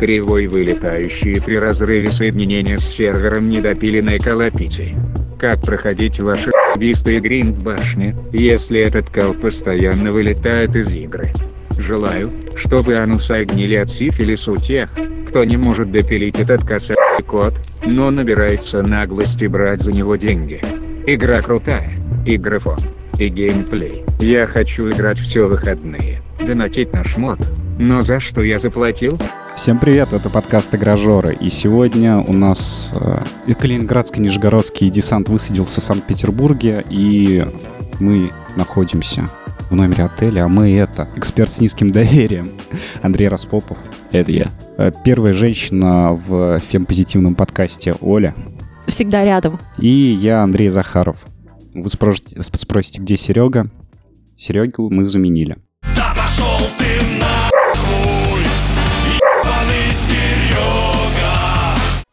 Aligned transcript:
кривой 0.00 0.46
вылетающие 0.46 1.42
при 1.42 1.56
разрыве 1.56 2.10
соединения 2.10 2.78
с 2.78 2.88
сервером 2.88 3.50
недопиленной 3.50 4.18
колопити. 4.18 4.96
Как 5.38 5.60
проходить 5.60 6.18
ваши 6.20 6.50
и 6.78 7.20
гринд 7.20 7.58
башни, 7.58 8.16
если 8.32 8.80
этот 8.80 9.10
кал 9.10 9.34
постоянно 9.34 10.10
вылетает 10.10 10.74
из 10.74 10.90
игры? 10.94 11.34
Желаю, 11.76 12.30
чтобы 12.56 12.96
анусы 12.96 13.44
гнили 13.44 13.74
от 13.74 13.90
сифилиса 13.90 14.52
у 14.52 14.56
тех, 14.56 14.88
кто 15.28 15.44
не 15.44 15.58
может 15.58 15.92
допилить 15.92 16.40
этот 16.40 16.66
косой 16.66 16.96
код, 17.26 17.52
но 17.84 18.10
набирается 18.10 18.80
наглости 18.80 19.44
брать 19.44 19.82
за 19.82 19.92
него 19.92 20.16
деньги. 20.16 20.62
Игра 21.06 21.42
крутая, 21.42 21.92
и 22.26 22.38
графон, 22.38 22.80
и 23.18 23.28
геймплей. 23.28 24.04
Я 24.18 24.46
хочу 24.46 24.90
играть 24.90 25.18
все 25.18 25.46
выходные, 25.46 26.22
донатить 26.38 26.90
наш 26.94 27.18
мод. 27.18 27.38
Но 27.80 28.02
за 28.02 28.20
что 28.20 28.42
я 28.42 28.58
заплатил? 28.58 29.18
Всем 29.56 29.78
привет, 29.78 30.12
это 30.12 30.28
подкаст 30.28 30.74
Игражоры, 30.74 31.34
и 31.34 31.48
сегодня 31.48 32.18
у 32.18 32.34
нас 32.34 32.92
э, 32.94 33.54
Калининградско-Нижегородский 33.54 34.90
десант 34.90 35.30
высадился 35.30 35.80
в 35.80 35.84
Санкт-Петербурге, 35.84 36.84
и 36.90 37.42
мы 37.98 38.28
находимся 38.54 39.30
в 39.70 39.74
номере 39.74 40.04
отеля, 40.04 40.44
а 40.44 40.48
мы 40.48 40.76
это 40.76 41.08
эксперт 41.16 41.48
с 41.50 41.58
низким 41.58 41.88
доверием 41.88 42.50
Андрей 43.00 43.28
Распопов. 43.28 43.78
Это 44.12 44.30
я. 44.30 44.50
Э, 44.76 44.92
Первая 45.02 45.32
женщина 45.32 46.12
в 46.12 46.60
фемпозитивном 46.60 47.34
подкасте 47.34 47.94
Оля. 48.02 48.34
Всегда 48.88 49.24
рядом. 49.24 49.58
И 49.78 49.88
я 49.88 50.42
Андрей 50.42 50.68
Захаров. 50.68 51.24
Вы 51.72 51.88
спросите, 51.88 52.42
спросите 52.42 53.00
где 53.00 53.16
Серега? 53.16 53.70
Серегу 54.36 54.90
мы 54.90 55.06
заменили. 55.06 55.56
Да 55.96 56.14
пошел 56.14 56.58
ты 56.78 57.19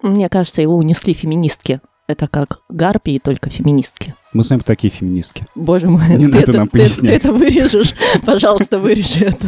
Мне 0.01 0.29
кажется, 0.29 0.61
его 0.61 0.75
унесли 0.75 1.13
феминистки. 1.13 1.81
Это 2.07 2.27
как 2.27 2.59
гарпии, 2.69 3.19
только 3.21 3.49
феминистки. 3.49 4.13
Мы 4.31 4.43
знаем, 4.43 4.61
кто 4.61 4.67
такие 4.71 4.89
феминистки. 4.91 5.43
Боже 5.55 5.89
мой, 5.89 6.07
Не 6.09 6.17
ты 6.17 6.27
надо 6.27 6.37
это, 6.39 6.53
нам 6.53 6.67
ты- 6.69 6.77
пояснять. 6.79 7.21
Ты, 7.23 7.27
это 7.29 7.33
вырежешь. 7.37 7.93
Пожалуйста, 8.25 8.79
вырежи 8.79 9.25
это. 9.25 9.47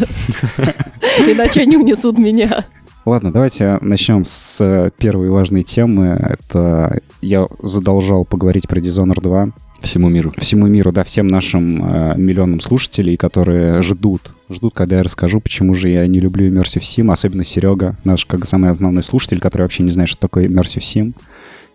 Иначе 1.28 1.62
они 1.62 1.78
унесут 1.78 2.18
меня. 2.18 2.66
Ладно, 3.06 3.32
давайте 3.32 3.78
начнем 3.82 4.26
с 4.26 4.92
первой 4.98 5.30
важной 5.30 5.64
темы. 5.64 6.08
Это 6.40 7.00
я 7.22 7.48
задолжал 7.62 8.26
поговорить 8.26 8.68
про 8.68 8.80
Dishonored 8.82 9.22
2 9.22 9.50
Всему 9.82 10.10
миру. 10.10 10.32
всему 10.38 10.68
миру, 10.68 10.92
да, 10.92 11.04
всем 11.04 11.28
нашим 11.28 11.84
э, 11.84 12.14
миллионам 12.18 12.60
слушателей, 12.60 13.18
которые 13.18 13.82
ждут, 13.82 14.34
ждут, 14.50 14.74
когда 14.74 14.98
я 14.98 15.04
расскажу, 15.04 15.40
почему 15.40 15.74
же 15.74 15.90
я 15.90 16.06
не 16.08 16.20
люблю 16.20 16.48
Immersive 16.48 16.82
Sim, 16.82 17.12
особенно 17.12 17.44
Серега, 17.44 17.98
наш 18.04 18.26
как 18.26 18.46
самый 18.46 18.72
основной 18.72 19.04
слушатель, 19.04 19.40
который 19.40 19.64
вообще 19.64 19.84
не 19.84 19.92
знает, 19.92 20.10
что 20.10 20.20
такое 20.20 20.48
Immersive 20.48 20.82
Sim, 20.82 21.14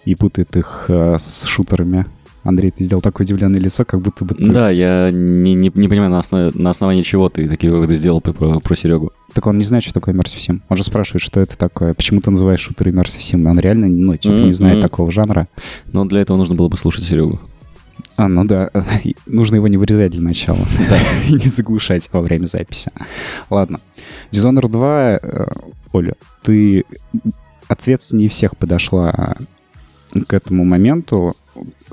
и 0.05 0.15
путает 0.15 0.57
их 0.57 0.87
э, 0.89 1.17
с 1.19 1.45
шутерами. 1.47 2.07
Андрей, 2.45 2.71
ты 2.71 2.85
сделал 2.85 3.01
такое 3.01 3.25
удивленное 3.25 3.59
лицо, 3.59 3.87
как 3.87 4.03
будто 4.03 4.27
бы 4.27 4.35
ты... 4.35 4.45
Да, 4.45 4.69
я 4.69 5.11
не, 5.11 5.55
не, 5.55 5.73
не 5.75 5.89
понимаю, 5.89 6.11
на, 6.11 6.19
основе, 6.19 6.51
на 6.55 6.69
основании 6.69 7.03
чего 7.03 7.31
ты 7.31 7.49
такие 7.49 7.73
выводы 7.73 7.97
сделал 7.97 8.21
про, 8.21 8.61
про, 8.61 8.77
Серегу. 8.77 9.13
Так 9.33 9.47
он 9.47 9.57
не 9.57 9.65
знает, 9.65 9.83
что 9.83 9.95
такое 9.95 10.15
Immersive 10.15 10.47
Sim. 10.47 10.61
Он 10.69 10.77
же 10.77 10.83
спрашивает, 10.83 11.23
что 11.23 11.41
это 11.41 11.57
такое. 11.57 11.95
Почему 11.95 12.21
ты 12.21 12.31
называешь 12.31 12.61
шутер 12.61 12.89
Immersive 12.89 13.21
Sim? 13.21 13.49
Он 13.49 13.59
реально, 13.59 13.87
ну, 13.87 14.15
типа, 14.19 14.35
не 14.35 14.53
знает 14.53 14.83
такого 14.83 15.11
жанра. 15.11 15.49
Но 15.91 16.05
для 16.05 16.21
этого 16.21 16.37
нужно 16.37 16.55
было 16.55 16.69
бы 16.69 16.77
слушать 16.77 17.05
Серегу. 17.05 17.41
А, 18.17 18.29
ну 18.29 18.45
да, 18.45 18.71
нужно 19.27 19.57
его 19.57 19.69
не 19.69 19.77
вырезать 19.77 20.13
для 20.13 20.23
начала. 20.23 20.59
И 21.29 21.33
не 21.33 21.49
заглушать 21.49 22.09
во 22.13 22.21
время 22.21 22.47
записи. 22.47 22.91
Ладно. 23.51 23.81
Dishonored 24.31 24.69
2, 24.69 25.19
э, 25.23 25.47
Оля, 25.93 26.15
ты 26.43 26.85
ответственнее 27.69 28.29
всех 28.29 28.57
подошла 28.57 29.37
к 30.27 30.33
этому 30.33 30.65
моменту. 30.65 31.37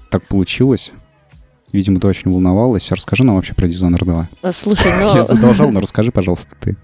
Так 0.09 0.23
получилось. 0.27 0.91
Видимо, 1.71 1.99
ты 1.99 2.07
очень 2.07 2.29
волновалась. 2.29 2.91
Расскажи 2.91 3.23
нам 3.23 3.35
вообще 3.37 3.53
про 3.53 3.67
Dishonored 3.67 4.05
2. 4.05 4.29
Э, 4.43 4.51
Слушай, 4.51 4.91
Я 5.13 5.21
ну, 5.21 5.25
задолжал, 5.25 5.71
но 5.71 5.79
расскажи, 5.79 6.11
пожалуйста, 6.11 6.55
ты. 6.59 6.75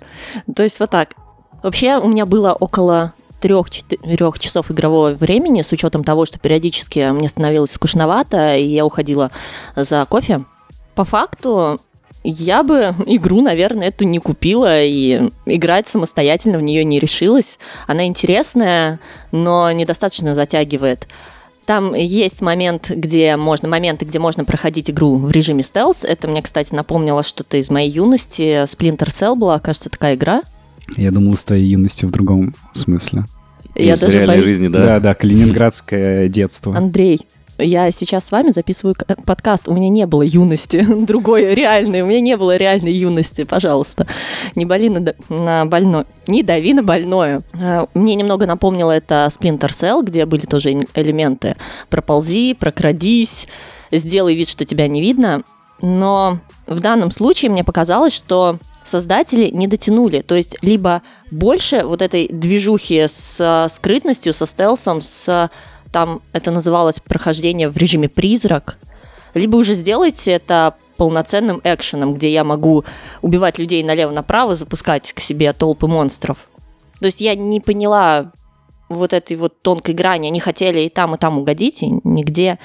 то 0.55 0.63
есть 0.63 0.79
вот 0.79 0.89
так. 0.89 1.13
Вообще 1.61 1.97
у 1.97 2.07
меня 2.07 2.25
было 2.25 2.53
около 2.53 3.13
трех-четырех 3.39 4.39
часов 4.39 4.71
игрового 4.71 5.11
времени, 5.11 5.61
с 5.61 5.71
учетом 5.71 6.03
того, 6.03 6.25
что 6.25 6.39
периодически 6.39 7.11
мне 7.11 7.29
становилось 7.29 7.71
скучновато, 7.71 8.55
и 8.55 8.65
я 8.65 8.85
уходила 8.85 9.31
за 9.75 10.05
кофе. 10.09 10.43
По 10.95 11.05
факту, 11.05 11.79
я 12.23 12.63
бы 12.63 12.93
игру, 13.05 13.41
наверное, 13.41 13.87
эту 13.87 14.05
не 14.05 14.19
купила 14.19 14.83
и 14.83 15.29
играть 15.45 15.87
самостоятельно 15.87 16.57
в 16.57 16.61
нее 16.61 16.83
не 16.83 16.99
решилась. 16.99 17.57
Она 17.87 18.05
интересная, 18.05 18.99
но 19.31 19.71
недостаточно 19.71 20.35
затягивает. 20.35 21.07
Там 21.65 21.93
есть 21.93 22.41
момент, 22.41 22.89
где 22.89 23.35
можно, 23.35 23.67
моменты, 23.67 24.05
где 24.05 24.19
можно 24.19 24.45
проходить 24.45 24.89
игру 24.89 25.15
в 25.15 25.29
режиме 25.31 25.63
стелс. 25.63 26.05
Это 26.05 26.29
мне, 26.29 26.41
кстати, 26.41 26.73
напомнило 26.73 27.23
что-то 27.23 27.57
из 27.57 27.69
моей 27.69 27.89
юности. 27.89 28.63
Splinter 28.63 29.09
Cell 29.09 29.35
была, 29.35 29.59
кажется, 29.59 29.89
такая 29.89 30.15
игра. 30.15 30.43
Я 30.95 31.11
думал, 31.11 31.35
с 31.35 31.43
твоей 31.43 31.67
юности 31.67 32.05
в 32.05 32.11
другом 32.11 32.55
смысле. 32.73 33.25
Я 33.75 33.93
Из 33.95 33.99
даже 33.99 34.17
реальной 34.17 34.35
боюсь- 34.35 34.45
жизни, 34.47 34.67
да? 34.69 34.85
Да, 34.85 34.99
да, 34.99 35.13
калининградское 35.15 36.29
детство. 36.29 36.75
Андрей, 36.75 37.19
я 37.59 37.91
сейчас 37.91 38.25
с 38.25 38.31
вами 38.31 38.51
записываю 38.51 38.95
подкаст. 39.25 39.67
У 39.67 39.73
меня 39.73 39.89
не 39.89 40.05
было 40.07 40.21
юности, 40.21 40.85
другой 41.05 41.53
реальной. 41.53 42.01
У 42.01 42.07
меня 42.07 42.21
не 42.21 42.37
было 42.37 42.55
реальной 42.55 42.93
юности, 42.93 43.43
пожалуйста. 43.43 44.07
Не 44.55 44.65
боли 44.65 44.89
на, 44.89 45.13
на 45.29 45.65
больное. 45.65 46.05
Не 46.27 46.43
дави 46.43 46.73
на 46.73 46.83
больное. 46.83 47.41
Э, 47.53 47.85
Мне 47.93 48.15
немного 48.15 48.45
напомнило 48.45 48.91
это 48.91 49.27
Splinter 49.31 49.69
Cell, 49.71 50.03
где 50.03 50.25
были 50.25 50.45
тоже 50.45 50.71
элементы 50.95 51.55
проползи, 51.89 52.55
прокрадись, 52.55 53.47
сделай 53.91 54.35
вид, 54.35 54.49
что 54.49 54.65
тебя 54.65 54.87
не 54.87 55.01
видно. 55.01 55.43
Но 55.81 56.39
в 56.65 56.79
данном 56.79 57.11
случае 57.11 57.51
мне 57.51 57.63
показалось, 57.63 58.13
что 58.13 58.57
создатели 58.87 59.49
не 59.49 59.67
дотянули. 59.67 60.21
То 60.21 60.35
есть 60.35 60.57
либо 60.61 61.01
больше 61.31 61.83
вот 61.83 62.01
этой 62.01 62.27
движухи 62.27 63.07
с 63.07 63.39
э, 63.39 63.69
скрытностью, 63.69 64.33
со 64.33 64.45
стелсом, 64.45 65.01
с 65.01 65.49
там 65.91 66.21
это 66.33 66.51
называлось 66.51 66.99
прохождение 66.99 67.69
в 67.69 67.77
режиме 67.77 68.09
призрак, 68.09 68.77
либо 69.33 69.55
уже 69.55 69.73
сделайте 69.73 70.31
это 70.31 70.75
полноценным 70.97 71.61
экшеном, 71.63 72.15
где 72.15 72.31
я 72.31 72.43
могу 72.43 72.83
убивать 73.21 73.59
людей 73.59 73.83
налево-направо, 73.83 74.55
запускать 74.55 75.13
к 75.13 75.19
себе 75.19 75.53
толпы 75.53 75.87
монстров. 75.87 76.37
То 76.99 77.05
есть 77.05 77.21
я 77.21 77.35
не 77.35 77.59
поняла 77.59 78.31
вот 78.89 79.13
этой 79.13 79.37
вот 79.37 79.61
тонкой 79.61 79.93
грани. 79.93 80.27
Они 80.27 80.39
хотели 80.39 80.81
и 80.81 80.89
там, 80.89 81.15
и 81.15 81.17
там 81.17 81.37
угодить, 81.37 81.83
и 81.83 81.99
нигде 82.03 82.57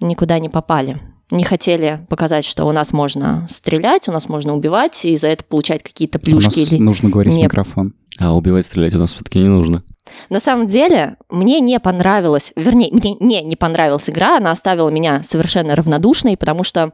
никуда 0.00 0.38
не 0.38 0.48
попали. 0.48 0.98
Не 1.32 1.44
хотели 1.44 2.04
показать, 2.10 2.44
что 2.44 2.66
у 2.66 2.72
нас 2.72 2.92
можно 2.92 3.46
стрелять, 3.50 4.06
у 4.06 4.12
нас 4.12 4.28
можно 4.28 4.54
убивать, 4.54 5.04
и 5.06 5.16
за 5.16 5.28
это 5.28 5.42
получать 5.44 5.82
какие-то 5.82 6.18
У 6.18 6.20
плюшки. 6.20 6.44
нас 6.44 6.56
или- 6.72 6.78
нужно 6.78 7.08
говорить 7.08 7.32
в 7.32 7.36
не- 7.36 7.44
микрофон. 7.44 7.94
А 8.18 8.34
убивать, 8.36 8.66
стрелять 8.66 8.94
у 8.94 8.98
нас 8.98 9.14
все-таки 9.14 9.38
не 9.38 9.48
нужно. 9.48 9.82
На 10.28 10.40
самом 10.40 10.66
деле, 10.66 11.16
мне 11.30 11.60
не 11.60 11.80
понравилось, 11.80 12.52
вернее, 12.54 12.90
мне 12.92 13.16
не, 13.18 13.42
не 13.42 13.56
понравилась 13.56 14.10
игра, 14.10 14.36
она 14.36 14.50
оставила 14.50 14.90
меня 14.90 15.22
совершенно 15.22 15.74
равнодушной, 15.74 16.36
потому 16.36 16.64
что 16.64 16.92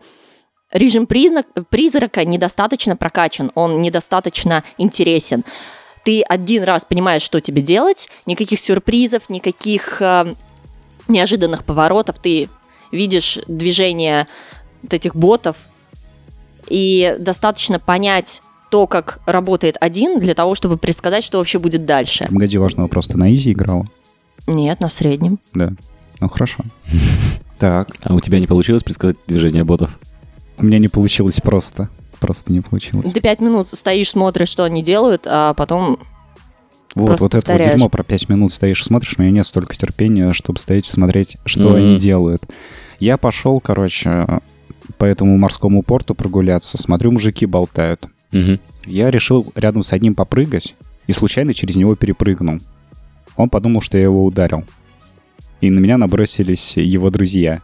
режим 0.73 1.09
признак, 1.09 1.47
призрака 1.69 2.25
недостаточно 2.25 2.95
прокачан, 2.95 3.51
он 3.57 3.83
недостаточно 3.83 4.63
интересен. 4.79 5.45
Ты 6.05 6.23
один 6.23 6.63
раз 6.63 6.85
понимаешь, 6.85 7.23
что 7.23 7.41
тебе 7.41 7.61
делать, 7.61 8.09
никаких 8.25 8.61
сюрпризов, 8.61 9.29
никаких 9.31 10.01
э, 10.01 10.33
неожиданных 11.09 11.65
поворотов, 11.65 12.21
ты 12.21 12.49
видишь 12.93 13.39
движение 13.49 14.27
вот 14.83 14.95
этих 14.95 15.15
ботов, 15.17 15.57
и 16.69 17.17
достаточно 17.19 17.79
понять 17.79 18.43
то, 18.71 18.87
как 18.87 19.21
работает 19.25 19.77
один, 19.81 20.21
для 20.21 20.35
того, 20.35 20.55
чтобы 20.55 20.77
предсказать, 20.77 21.25
что 21.25 21.39
вообще 21.39 21.59
будет 21.59 21.87
дальше. 21.87 22.27
Погоди, 22.29 22.59
важный 22.59 22.83
вопрос. 22.83 23.09
Ты 23.09 23.17
на 23.17 23.35
изи 23.35 23.53
играла? 23.53 23.89
Нет, 24.47 24.81
на 24.81 24.89
среднем. 24.91 25.39
Да. 25.55 25.73
Ну, 26.21 26.29
хорошо. 26.29 26.63
Так. 27.59 27.97
А 28.05 28.15
у 28.15 28.21
тебя 28.21 28.39
не 28.39 28.47
получилось 28.47 28.85
предсказать 28.85 29.17
движение 29.27 29.65
ботов? 29.65 29.99
У 30.59 30.65
меня 30.65 30.79
не 30.79 30.87
получилось 30.87 31.41
просто. 31.41 31.89
Просто 32.21 32.53
не 32.53 32.61
получилось. 32.61 33.11
Ты 33.13 33.21
пять 33.21 33.41
минут 33.41 33.67
стоишь, 33.67 34.11
смотришь, 34.11 34.49
что 34.49 34.63
они 34.63 34.81
делают, 34.81 35.23
а 35.27 35.55
потом... 35.55 35.99
Вот, 36.95 37.07
просто 37.07 37.25
вот 37.25 37.35
это 37.35 37.37
вот 37.39 37.45
повторяешь. 37.47 37.73
дерьмо 37.73 37.89
про 37.89 38.05
5 38.05 38.29
минут 38.29 38.53
стоишь 38.53 38.81
и 38.81 38.85
смотришь, 38.85 39.15
у 39.19 39.23
меня 39.23 39.33
нет 39.33 39.47
столько 39.47 39.77
терпения, 39.77 40.33
чтобы 40.33 40.59
стоять 40.61 40.87
и 40.87 40.91
смотреть, 40.91 41.37
что 41.47 41.71
Мгм. 41.71 41.75
они 41.77 41.99
делают. 41.99 42.43
Я 43.01 43.17
пошел, 43.17 43.61
короче, 43.61 44.27
по 44.97 45.05
этому 45.05 45.39
морскому 45.39 45.83
порту 45.83 46.15
прогуляться, 46.15 46.79
смотрю, 46.79 47.13
мужики 47.13 47.47
болтают. 47.47 48.09
Мгм. 48.33 48.61
Я 48.85 49.11
решил 49.11 49.53
рядом 49.55 49.83
с 49.83 49.93
одним 49.93 50.15
попрыгать 50.15 50.75
и 51.07 51.13
случайно 51.13 51.55
через 51.55 51.77
него 51.77 51.95
перепрыгнул. 51.95 52.59
Он 53.37 53.49
подумал, 53.49 53.81
что 53.81 53.97
я 53.97 54.05
его 54.05 54.25
ударил. 54.25 54.65
И 55.61 55.71
на 55.71 55.79
меня 55.79 55.97
набросились 55.97 56.77
его 56.77 57.11
друзья. 57.11 57.63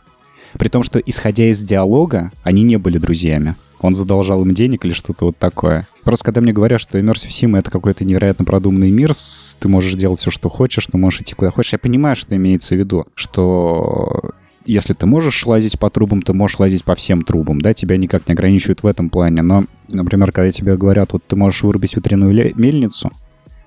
При 0.55 0.69
том, 0.69 0.83
что, 0.83 0.99
исходя 1.01 1.47
из 1.51 1.63
диалога, 1.63 2.31
они 2.43 2.63
не 2.63 2.77
были 2.77 2.99
друзьями. 2.99 3.57
Он 3.81 3.95
задолжал 3.95 4.43
им 4.43 4.55
денег 4.55 4.85
или 4.85 4.93
что-то 4.93 5.27
вот 5.27 5.37
такое. 5.37 5.87
Просто 6.05 6.25
когда 6.25 6.41
мне 6.41 6.53
говорят, 6.53 6.81
что 6.81 6.99
Immersive 6.99 7.29
Sim— 7.29 7.59
это 7.59 7.71
какой-то 7.71 8.05
невероятно 8.05 8.45
продуманный 8.45 8.91
мир, 8.91 9.13
ты 9.59 9.69
можешь 9.69 9.95
делать 9.95 10.21
все, 10.21 10.31
что 10.31 10.49
хочешь, 10.49 10.87
ты 10.87 10.97
можешь 10.97 11.23
идти 11.23 11.35
куда 11.35 11.51
хочешь, 11.51 11.73
я 11.73 11.79
понимаю, 11.79 12.17
что 12.17 12.35
имеется 12.37 12.77
в 12.77 12.79
виду, 12.79 13.07
что 13.15 14.31
если 14.65 14.95
ты 14.95 15.07
можешь 15.07 15.45
лазить 15.47 15.79
по 15.79 15.91
трубам, 15.91 16.23
ты 16.23 16.33
можешь 16.33 16.59
лазить 16.59 16.85
по 16.85 16.95
всем 16.95 17.23
трубам, 17.23 17.61
да, 17.61 17.75
тебя 17.75 17.97
никак 17.97 18.27
не 18.29 18.33
ограничивают 18.33 18.83
в 18.83 18.87
этом 18.87 19.11
плане. 19.11 19.43
Но, 19.43 19.65
например, 19.91 20.33
когда 20.33 20.51
тебе 20.51 20.77
говорят, 20.77 21.13
вот 21.13 21.23
ты 21.27 21.37
можешь 21.37 21.63
вырубить 21.63 21.97
ветряную 21.97 22.53
мельницу, 22.57 23.13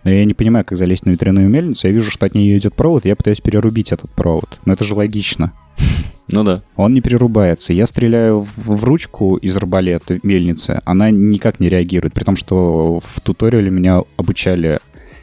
но 0.03 0.11
я 0.11 0.25
не 0.25 0.33
понимаю, 0.33 0.63
как 0.65 0.77
залезть 0.77 1.05
на 1.05 1.11
ветряную 1.11 1.49
мельницу, 1.49 1.87
я 1.87 1.93
вижу, 1.93 2.11
что 2.11 2.25
от 2.25 2.33
нее 2.33 2.57
идет 2.57 2.73
провод, 2.75 3.05
я 3.05 3.15
пытаюсь 3.15 3.41
перерубить 3.41 3.91
этот 3.91 4.09
провод. 4.11 4.59
Но 4.65 4.73
это 4.73 4.83
же 4.83 4.95
логично. 4.95 5.53
Ну 6.29 6.43
да. 6.43 6.61
Он 6.75 6.93
не 6.93 6.99
перерубается. 6.99 7.71
Я 7.71 7.85
стреляю 7.85 8.41
в, 8.41 8.57
в 8.57 8.83
ручку 8.83 9.37
из 9.37 9.55
арбалета 9.55 10.19
мельницы, 10.23 10.81
она 10.83 11.09
никак 11.09 11.61
не 11.61 11.69
реагирует, 11.69 12.13
при 12.13 12.25
том, 12.25 12.35
что 12.35 12.99
в 13.01 13.21
туториале 13.21 13.69
меня 13.69 14.01
обучали 14.17 14.79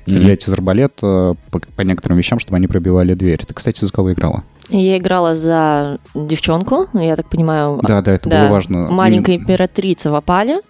стрелять 0.06 0.48
из 0.48 0.52
арбалета 0.54 1.36
по, 1.50 1.60
по 1.60 1.82
некоторым 1.82 2.16
вещам, 2.16 2.38
чтобы 2.38 2.56
они 2.56 2.68
пробивали 2.68 3.12
дверь. 3.12 3.44
Ты, 3.44 3.52
кстати, 3.52 3.84
за 3.84 3.92
кого 3.92 4.14
играла? 4.14 4.44
Я 4.70 4.96
играла 4.98 5.34
за 5.34 5.98
девчонку, 6.14 6.88
я 6.94 7.16
так 7.16 7.28
понимаю, 7.28 7.80
Да, 7.82 8.00
да, 8.00 8.12
это 8.12 8.28
да, 8.28 8.42
было 8.44 8.52
важно. 8.52 8.88
маленькая 8.90 9.36
императрица 9.36 10.10
в 10.10 10.14
опале. 10.14 10.60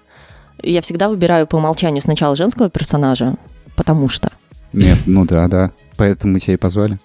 Я 0.63 0.81
всегда 0.83 1.09
выбираю 1.09 1.47
по 1.47 1.57
умолчанию 1.57 2.03
сначала 2.03 2.35
женского 2.37 2.71
персонажа, 2.71 3.37
потому 3.77 4.09
что. 4.09 4.33
Нет, 4.73 4.99
ну 5.07 5.25
да, 5.25 5.47
да. 5.49 5.71
Поэтому 5.97 6.39
тебя 6.39 6.55
и 6.55 6.57
позвали. 6.57 6.99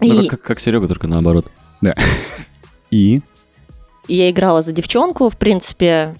Ну, 0.00 0.22
И 0.22 0.28
как, 0.28 0.42
как 0.42 0.60
Серега, 0.60 0.88
только 0.88 1.06
наоборот. 1.06 1.50
И? 2.90 3.22
я 4.08 4.30
играла 4.30 4.60
за 4.62 4.72
девчонку, 4.72 5.30
в 5.30 5.36
принципе, 5.38 6.14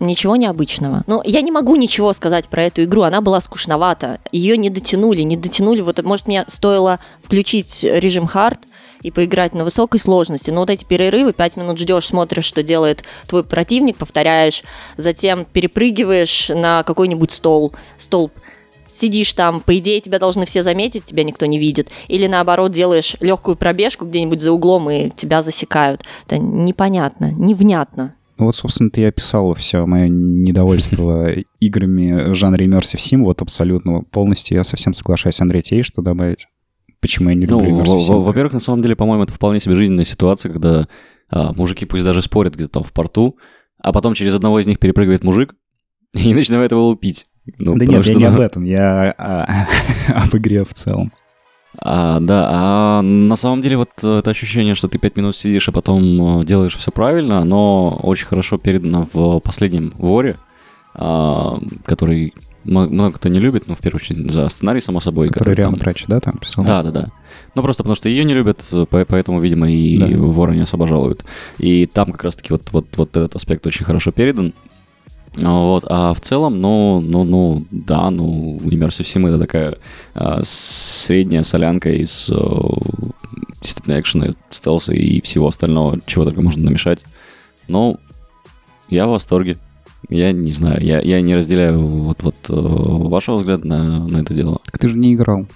ничего 0.00 0.36
необычного. 0.36 1.04
Но 1.06 1.22
я 1.24 1.42
не 1.42 1.52
могу 1.52 1.76
ничего 1.76 2.12
сказать 2.12 2.48
про 2.48 2.64
эту 2.64 2.84
игру, 2.84 3.02
она 3.02 3.20
была 3.20 3.40
скучновата. 3.40 4.18
Ее 4.32 4.56
не 4.56 4.70
дотянули, 4.70 5.22
не 5.22 5.36
дотянули. 5.36 5.82
Вот, 5.82 6.02
может, 6.02 6.26
мне 6.26 6.44
стоило 6.48 6.98
включить 7.22 7.84
режим 7.84 8.26
хард 8.26 8.60
и 9.02 9.10
поиграть 9.10 9.54
на 9.54 9.64
высокой 9.64 10.00
сложности. 10.00 10.50
Но 10.50 10.60
вот 10.60 10.70
эти 10.70 10.84
перерывы, 10.84 11.32
пять 11.32 11.56
минут 11.56 11.78
ждешь, 11.78 12.06
смотришь, 12.06 12.44
что 12.44 12.62
делает 12.62 13.04
твой 13.28 13.44
противник, 13.44 13.96
повторяешь, 13.96 14.62
затем 14.96 15.44
перепрыгиваешь 15.44 16.48
на 16.48 16.82
какой-нибудь 16.82 17.30
стол, 17.30 17.72
столб, 17.96 18.32
сидишь 18.92 19.32
там, 19.32 19.60
по 19.60 19.76
идее 19.78 20.00
тебя 20.00 20.18
должны 20.18 20.44
все 20.44 20.62
заметить, 20.62 21.04
тебя 21.04 21.24
никто 21.24 21.46
не 21.46 21.58
видит. 21.58 21.88
Или 22.08 22.26
наоборот 22.26 22.72
делаешь 22.72 23.16
легкую 23.20 23.56
пробежку 23.56 24.04
где-нибудь 24.04 24.40
за 24.40 24.52
углом 24.52 24.90
и 24.90 25.10
тебя 25.10 25.42
засекают. 25.42 26.04
Это 26.26 26.38
непонятно, 26.38 27.32
невнятно. 27.32 28.14
Ну 28.40 28.46
вот, 28.46 28.54
собственно, 28.56 28.90
ты 28.90 29.02
и 29.02 29.04
описала 29.04 29.54
все 29.54 29.84
мое 29.86 30.08
недовольство 30.08 31.30
играми 31.60 32.30
в 32.30 32.34
жанре 32.34 32.66
Immersive 32.66 32.96
Sim. 32.96 33.22
Вот 33.22 33.42
абсолютно 33.42 34.00
полностью 34.00 34.56
я 34.56 34.64
совсем 34.64 34.94
соглашаюсь. 34.94 35.40
Андрей, 35.42 35.60
тебе 35.62 35.76
есть 35.78 35.90
что 35.90 36.00
добавить? 36.00 36.46
Почему 37.00 37.28
я 37.28 37.34
не 37.34 37.46
Ну, 37.46 37.58
люблю 37.60 37.74
во- 37.76 37.82
Immersive 37.82 37.98
Sim? 38.08 38.22
во-первых, 38.22 38.54
на 38.54 38.60
самом 38.60 38.80
деле, 38.80 38.96
по-моему, 38.96 39.24
это 39.24 39.32
вполне 39.34 39.60
себе 39.60 39.76
жизненная 39.76 40.06
ситуация, 40.06 40.50
когда 40.50 40.88
а, 41.28 41.52
мужики 41.52 41.84
пусть 41.84 42.02
даже 42.02 42.22
спорят 42.22 42.54
где-то 42.54 42.72
там 42.72 42.82
в 42.82 42.92
порту, 42.92 43.36
а 43.78 43.92
потом 43.92 44.14
через 44.14 44.34
одного 44.34 44.58
из 44.58 44.66
них 44.66 44.78
перепрыгивает 44.78 45.22
мужик 45.22 45.54
и 46.14 46.32
начинает 46.32 46.72
его 46.72 46.86
лупить. 46.86 47.26
Ну, 47.58 47.76
Да 47.76 47.84
нет, 47.84 47.96
я 47.98 48.02
что, 48.02 48.14
не 48.18 48.26
ну, 48.26 48.34
об 48.34 48.40
этом, 48.40 48.64
я 48.64 49.14
а, 49.18 49.66
об 50.08 50.34
игре 50.34 50.64
в 50.64 50.72
целом. 50.72 51.12
А, 51.82 52.20
да, 52.20 52.48
а 52.50 53.02
на 53.02 53.36
самом 53.36 53.62
деле 53.62 53.78
вот 53.78 53.88
э, 54.02 54.18
это 54.18 54.30
ощущение, 54.30 54.74
что 54.74 54.86
ты 54.88 54.98
пять 54.98 55.16
минут 55.16 55.34
сидишь, 55.34 55.68
а 55.68 55.72
потом 55.72 56.40
э, 56.40 56.44
делаешь 56.44 56.76
все 56.76 56.90
правильно, 56.90 57.38
оно 57.38 57.98
очень 58.02 58.26
хорошо 58.26 58.58
передано 58.58 59.08
в 59.12 59.40
последнем 59.40 59.94
воре, 59.96 60.36
а, 60.94 61.58
который 61.86 62.34
много 62.64 63.12
кто 63.12 63.30
не 63.30 63.40
любит, 63.40 63.66
ну, 63.66 63.74
в 63.74 63.78
первую 63.78 64.02
очередь, 64.02 64.30
за 64.30 64.46
сценарий, 64.50 64.82
само 64.82 65.00
собой. 65.00 65.28
Который 65.30 65.54
Риан 65.54 65.70
там- 65.72 65.80
Трачи, 65.80 66.04
да, 66.06 66.20
там 66.20 66.34
писал? 66.36 66.62
Да, 66.64 66.82
да, 66.82 66.90
да. 66.90 67.08
Ну, 67.54 67.62
просто 67.62 67.82
потому 67.82 67.96
что 67.96 68.10
ее 68.10 68.24
не 68.24 68.34
любят, 68.34 68.62
э, 68.72 68.84
по- 68.84 69.06
поэтому, 69.06 69.40
видимо, 69.40 69.70
и 69.72 69.96
Да. 69.98 70.06
воры 70.18 70.54
не 70.54 70.62
особо 70.62 70.86
жалуют. 70.86 71.24
И 71.58 71.86
там 71.86 72.12
как 72.12 72.24
раз-таки 72.24 72.52
вот, 72.52 72.62
вот, 72.72 72.86
вот 72.96 73.16
этот 73.16 73.34
аспект 73.36 73.66
очень 73.66 73.86
хорошо 73.86 74.12
передан. 74.12 74.52
Вот, 75.36 75.84
а 75.86 76.12
в 76.12 76.20
целом, 76.20 76.60
ну, 76.60 77.00
ну, 77.00 77.24
ну, 77.24 77.64
да, 77.70 78.10
ну, 78.10 78.58
Immersive 78.64 79.04
Sim 79.04 79.28
это 79.28 79.38
такая 79.38 79.78
а, 80.12 80.40
средняя 80.44 81.44
солянка 81.44 81.90
из 81.92 82.28
э, 82.30 82.34
действительно 83.62 84.00
экшена, 84.00 84.34
стелса 84.50 84.92
и 84.92 85.20
всего 85.20 85.48
остального, 85.48 86.00
чего 86.06 86.24
только 86.24 86.42
можно 86.42 86.64
намешать. 86.64 87.04
Ну, 87.68 87.98
я 88.88 89.06
в 89.06 89.10
восторге. 89.10 89.56
Я 90.08 90.32
не 90.32 90.50
знаю, 90.50 90.82
я, 90.82 91.00
я 91.00 91.20
не 91.20 91.36
разделяю 91.36 91.78
вот, 91.78 92.22
вот 92.22 92.34
э, 92.48 92.52
вашего 92.52 93.36
взгляда 93.36 93.66
на, 93.66 94.08
на 94.08 94.18
это 94.18 94.34
дело. 94.34 94.60
Так 94.64 94.78
ты 94.78 94.88
же 94.88 94.96
не 94.96 95.14
играл. 95.14 95.46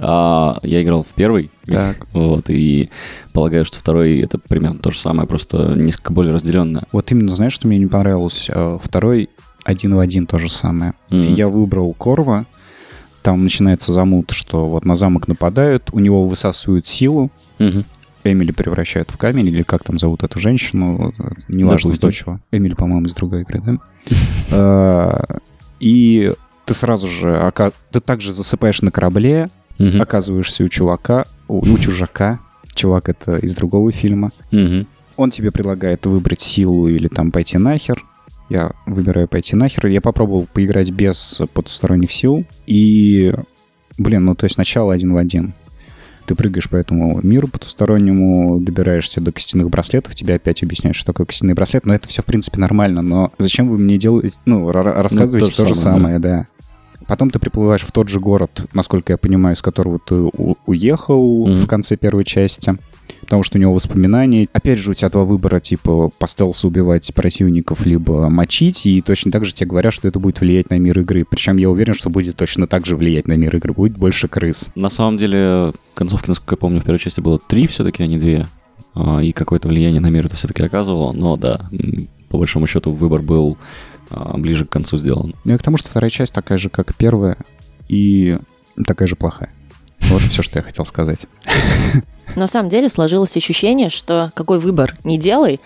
А, 0.00 0.58
я 0.62 0.82
играл 0.82 1.02
в 1.04 1.14
первый, 1.14 1.50
Так. 1.66 2.06
вот, 2.12 2.48
и 2.48 2.90
полагаю, 3.32 3.64
что 3.64 3.78
второй 3.78 4.20
это 4.20 4.38
примерно 4.38 4.78
то 4.78 4.90
же 4.90 4.98
самое, 4.98 5.28
просто 5.28 5.74
несколько 5.76 6.12
более 6.12 6.32
разделенное. 6.34 6.84
Вот 6.92 7.10
именно, 7.12 7.34
знаешь, 7.34 7.52
что 7.52 7.68
мне 7.68 7.78
не 7.78 7.86
понравилось? 7.86 8.46
Э, 8.48 8.78
Второй 8.82 9.28
один 9.64 9.94
в 9.94 9.98
один 10.00 10.26
то 10.26 10.38
же 10.38 10.48
самое. 10.48 10.94
Мгм. 11.10 11.34
Я 11.34 11.48
выбрал 11.48 11.92
Корва. 11.94 12.46
Там 13.22 13.44
начинается 13.44 13.92
замут, 13.92 14.32
что 14.32 14.66
вот 14.66 14.84
на 14.84 14.96
замок 14.96 15.28
нападают, 15.28 15.90
у 15.92 16.00
него 16.00 16.24
высасывают 16.26 16.86
силу, 16.86 17.30
Мгм. 17.58 17.84
Эмили 18.24 18.50
превращают 18.52 19.10
в 19.10 19.16
камень, 19.18 19.48
или 19.48 19.62
как 19.62 19.82
там 19.84 19.98
зовут 19.98 20.22
эту 20.22 20.38
женщину, 20.38 21.12
неважно, 21.48 21.92
Допустим. 21.92 22.10
чего. 22.12 22.40
Эмили, 22.52 22.74
по-моему, 22.74 23.06
из 23.06 23.14
другой 23.14 23.42
игры, 23.42 23.60
да? 23.64 23.78
Э, 24.50 25.38
И 25.80 26.32
ты 26.64 26.74
сразу 26.74 27.08
же, 27.08 27.52
ты 27.90 27.98
также 28.00 28.32
засыпаешь 28.32 28.82
на 28.82 28.92
корабле, 28.92 29.50
Мгм. 29.78 30.00
оказываешься 30.00 30.64
у 30.64 30.68
чувака, 30.68 31.26
у, 31.48 31.58
у 31.58 31.78
чужака. 31.78 32.38
Чувак 32.74 33.08
это 33.08 33.36
из 33.38 33.54
другого 33.54 33.92
фильма. 33.92 34.30
Мгм. 34.50 34.86
Он 35.16 35.30
тебе 35.30 35.50
предлагает 35.50 36.06
выбрать 36.06 36.40
силу 36.40 36.88
или 36.88 37.08
там 37.08 37.30
пойти 37.32 37.58
нахер. 37.58 38.02
Я 38.48 38.72
выбираю 38.86 39.28
пойти 39.28 39.56
нахер. 39.56 39.86
Я 39.86 40.00
попробовал 40.00 40.46
поиграть 40.52 40.90
без 40.90 41.40
потусторонних 41.52 42.10
сил. 42.12 42.44
И, 42.66 43.34
блин, 43.98 44.24
ну 44.24 44.34
то 44.34 44.44
есть 44.44 44.54
сначала 44.54 44.94
один 44.94 45.12
в 45.12 45.16
один. 45.16 45.54
Ты 46.26 46.34
прыгаешь 46.36 46.68
по 46.70 46.76
этому 46.76 47.20
миру 47.22 47.48
потустороннему, 47.48 48.60
добираешься 48.60 49.20
до 49.20 49.32
костяных 49.32 49.68
браслетов, 49.70 50.14
тебе 50.14 50.34
опять 50.36 50.62
объясняют, 50.62 50.96
что 50.96 51.06
такое 51.06 51.26
костяный 51.26 51.54
браслет, 51.54 51.84
но 51.84 51.92
это 51.94 52.06
все, 52.06 52.22
в 52.22 52.26
принципе, 52.26 52.60
нормально, 52.60 53.02
но 53.02 53.32
зачем 53.38 53.68
вы 53.68 53.76
мне 53.76 53.98
делаете, 53.98 54.36
ну, 54.46 54.70
ра- 54.70 55.02
рассказываете 55.02 55.50
то 55.50 55.56
то 55.56 55.62
же 55.68 55.74
же 55.74 55.80
самое, 55.80 55.98
самое, 56.00 56.18
да. 56.20 56.46
Потом 57.06 57.30
ты 57.30 57.38
приплываешь 57.38 57.82
в 57.82 57.92
тот 57.92 58.08
же 58.08 58.20
город, 58.20 58.66
насколько 58.74 59.12
я 59.12 59.16
понимаю, 59.18 59.54
из 59.56 59.62
которого 59.62 59.98
ты 59.98 60.14
уехал 60.66 61.46
Мгм. 61.46 61.56
в 61.56 61.66
конце 61.66 61.96
первой 61.96 62.24
части, 62.24 62.76
потому 63.20 63.42
что 63.42 63.58
у 63.58 63.60
него 63.60 63.72
воспоминания. 63.74 64.48
Опять 64.52 64.78
же, 64.78 64.90
у 64.90 64.94
тебя 64.94 65.08
два 65.10 65.24
выбора, 65.24 65.60
типа 65.60 66.10
по 66.18 66.26
стелсу 66.26 66.68
убивать 66.68 67.12
противников, 67.14 67.86
либо 67.86 68.28
мочить, 68.28 68.86
и 68.86 69.00
точно 69.00 69.30
так 69.30 69.44
же 69.44 69.52
тебе 69.54 69.68
говорят, 69.70 69.92
что 69.92 70.08
это 70.08 70.18
будет 70.18 70.40
влиять 70.40 70.70
на 70.70 70.78
мир 70.78 70.98
игры. 71.00 71.24
Причем 71.28 71.56
я 71.56 71.70
уверен, 71.70 71.94
что 71.94 72.10
будет 72.10 72.36
точно 72.36 72.66
так 72.66 72.86
же 72.86 72.96
влиять 72.96 73.28
на 73.28 73.36
мир 73.36 73.54
игры, 73.56 73.72
будет 73.72 73.96
больше 73.96 74.28
крыс. 74.28 74.70
На 74.74 74.88
самом 74.88 75.18
деле, 75.18 75.72
концовки, 75.94 76.28
насколько 76.28 76.54
я 76.54 76.58
помню, 76.58 76.80
в 76.80 76.84
первой 76.84 76.98
части 76.98 77.20
было 77.20 77.38
три 77.38 77.66
все-таки, 77.66 78.02
а 78.02 78.06
не 78.06 78.18
две. 78.18 78.46
А, 78.94 79.20
И 79.22 79.32
какое-то 79.32 79.68
влияние 79.68 80.00
на 80.00 80.08
мир 80.10 80.26
это 80.26 80.36
все-таки 80.36 80.62
оказывало. 80.62 81.12
Но 81.12 81.36
да, 81.36 81.62
по 82.28 82.38
большому 82.38 82.66
счету 82.66 82.92
выбор 82.92 83.22
был 83.22 83.56
ближе 84.36 84.64
к 84.64 84.70
концу 84.70 84.96
сделан. 84.96 85.34
Ну 85.44 85.54
и 85.54 85.58
к 85.58 85.62
тому, 85.62 85.76
что 85.76 85.88
вторая 85.88 86.10
часть 86.10 86.32
такая 86.32 86.58
же, 86.58 86.68
как 86.70 86.94
первая, 86.94 87.36
и 87.88 88.38
такая 88.86 89.08
же 89.08 89.16
плохая. 89.16 89.50
Вот 90.02 90.22
все, 90.22 90.42
что 90.42 90.58
я 90.58 90.62
хотел 90.62 90.84
сказать. 90.84 91.26
На 92.36 92.46
самом 92.46 92.68
деле 92.68 92.88
сложилось 92.88 93.36
ощущение, 93.36 93.88
что 93.90 94.30
какой 94.34 94.58
выбор 94.58 94.96
не 95.04 95.18
делай, 95.18 95.60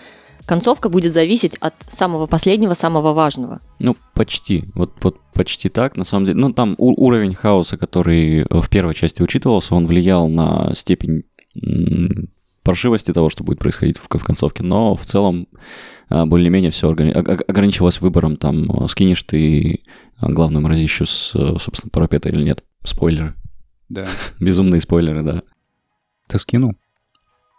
концовка 0.45 0.89
будет 0.89 1.13
зависеть 1.13 1.55
от 1.59 1.73
самого 1.87 2.27
последнего, 2.27 2.73
самого 2.73 3.13
важного. 3.13 3.59
Ну, 3.79 3.95
почти. 4.13 4.65
Вот, 4.75 4.93
вот 5.01 5.19
почти 5.33 5.69
так, 5.69 5.95
на 5.97 6.05
самом 6.05 6.25
деле. 6.25 6.37
Ну, 6.39 6.53
там 6.53 6.75
у- 6.77 7.05
уровень 7.05 7.33
хаоса, 7.35 7.77
который 7.77 8.45
в 8.49 8.69
первой 8.69 8.93
части 8.95 9.21
учитывался, 9.21 9.75
он 9.75 9.87
влиял 9.87 10.27
на 10.29 10.73
степень 10.75 11.23
м, 11.61 12.29
паршивости 12.63 13.11
того, 13.13 13.29
что 13.29 13.43
будет 13.43 13.59
происходить 13.59 13.97
в, 13.97 14.03
в 14.09 14.23
концовке. 14.23 14.63
Но 14.63 14.95
в 14.95 15.05
целом 15.05 15.47
а, 15.51 15.57
более-менее 16.09 16.71
все 16.71 16.89
ограничивалось 16.89 18.01
выбором. 18.01 18.37
Там 18.37 18.71
а, 18.71 18.87
скинешь 18.87 19.23
ты 19.23 19.81
а, 20.17 20.29
главную 20.29 20.63
мразищу 20.63 21.05
с, 21.05 21.31
собственно, 21.31 21.89
парапета 21.91 22.29
или 22.29 22.43
нет. 22.43 22.63
Спойлеры. 22.83 23.33
Да. 23.89 24.05
Безумные 24.39 24.79
спойлеры, 24.79 25.23
да. 25.23 25.41
Ты 26.29 26.39
скинул? 26.39 26.75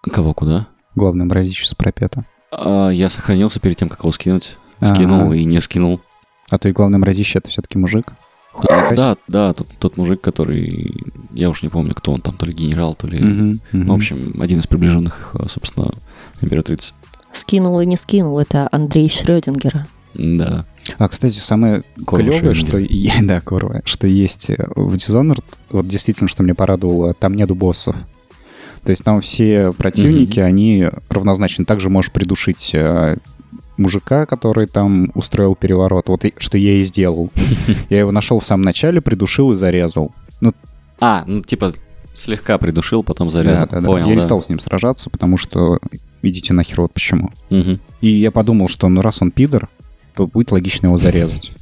Кого 0.02 0.34
куда? 0.34 0.68
Главное, 0.94 1.26
мразище 1.26 1.66
с 1.66 1.74
пропета. 1.74 2.24
А, 2.50 2.88
я 2.88 3.08
сохранился 3.08 3.60
перед 3.60 3.76
тем, 3.76 3.88
как 3.88 4.00
его 4.00 4.12
скинуть. 4.12 4.56
Скинул 4.80 5.32
и 5.32 5.44
не 5.44 5.60
скинул. 5.60 6.00
А 6.50 6.58
то 6.58 6.68
и 6.68 6.72
главное 6.72 6.98
мразище 6.98 7.38
это 7.38 7.48
все-таки 7.48 7.78
мужик. 7.78 8.12
А, 8.68 8.94
да, 8.94 9.16
да, 9.28 9.52
тот, 9.52 9.68
тот 9.78 9.96
мужик, 9.96 10.20
который... 10.20 10.94
Я 11.32 11.50
уж 11.50 11.62
не 11.62 11.68
помню, 11.68 11.94
кто 11.94 12.12
он 12.12 12.20
там, 12.20 12.36
то 12.36 12.46
ли 12.46 12.52
генерал, 12.52 12.94
то 12.94 13.06
ли... 13.06 13.22
Мгм. 13.22 13.60
Ну, 13.72 13.92
в 13.92 13.96
общем, 13.96 14.40
один 14.40 14.58
из 14.58 14.66
приближенных, 14.66 15.36
собственно, 15.48 15.92
императрицы. 16.40 16.94
Скинул 17.38 17.80
и 17.80 17.86
не 17.86 17.96
скинул, 17.96 18.38
это 18.38 18.68
Андрей 18.72 19.08
Шрёдингера. 19.08 19.86
Да. 20.14 20.64
А, 20.98 21.08
кстати, 21.08 21.38
самое 21.38 21.82
клевое, 22.06 22.54
что, 22.54 22.78
да, 23.22 23.40
корва, 23.40 23.82
что 23.84 24.06
есть 24.06 24.50
э, 24.50 24.56
в 24.74 24.94
Dishonored, 24.94 25.44
вот 25.70 25.86
действительно, 25.86 26.28
что 26.28 26.42
меня 26.42 26.54
порадовало, 26.54 27.14
там 27.14 27.34
нету 27.34 27.54
боссов. 27.54 27.94
То 28.84 28.90
есть 28.90 29.04
там 29.04 29.20
все 29.20 29.72
противники, 29.72 30.40
они 30.40 30.88
равнозначны. 31.10 31.64
Также 31.64 31.90
можешь 31.90 32.10
придушить 32.10 32.70
э, 32.74 33.16
мужика, 33.76 34.24
который 34.24 34.66
там 34.66 35.10
устроил 35.14 35.54
переворот. 35.54 36.08
Вот 36.08 36.24
и- 36.24 36.34
что 36.38 36.56
я 36.56 36.74
и 36.74 36.82
сделал. 36.82 37.30
Я 37.90 37.98
его 38.00 38.12
нашел 38.12 38.40
в 38.40 38.44
самом 38.46 38.62
начале, 38.62 39.00
придушил 39.00 39.52
и 39.52 39.56
зарезал. 39.56 40.12
Ну, 40.40 40.54
А, 41.00 41.24
ну 41.26 41.42
типа 41.42 41.72
слегка 42.14 42.56
придушил, 42.58 43.02
потом 43.02 43.30
зарезал. 43.30 43.66
да, 43.70 43.80
да. 43.80 43.86
Понял, 43.86 44.06
Я 44.06 44.12
не 44.14 44.20
да. 44.20 44.24
стал 44.24 44.40
с 44.42 44.48
ним 44.48 44.58
сражаться, 44.58 45.10
потому 45.10 45.36
что 45.36 45.78
идите 46.28 46.52
нахер, 46.54 46.80
вот 46.82 46.92
почему. 46.92 47.30
Мгм. 47.50 47.80
И 48.00 48.08
я 48.08 48.30
подумал, 48.30 48.68
что 48.68 48.88
ну 48.88 49.00
раз 49.02 49.20
он 49.22 49.30
пидор, 49.30 49.68
то 50.14 50.26
будет 50.26 50.50
логично 50.52 50.86
его 50.86 50.96
зарезать. 50.96 51.52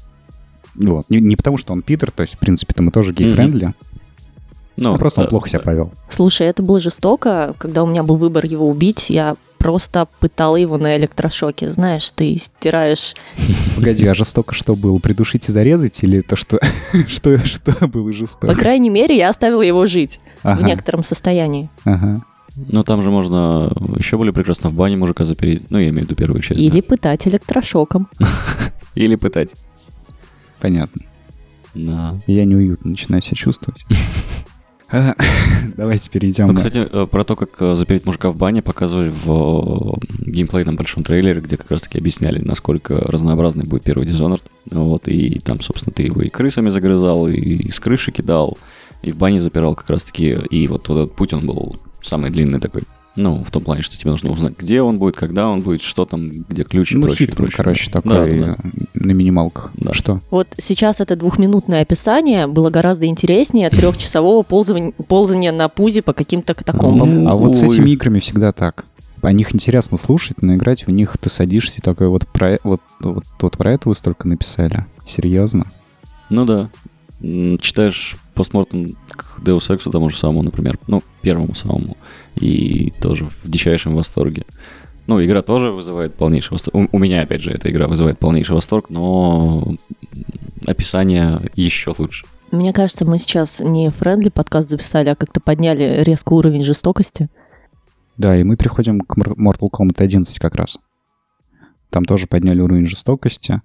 Вот. 0.74 1.08
Не, 1.08 1.20
не 1.22 1.36
потому, 1.36 1.56
что 1.56 1.72
он 1.72 1.80
пидор, 1.80 2.10
то 2.10 2.20
есть, 2.20 2.34
в 2.34 2.38
принципе-то 2.38 2.82
мы 2.82 2.90
тоже 2.90 3.14
gay-friendly, 3.14 3.72
Ну, 4.76 4.92
а 4.94 4.98
просто 4.98 5.20
он 5.20 5.24
да, 5.26 5.30
плохо 5.30 5.48
себя 5.48 5.60
да. 5.60 5.64
повел. 5.64 5.92
Слушай, 6.10 6.48
это 6.48 6.62
было 6.62 6.78
жестоко. 6.80 7.54
Когда 7.56 7.82
у 7.82 7.86
меня 7.86 8.02
был 8.02 8.16
выбор 8.16 8.44
его 8.44 8.68
убить, 8.68 9.08
я 9.08 9.36
просто 9.56 10.06
пытала 10.20 10.56
его 10.56 10.76
на 10.76 10.98
электрошоке. 10.98 11.72
Знаешь, 11.72 12.10
ты 12.14 12.36
стираешь... 12.38 13.14
Погоди, 13.76 14.06
а 14.06 14.12
жестоко 14.12 14.54
что 14.54 14.76
было? 14.76 14.98
Придушить 14.98 15.48
и 15.48 15.52
зарезать 15.52 16.02
или 16.04 16.20
то, 16.20 16.36
что, 16.36 16.60
что, 17.08 17.38
что 17.46 17.88
было 17.88 18.08
По 18.08 18.12
жестоко? 18.12 18.54
крайней 18.54 18.90
мере, 18.90 19.16
я 19.16 19.30
оставила 19.30 19.62
его 19.62 19.86
жить 19.86 20.20
в 20.42 20.46
Ага, 20.48 20.66
некотором 20.66 21.04
состоянии. 21.04 21.70
ага. 21.84 22.22
Ну, 22.56 22.82
там 22.84 23.02
же 23.02 23.10
можно 23.10 23.70
еще 23.96 24.16
более 24.16 24.32
прекрасно 24.32 24.70
в 24.70 24.74
бане 24.74 24.96
мужика 24.96 25.24
запереть. 25.24 25.70
Ну, 25.70 25.78
я 25.78 25.88
имею 25.90 26.02
в 26.02 26.04
виду 26.06 26.14
первую 26.16 26.42
часть. 26.42 26.58
Или 26.60 26.80
да. 26.80 26.86
пытать 26.86 27.28
электрошоком. 27.28 28.08
Или 28.94 29.14
пытать. 29.16 29.54
Понятно. 30.60 31.02
Да. 31.74 32.18
Я 32.26 32.44
неуютно 32.44 32.90
начинаю 32.90 33.22
себя 33.22 33.36
чувствовать. 33.36 33.84
А, 34.88 35.16
Давайте 35.76 36.08
перейдем 36.10 36.46
Ну, 36.46 36.54
кстати, 36.54 36.78
э, 36.78 37.06
про 37.10 37.24
то, 37.24 37.34
как 37.34 37.60
э, 37.60 37.74
запереть 37.74 38.06
мужика 38.06 38.30
в 38.30 38.36
бане, 38.36 38.62
показывали 38.62 39.10
в 39.10 39.96
э, 39.98 40.30
геймплейном 40.30 40.76
большом 40.76 41.02
трейлере, 41.02 41.40
где 41.40 41.56
как 41.56 41.72
раз-таки 41.72 41.98
объясняли, 41.98 42.38
насколько 42.38 42.94
разнообразный 42.94 43.64
будет 43.64 43.82
первый 43.82 44.06
Dishonored. 44.06 44.42
Вот, 44.70 45.08
и 45.08 45.40
там, 45.40 45.60
собственно, 45.60 45.92
ты 45.92 46.04
его 46.04 46.22
и 46.22 46.28
крысами 46.28 46.68
загрызал, 46.68 47.26
и 47.26 47.68
с 47.68 47.80
крыши 47.80 48.12
кидал, 48.12 48.58
и 49.02 49.10
в 49.10 49.16
бане 49.16 49.40
запирал 49.40 49.74
как 49.74 49.90
раз-таки. 49.90 50.36
И 50.50 50.68
вот, 50.68 50.88
вот 50.88 50.98
этот 50.98 51.16
путь, 51.16 51.32
он 51.32 51.44
был 51.44 51.76
самый 52.06 52.30
длинный 52.30 52.60
такой. 52.60 52.82
Ну, 53.16 53.42
в 53.42 53.50
том 53.50 53.64
плане, 53.64 53.80
что 53.80 53.96
тебе 53.96 54.10
нужно 54.10 54.30
узнать, 54.30 54.58
где 54.58 54.82
он 54.82 54.98
будет, 54.98 55.16
когда 55.16 55.48
он 55.48 55.60
будет, 55.60 55.80
что 55.80 56.04
там, 56.04 56.28
где 56.50 56.64
ключ 56.64 56.92
и 56.92 56.96
Ну, 56.96 57.06
прочее, 57.06 57.28
хитрый, 57.28 57.36
прочее. 57.48 57.56
короче, 57.56 57.90
такой 57.90 58.40
да, 58.40 58.46
да. 58.46 58.56
э, 58.62 58.80
на 58.92 59.12
минималках. 59.12 59.70
Да. 59.74 59.94
Что? 59.94 60.20
Вот 60.30 60.48
сейчас 60.58 61.00
это 61.00 61.16
двухминутное 61.16 61.80
описание 61.80 62.46
было 62.46 62.68
гораздо 62.68 63.06
интереснее 63.06 63.70
трехчасового 63.70 64.42
ползания, 64.42 64.92
ползания 65.08 65.50
на 65.50 65.70
пузе 65.70 66.02
по 66.02 66.12
каким-то 66.12 66.52
катакомбам. 66.52 67.26
А 67.26 67.34
вот 67.36 67.56
с 67.56 67.62
этими 67.62 67.90
играми 67.90 68.18
всегда 68.18 68.52
так. 68.52 68.84
О 69.22 69.32
них 69.32 69.54
интересно 69.54 69.96
слушать, 69.96 70.42
но 70.42 70.54
играть 70.54 70.86
в 70.86 70.90
них 70.90 71.16
ты 71.18 71.30
садишься 71.30 71.78
и 71.78 71.80
такой, 71.80 72.08
вот 72.08 72.26
про, 72.28 72.58
вот, 72.64 72.82
вот, 73.00 73.24
вот 73.40 73.56
про 73.56 73.72
это 73.72 73.88
вы 73.88 73.94
столько 73.94 74.28
написали. 74.28 74.84
Серьезно? 75.06 75.66
Ну 76.28 76.44
да. 76.44 76.68
Читаешь 77.60 78.18
постмортом 78.36 78.96
к 79.08 79.40
Deus 79.40 79.68
Ex, 79.70 79.90
тому 79.90 80.10
же 80.10 80.16
самому, 80.16 80.42
например, 80.42 80.78
ну, 80.86 81.02
первому 81.22 81.54
самому, 81.54 81.96
и 82.36 82.92
тоже 83.00 83.24
в 83.24 83.50
дичайшем 83.50 83.96
восторге. 83.96 84.44
Ну, 85.06 85.24
игра 85.24 85.42
тоже 85.42 85.70
вызывает 85.70 86.14
полнейший 86.14 86.52
восторг. 86.52 86.74
У, 86.74 86.96
у 86.96 86.98
меня, 86.98 87.22
опять 87.22 87.42
же, 87.42 87.52
эта 87.52 87.70
игра 87.70 87.86
вызывает 87.86 88.18
полнейший 88.18 88.54
восторг, 88.54 88.90
но 88.90 89.74
описание 90.66 91.40
еще 91.54 91.94
лучше. 91.96 92.26
Мне 92.50 92.72
кажется, 92.72 93.04
мы 93.04 93.18
сейчас 93.18 93.60
не 93.60 93.90
френдли 93.90 94.28
подкаст 94.28 94.70
записали, 94.70 95.08
а 95.08 95.16
как-то 95.16 95.40
подняли 95.40 96.02
резко 96.02 96.32
уровень 96.32 96.62
жестокости. 96.62 97.28
Да, 98.18 98.36
и 98.36 98.44
мы 98.44 98.56
приходим 98.56 99.00
к 99.00 99.16
Mortal 99.18 99.68
Kombat 99.70 100.02
11 100.02 100.38
как 100.38 100.54
раз. 100.54 100.78
Там 101.90 102.04
тоже 102.04 102.26
подняли 102.26 102.60
уровень 102.60 102.86
жестокости. 102.86 103.62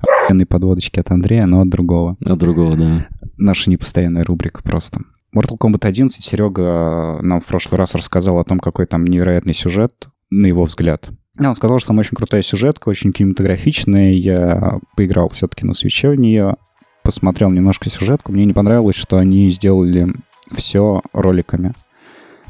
Охуенные 0.00 0.46
подводочки 0.46 1.00
от 1.00 1.10
Андрея, 1.10 1.46
но 1.46 1.62
от 1.62 1.68
другого. 1.68 2.16
От 2.24 2.38
другого, 2.38 2.76
да. 2.76 3.06
Наша 3.38 3.70
непостоянная 3.70 4.24
рубрика 4.24 4.62
просто. 4.62 5.00
Mortal 5.34 5.56
Kombat 5.58 5.86
11 5.86 6.22
Серега 6.22 7.18
нам 7.22 7.40
в 7.40 7.46
прошлый 7.46 7.78
раз 7.78 7.94
рассказал 7.94 8.38
о 8.38 8.44
том, 8.44 8.58
какой 8.60 8.86
там 8.86 9.04
невероятный 9.06 9.54
сюжет, 9.54 10.08
на 10.30 10.46
его 10.46 10.64
взгляд. 10.64 11.08
Он 11.38 11.56
сказал, 11.56 11.78
что 11.78 11.88
там 11.88 11.98
очень 11.98 12.14
крутая 12.16 12.42
сюжетка, 12.42 12.90
очень 12.90 13.12
кинематографичная. 13.12 14.12
Я 14.12 14.78
поиграл 14.96 15.30
все-таки 15.30 15.66
на 15.66 15.72
свече 15.72 16.10
в 16.10 16.16
нее, 16.16 16.56
посмотрел 17.02 17.50
немножко 17.50 17.88
сюжетку. 17.88 18.32
Мне 18.32 18.44
не 18.44 18.52
понравилось, 18.52 18.96
что 18.96 19.16
они 19.16 19.48
сделали 19.48 20.12
все 20.50 21.00
роликами. 21.14 21.74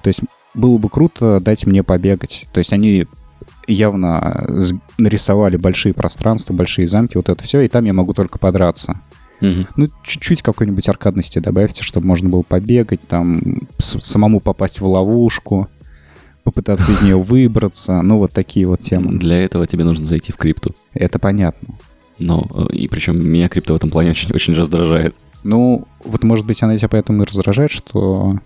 То 0.02 0.08
есть 0.08 0.20
было 0.54 0.78
бы 0.78 0.88
круто 0.88 1.38
дать 1.40 1.64
мне 1.66 1.84
побегать. 1.84 2.46
То 2.52 2.58
есть 2.58 2.72
они 2.72 3.06
явно 3.68 4.44
с- 4.48 4.74
нарисовали 4.98 5.56
большие 5.56 5.94
пространства, 5.94 6.52
большие 6.52 6.88
замки, 6.88 7.16
вот 7.16 7.28
это 7.28 7.42
все, 7.44 7.60
и 7.60 7.68
там 7.68 7.84
я 7.84 7.92
могу 7.92 8.12
только 8.14 8.40
подраться. 8.40 9.00
Ну, 9.76 9.88
чуть-чуть 10.04 10.42
какой-нибудь 10.42 10.88
аркадности 10.88 11.38
добавьте, 11.38 11.82
чтобы 11.82 12.06
можно 12.06 12.28
было 12.28 12.42
побегать, 12.42 13.00
там, 13.00 13.68
самому 13.78 14.40
попасть 14.40 14.80
в 14.80 14.87
ловушку, 14.87 15.68
попытаться 16.44 16.92
из 16.92 17.00
нее 17.02 17.18
выбраться, 17.18 18.02
ну, 18.02 18.18
вот 18.18 18.32
такие 18.32 18.66
вот 18.66 18.80
темы. 18.80 19.18
Для 19.18 19.42
этого 19.42 19.66
тебе 19.66 19.84
нужно 19.84 20.06
зайти 20.06 20.32
в 20.32 20.37
крипту. 20.37 20.75
Это 20.92 21.18
понятно. 21.18 21.75
Но, 22.18 22.46
э, 22.54 22.75
и 22.75 22.88
причем 22.88 23.25
меня 23.25 23.49
крипто 23.49 23.75
в 23.75 23.76
этом 23.76 23.90
плане 23.90 24.11
очень, 24.11 24.32
очень 24.32 24.54
раздражает. 24.54 25.14
Ну, 25.44 25.87
вот, 26.04 26.22
может 26.22 26.46
быть, 26.46 26.62
она 26.62 26.76
тебя 26.76 26.88
поэтому 26.88 27.22
и 27.22 27.26
раздражает, 27.26 27.70
что 27.70 28.38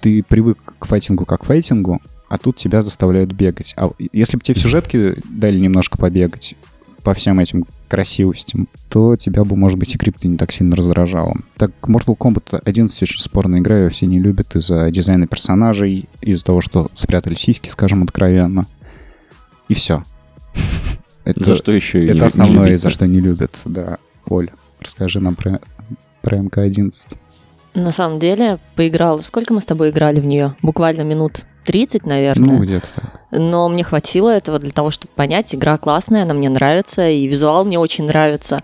ты 0.00 0.22
привык 0.22 0.58
к 0.78 0.86
файтингу 0.86 1.24
как 1.24 1.42
к 1.42 1.44
файтингу, 1.44 2.00
а 2.28 2.38
тут 2.38 2.56
тебя 2.56 2.82
заставляют 2.82 3.32
бегать. 3.32 3.74
А 3.76 3.90
если 4.12 4.36
бы 4.36 4.42
тебе 4.42 4.54
в 4.54 4.58
сюжетке 4.58 5.18
дали 5.28 5.58
немножко 5.58 5.98
побегать 5.98 6.54
по 7.06 7.14
всем 7.14 7.38
этим 7.38 7.64
красивостям, 7.86 8.66
то 8.88 9.14
тебя 9.14 9.44
бы, 9.44 9.54
может 9.54 9.78
быть, 9.78 9.94
и 9.94 9.96
крипто 9.98 10.26
не 10.26 10.36
так 10.36 10.50
сильно 10.50 10.74
раздражало. 10.74 11.36
Так, 11.56 11.70
Mortal 11.82 12.18
Kombat 12.18 12.60
11 12.64 13.00
очень 13.00 13.20
спорная 13.20 13.60
игра, 13.60 13.78
ее 13.78 13.90
все 13.90 14.06
не 14.06 14.18
любят 14.18 14.56
из-за 14.56 14.90
дизайна 14.90 15.28
персонажей, 15.28 16.08
из-за 16.20 16.44
того, 16.44 16.60
что 16.60 16.88
спрятали 16.96 17.34
сиськи, 17.36 17.68
скажем 17.68 18.02
откровенно. 18.02 18.66
И 19.68 19.74
все. 19.74 20.02
Это, 21.24 21.44
За 21.44 21.54
что 21.54 21.70
еще 21.70 22.00
и 22.00 22.06
это 22.06 22.14
не- 22.14 22.20
не 22.22 22.26
основное, 22.26 22.64
любить-то? 22.66 22.88
за 22.88 22.90
что 22.90 23.06
не 23.06 23.20
любят, 23.20 23.52
да. 23.66 23.98
Оль, 24.28 24.50
расскажи 24.80 25.20
нам 25.20 25.36
про, 25.36 25.60
про 26.22 26.38
МК-11. 26.38 27.16
На 27.74 27.92
самом 27.92 28.18
деле, 28.18 28.58
поиграл... 28.74 29.22
Сколько 29.22 29.54
мы 29.54 29.60
с 29.60 29.64
тобой 29.64 29.90
играли 29.90 30.18
в 30.18 30.26
нее? 30.26 30.56
Буквально 30.60 31.02
минут 31.02 31.46
30, 31.66 32.06
наверное. 32.06 32.56
Ну, 32.56 32.62
где-то 32.62 32.86
так. 32.94 33.20
Но 33.32 33.68
мне 33.68 33.84
хватило 33.84 34.30
этого 34.30 34.58
для 34.58 34.70
того, 34.70 34.90
чтобы 34.90 35.12
понять, 35.14 35.54
игра 35.54 35.76
классная, 35.78 36.22
она 36.22 36.32
мне 36.32 36.48
нравится, 36.48 37.08
и 37.08 37.26
визуал 37.26 37.64
мне 37.64 37.78
очень 37.78 38.06
нравится. 38.06 38.62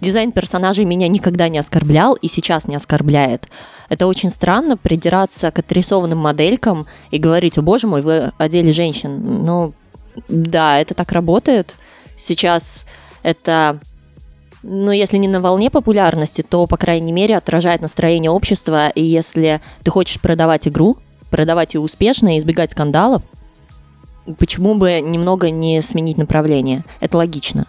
Дизайн 0.00 0.32
персонажей 0.32 0.84
меня 0.84 1.08
никогда 1.08 1.48
не 1.48 1.58
оскорблял 1.58 2.14
и 2.14 2.28
сейчас 2.28 2.68
не 2.68 2.76
оскорбляет. 2.76 3.48
Это 3.88 4.06
очень 4.06 4.28
странно 4.30 4.76
придираться 4.76 5.50
к 5.50 5.58
отрисованным 5.58 6.18
моделькам 6.18 6.86
и 7.10 7.18
говорить, 7.18 7.56
о 7.58 7.62
боже 7.62 7.86
мой, 7.86 8.02
вы 8.02 8.32
одели 8.36 8.70
женщин. 8.70 9.44
Ну, 9.44 9.72
да, 10.28 10.78
это 10.78 10.94
так 10.94 11.12
работает. 11.12 11.74
Сейчас 12.16 12.86
это, 13.22 13.80
ну, 14.62 14.90
если 14.90 15.16
не 15.16 15.28
на 15.28 15.40
волне 15.40 15.70
популярности, 15.70 16.42
то, 16.42 16.66
по 16.66 16.76
крайней 16.76 17.12
мере, 17.12 17.36
отражает 17.36 17.80
настроение 17.80 18.30
общества. 18.30 18.90
И 18.90 19.02
если 19.02 19.60
ты 19.82 19.90
хочешь 19.90 20.20
продавать 20.20 20.68
игру, 20.68 20.98
продавать 21.34 21.74
ее 21.74 21.80
успешно 21.80 22.36
и 22.36 22.38
избегать 22.38 22.70
скандалов, 22.70 23.20
почему 24.38 24.76
бы 24.76 25.00
немного 25.00 25.50
не 25.50 25.82
сменить 25.82 26.16
направление? 26.16 26.84
Это 27.00 27.16
логично. 27.16 27.66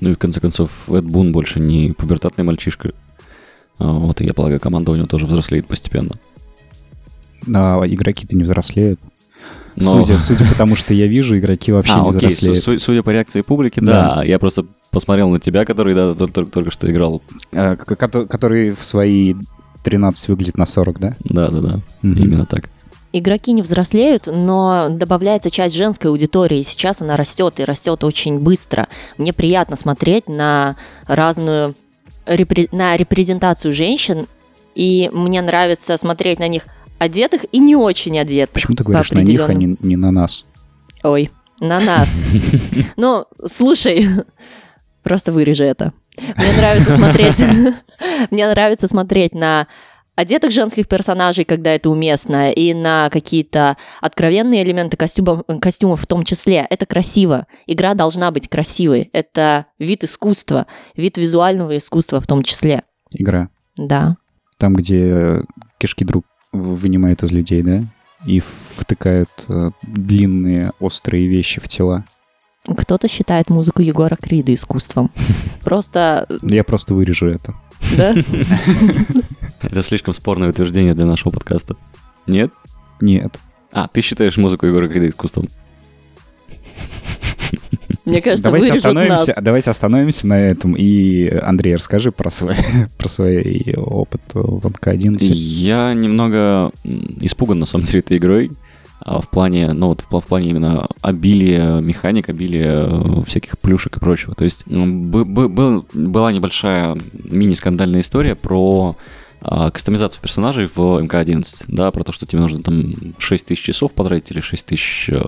Ну 0.00 0.10
и 0.10 0.14
в 0.14 0.18
конце 0.18 0.38
концов, 0.38 0.70
Эд 0.88 1.04
Бун 1.04 1.32
больше 1.32 1.58
не 1.58 1.90
пубертатный 1.90 2.44
мальчишка. 2.44 2.92
А, 3.78 3.90
Вот, 3.90 4.20
и 4.20 4.24
я 4.24 4.32
полагаю, 4.32 4.60
команда 4.60 4.92
у 4.92 4.94
него 4.94 5.08
тоже 5.08 5.26
взрослеет 5.26 5.66
постепенно. 5.66 6.20
А 7.52 7.82
игроки-то 7.84 8.36
не 8.36 8.44
взрослеют. 8.44 9.00
Но- 9.74 10.04
Судя, 10.04 10.20
судя 10.20 10.44
по 10.46 10.54
тому, 10.54 10.76
что 10.76 10.94
я 10.94 11.08
вижу, 11.08 11.36
игроки 11.36 11.72
вообще 11.72 11.94
а, 11.94 12.02
не 12.02 12.10
окей, 12.10 12.18
взрослеют. 12.28 12.62
су- 12.62 12.78
судя 12.78 13.02
по 13.02 13.10
реакции 13.10 13.40
публики, 13.40 13.80
Да. 13.80 14.16
да. 14.16 14.22
Я 14.22 14.38
просто 14.38 14.66
посмотрел 14.92 15.30
на 15.30 15.40
тебя, 15.40 15.64
который 15.64 15.96
да, 15.96 16.14
только, 16.14 16.32
только, 16.32 16.52
только 16.52 16.70
что 16.70 16.88
играл. 16.88 17.22
А, 17.52 17.74
который 17.74 18.70
в 18.70 18.84
свои 18.84 19.34
13 19.82 20.28
выглядит 20.28 20.56
на 20.58 20.66
40, 20.66 21.00
да? 21.00 21.16
Да, 21.24 21.48
да, 21.48 21.60
да. 21.60 21.80
Мгм. 22.02 22.22
Именно 22.22 22.46
так. 22.46 22.70
Игроки 23.12 23.52
не 23.52 23.62
взрослеют, 23.62 24.26
но 24.26 24.88
добавляется 24.88 25.50
часть 25.50 25.74
женской 25.74 26.10
аудитории. 26.10 26.62
Сейчас 26.62 27.00
она 27.00 27.16
растет 27.16 27.58
и 27.58 27.64
растет 27.64 28.04
очень 28.04 28.38
быстро. 28.38 28.88
Мне 29.18 29.32
приятно 29.32 29.76
смотреть 29.76 30.28
на 30.28 30.76
разную 31.06 31.74
репре- 32.26 32.68
на 32.70 32.96
репрезентацию 32.96 33.72
женщин, 33.72 34.26
и 34.74 35.10
мне 35.12 35.42
нравится 35.42 35.96
смотреть 35.96 36.38
на 36.38 36.46
них 36.46 36.66
одетых 36.98 37.46
и 37.50 37.58
не 37.58 37.74
очень 37.74 38.18
одетых. 38.18 38.54
Почему 38.54 38.76
ты 38.76 38.84
говоришь 38.84 39.10
на 39.10 39.20
них, 39.20 39.48
а 39.48 39.54
не, 39.54 39.76
не 39.80 39.96
на 39.96 40.12
нас? 40.12 40.44
Ой, 41.02 41.30
на 41.60 41.80
нас. 41.80 42.22
Ну, 42.96 43.26
слушай, 43.44 44.06
Просто 45.02 45.32
вырежи 45.32 45.64
это. 45.64 45.92
Мне 46.36 46.52
нравится 46.56 46.92
смотреть... 46.92 47.38
Мне 48.30 48.48
нравится 48.48 48.86
смотреть 48.86 49.34
на 49.34 49.66
одетых 50.20 50.52
женских 50.52 50.86
персонажей, 50.86 51.44
когда 51.44 51.74
это 51.74 51.90
уместно, 51.90 52.50
и 52.52 52.74
на 52.74 53.08
какие-то 53.10 53.76
откровенные 54.00 54.62
элементы 54.62 54.96
костюмов, 54.96 55.42
костюмов 55.60 56.00
в 56.02 56.06
том 56.06 56.24
числе. 56.24 56.66
Это 56.68 56.86
красиво. 56.86 57.46
Игра 57.66 57.94
должна 57.94 58.30
быть 58.30 58.48
красивой. 58.48 59.10
Это 59.12 59.66
вид 59.78 60.04
искусства, 60.04 60.66
вид 60.96 61.16
визуального 61.18 61.76
искусства 61.76 62.20
в 62.20 62.26
том 62.26 62.42
числе. 62.42 62.82
Игра. 63.12 63.48
Да. 63.76 64.16
Там, 64.58 64.74
где 64.74 65.42
кишки 65.78 66.04
друг 66.04 66.24
вынимают 66.52 67.22
из 67.22 67.32
людей, 67.32 67.62
да? 67.62 67.84
И 68.26 68.40
втыкают 68.40 69.30
э, 69.48 69.70
длинные 69.82 70.72
острые 70.78 71.26
вещи 71.26 71.60
в 71.60 71.68
тела. 71.68 72.04
Кто-то 72.76 73.08
считает 73.08 73.48
музыку 73.48 73.80
Егора 73.80 74.16
Крида 74.20 74.52
искусством. 74.52 75.10
Просто, 75.64 76.26
Я 76.42 76.62
просто 76.64 76.92
вырежу 76.92 77.26
это. 77.28 77.54
да? 77.96 78.12
Это 79.62 79.82
слишком 79.82 80.14
спорное 80.14 80.48
утверждение 80.50 80.94
для 80.94 81.06
нашего 81.06 81.30
подкаста. 81.32 81.76
Нет? 82.26 82.50
Нет. 83.00 83.38
А, 83.72 83.88
ты 83.88 84.00
считаешь 84.00 84.36
музыку 84.36 84.66
Егора 84.66 84.88
Крида 84.88 85.08
искусством? 85.10 85.48
Мне 88.04 88.22
кажется, 88.22 88.44
давайте 88.44 88.68
вырежут 88.72 88.84
нас. 88.84 88.90
остановимся, 88.96 89.34
давайте 89.40 89.70
остановимся 89.70 90.26
на 90.26 90.40
этом. 90.40 90.72
И, 90.76 91.28
Андрей, 91.28 91.76
расскажи 91.76 92.10
про 92.10 92.30
свой, 92.30 92.54
про 92.98 93.08
свой 93.08 93.74
опыт 93.76 94.20
в 94.32 94.66
МК-11. 94.66 95.18
Я 95.32 95.92
немного 95.94 96.72
испуган, 97.20 97.58
на 97.58 97.66
самом 97.66 97.84
деле, 97.84 98.00
этой 98.00 98.16
игрой. 98.16 98.50
а, 99.00 99.20
В 99.20 99.28
плане, 99.28 99.72
ну 99.72 99.88
вот 99.88 100.00
в 100.00 100.08
пла- 100.10 100.20
в 100.20 100.26
плане 100.26 100.50
именно 100.50 100.88
обилия 101.02 101.80
механик, 101.80 102.28
обилия 102.28 102.86
э, 102.88 103.22
всяких 103.26 103.58
плюшек 103.58 103.96
и 103.96 104.00
прочего. 104.00 104.34
То 104.34 104.44
есть 104.44 104.66
был- 104.66 105.84
была 105.92 106.32
небольшая 106.32 106.96
мини-скандальная 107.12 108.00
история 108.00 108.34
про 108.34 108.96
кастомизацию 109.42 110.20
персонажей 110.22 110.66
в 110.74 110.78
МК-11, 111.00 111.64
да, 111.68 111.90
про 111.90 112.04
то, 112.04 112.12
что 112.12 112.26
тебе 112.26 112.40
нужно 112.40 112.62
там 112.62 112.92
6 113.18 113.46
тысяч 113.46 113.62
часов 113.62 113.92
потратить 113.92 114.30
или 114.30 114.40
6 114.40 114.66
тысяч 114.66 115.08
э, 115.10 115.20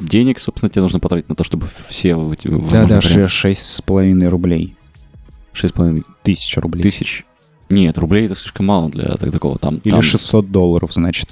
денег, 0.00 0.38
собственно, 0.40 0.70
тебе 0.70 0.82
нужно 0.82 1.00
потратить 1.00 1.28
на 1.28 1.34
то, 1.34 1.44
чтобы 1.44 1.68
все. 1.88 2.14
Да-да, 2.70 3.00
шесть 3.00 3.64
с 3.66 3.80
половиной 3.80 4.28
рублей. 4.28 4.76
6,5 5.54 6.02
Тысяча 6.22 6.60
рублей. 6.60 6.82
тысяч. 6.82 7.24
Нет, 7.70 7.96
рублей 7.98 8.26
это 8.26 8.34
слишком 8.34 8.66
мало 8.66 8.90
для 8.90 9.04
так- 9.16 9.30
такого. 9.32 9.58
Там, 9.58 9.76
Или 9.84 9.92
там- 9.92 10.02
600 10.02 10.50
долларов, 10.50 10.92
значит. 10.92 11.28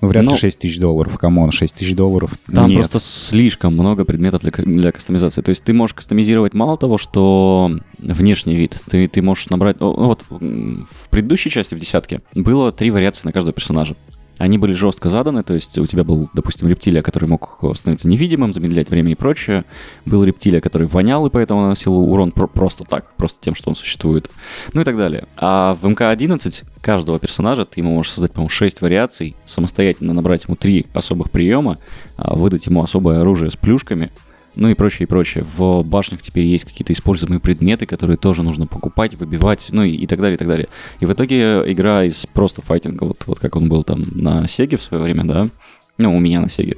Ну, 0.00 0.08
вряд 0.08 0.24
ли 0.24 0.30
Ну, 0.30 0.36
6 0.36 0.58
тысяч 0.58 0.78
долларов. 0.78 1.18
Come 1.18 1.36
on, 1.36 1.50
6 1.52 1.74
тысяч 1.74 1.94
долларов. 1.94 2.34
Там 2.52 2.68
Нет. 2.68 2.78
просто 2.78 3.00
слишком 3.00 3.74
много 3.74 4.04
предметов 4.04 4.42
для, 4.42 4.50
для 4.50 4.92
кастомизации. 4.92 5.42
То 5.42 5.50
есть 5.50 5.62
ты 5.62 5.72
можешь 5.72 5.94
кастомизировать 5.94 6.54
мало 6.54 6.76
того, 6.76 6.98
что 6.98 7.70
внешний 7.98 8.56
вид. 8.56 8.76
Ты, 8.88 9.08
ты 9.08 9.22
можешь 9.22 9.48
набрать... 9.50 9.80
ну 9.80 9.92
Вот 9.92 10.24
в 10.28 11.08
предыдущей 11.10 11.50
части, 11.50 11.74
в 11.74 11.78
десятке, 11.78 12.20
было 12.34 12.72
три 12.72 12.90
вариации 12.90 13.26
на 13.26 13.32
каждого 13.32 13.52
персонажа. 13.52 13.94
Они 14.40 14.56
были 14.56 14.72
жестко 14.72 15.10
заданы, 15.10 15.42
то 15.42 15.52
есть 15.52 15.76
у 15.76 15.84
тебя 15.84 16.02
был, 16.02 16.30
допустим, 16.32 16.66
рептилия, 16.66 17.02
который 17.02 17.28
мог 17.28 17.58
становиться 17.74 18.08
невидимым, 18.08 18.54
замедлять 18.54 18.88
время 18.88 19.12
и 19.12 19.14
прочее. 19.14 19.66
Был 20.06 20.24
рептилия, 20.24 20.62
который 20.62 20.86
вонял 20.86 21.26
и 21.26 21.30
поэтому 21.30 21.60
наносил 21.60 21.94
урон 21.98 22.32
про- 22.32 22.46
просто 22.46 22.84
так, 22.84 23.14
просто 23.16 23.38
тем, 23.42 23.54
что 23.54 23.68
он 23.68 23.76
существует. 23.76 24.30
Ну 24.72 24.80
и 24.80 24.84
так 24.84 24.96
далее. 24.96 25.26
А 25.36 25.74
в 25.74 25.86
МК-11 25.86 26.64
каждого 26.80 27.18
персонажа 27.18 27.66
ты 27.66 27.80
ему 27.80 27.94
можешь 27.94 28.12
создать, 28.12 28.32
по-моему, 28.32 28.48
6 28.48 28.80
вариаций, 28.80 29.36
самостоятельно 29.44 30.14
набрать 30.14 30.44
ему 30.44 30.56
три 30.56 30.86
особых 30.94 31.30
приема, 31.30 31.76
а, 32.16 32.34
выдать 32.34 32.64
ему 32.64 32.82
особое 32.82 33.20
оружие 33.20 33.50
с 33.50 33.56
плюшками, 33.56 34.10
ну 34.56 34.68
и 34.68 34.74
прочее, 34.74 35.04
и 35.04 35.06
прочее. 35.06 35.44
В 35.56 35.82
башнях 35.82 36.22
теперь 36.22 36.44
есть 36.44 36.64
какие-то 36.64 36.92
используемые 36.92 37.40
предметы, 37.40 37.86
которые 37.86 38.16
тоже 38.16 38.42
нужно 38.42 38.66
покупать, 38.66 39.14
выбивать, 39.14 39.68
ну 39.70 39.82
и, 39.82 39.92
и 39.92 40.06
так 40.06 40.20
далее, 40.20 40.34
и 40.34 40.38
так 40.38 40.48
далее. 40.48 40.68
И 41.00 41.06
в 41.06 41.12
итоге 41.12 41.62
игра 41.66 42.04
из 42.04 42.26
просто 42.26 42.62
файтинга, 42.62 43.04
вот, 43.04 43.22
вот 43.26 43.38
как 43.38 43.56
он 43.56 43.68
был 43.68 43.84
там 43.84 44.04
на 44.12 44.46
Сеге 44.48 44.76
в 44.76 44.82
свое 44.82 45.02
время, 45.02 45.24
да, 45.24 45.48
ну, 45.98 46.16
у 46.16 46.20
меня 46.20 46.40
на 46.40 46.50
Сеге, 46.50 46.76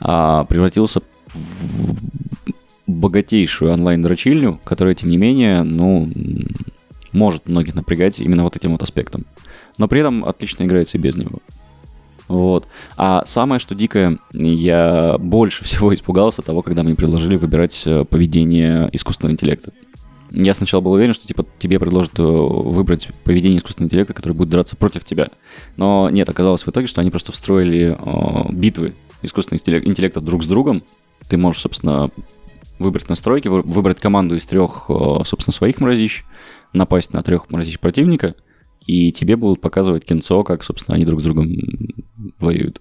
а, 0.00 0.44
превратился 0.44 1.00
в 1.28 1.96
богатейшую 2.86 3.72
онлайн-дрочильню, 3.72 4.60
которая, 4.64 4.94
тем 4.94 5.10
не 5.10 5.16
менее, 5.16 5.62
ну, 5.62 6.10
может 7.12 7.48
многих 7.48 7.74
напрягать 7.74 8.20
именно 8.20 8.44
вот 8.44 8.56
этим 8.56 8.72
вот 8.72 8.82
аспектом. 8.82 9.24
Но 9.78 9.88
при 9.88 10.00
этом 10.00 10.24
отлично 10.24 10.64
играется 10.64 10.98
и 10.98 11.00
без 11.00 11.16
него. 11.16 11.40
Вот. 12.28 12.66
А 12.96 13.24
самое, 13.24 13.60
что 13.60 13.74
дикое, 13.74 14.18
я 14.32 15.16
больше 15.18 15.64
всего 15.64 15.94
испугался 15.94 16.42
того, 16.42 16.62
когда 16.62 16.82
мне 16.82 16.94
предложили 16.94 17.36
выбирать 17.36 17.82
э, 17.86 18.04
поведение 18.04 18.88
искусственного 18.92 19.32
интеллекта. 19.32 19.72
Я 20.30 20.54
сначала 20.54 20.80
был 20.80 20.92
уверен, 20.92 21.14
что 21.14 21.26
типа 21.26 21.46
тебе 21.58 21.78
предложат 21.78 22.18
э, 22.18 22.22
выбрать 22.22 23.08
поведение 23.24 23.58
искусственного 23.58 23.88
интеллекта, 23.88 24.14
который 24.14 24.32
будет 24.32 24.48
драться 24.48 24.76
против 24.76 25.04
тебя. 25.04 25.28
Но 25.76 26.10
нет, 26.10 26.28
оказалось 26.28 26.64
в 26.64 26.68
итоге, 26.68 26.86
что 26.86 27.00
они 27.00 27.10
просто 27.10 27.32
встроили 27.32 27.96
э, 27.96 28.52
битвы 28.52 28.94
искусственного 29.22 29.62
интеллек- 29.62 29.86
интеллекта 29.86 30.20
друг 30.20 30.42
с 30.42 30.46
другом. 30.46 30.82
Ты 31.28 31.36
можешь, 31.36 31.62
собственно, 31.62 32.10
выбрать 32.78 33.08
настройки, 33.08 33.48
вы- 33.48 33.62
выбрать 33.62 34.00
команду 34.00 34.34
из 34.34 34.44
трех, 34.44 34.86
э, 34.88 35.24
собственно, 35.24 35.54
своих 35.54 35.80
мразищ, 35.80 36.24
напасть 36.72 37.12
на 37.12 37.22
трех 37.22 37.48
мразищ 37.50 37.78
противника, 37.78 38.34
и 38.84 39.12
тебе 39.12 39.36
будут 39.36 39.60
показывать 39.60 40.04
кинцо, 40.04 40.42
как, 40.44 40.62
собственно, 40.62 40.96
они 40.96 41.04
друг 41.04 41.20
с 41.20 41.24
другом 41.24 41.48
воюют. 42.38 42.80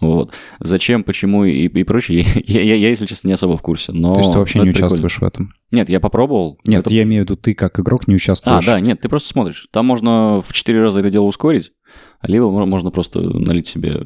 Вот. 0.00 0.34
Зачем, 0.60 1.02
почему 1.04 1.44
и, 1.44 1.66
и 1.66 1.84
прочее, 1.84 2.26
я, 2.46 2.60
я, 2.62 2.74
я, 2.74 2.88
если 2.90 3.06
честно, 3.06 3.28
не 3.28 3.34
особо 3.34 3.56
в 3.56 3.62
курсе. 3.62 3.92
Но 3.92 4.12
То 4.12 4.20
есть 4.20 4.32
ты 4.32 4.38
вообще 4.38 4.58
не 4.58 4.64
прикольно. 4.66 4.86
участвуешь 4.88 5.18
в 5.18 5.22
этом? 5.22 5.54
Нет, 5.70 5.88
я 5.88 5.98
попробовал. 6.00 6.58
Нет, 6.66 6.80
Это- 6.86 6.92
я 6.92 7.04
имею 7.04 7.24
в 7.24 7.30
виду, 7.30 7.40
ты 7.40 7.54
как 7.54 7.78
игрок 7.80 8.06
не 8.06 8.14
А, 8.14 8.16
участвуешь. 8.16 8.66
да, 8.66 8.80
нет, 8.80 9.00
ты 9.00 9.08
просто 9.08 9.28
смотришь. 9.30 9.66
Там 9.70 9.86
можно 9.86 10.42
в 10.46 10.52
4 10.52 10.82
раза 10.82 11.00
это 11.00 11.10
дело 11.10 11.24
ускорить, 11.24 11.72
а 12.20 12.26
либо 12.30 12.50
мо- 12.50 12.66
можно 12.66 12.90
просто 12.90 13.20
налить 13.20 13.66
себе 13.66 14.04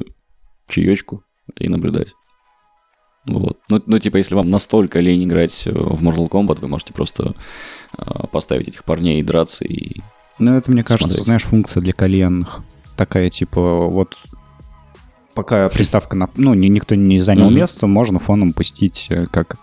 чаечку 0.69 1.23
и 1.57 1.67
наблюдать. 1.67 2.13
Вот. 3.25 3.57
Ну, 3.69 3.81
ну, 3.85 3.99
типа, 3.99 4.17
если 4.17 4.35
вам 4.35 4.49
настолько 4.49 4.99
лень 5.01 5.25
играть 5.25 5.63
э, 5.65 5.71
в 5.71 6.01
Mortal 6.01 6.29
Kombat, 6.29 6.61
вы 6.61 6.67
можете 6.67 6.93
просто 6.93 7.35
э, 7.97 8.03
поставить 8.31 8.69
этих 8.69 8.83
парней 8.85 9.19
и 9.19 9.23
драться 9.23 9.65
и 9.65 10.01
Ну, 10.39 10.53
это, 10.55 10.71
мне 10.71 10.83
кажется, 10.83 11.09
Смотреть. 11.09 11.25
знаешь, 11.25 11.43
функция 11.43 11.81
для 11.81 11.93
коленных. 11.93 12.61
Такая, 12.95 13.29
типа, 13.29 13.87
вот 13.87 14.15
пока 15.39 15.69
приставка, 15.69 16.17
на, 16.17 16.29
ну, 16.35 16.53
ни- 16.53 16.67
никто 16.67 16.95
не 16.95 17.17
занял 17.19 17.45
Мгм. 17.45 17.55
место, 17.55 17.87
можно 17.87 18.19
фоном 18.19 18.51
пустить, 18.51 19.07
э, 19.09 19.25
как, 19.31 19.55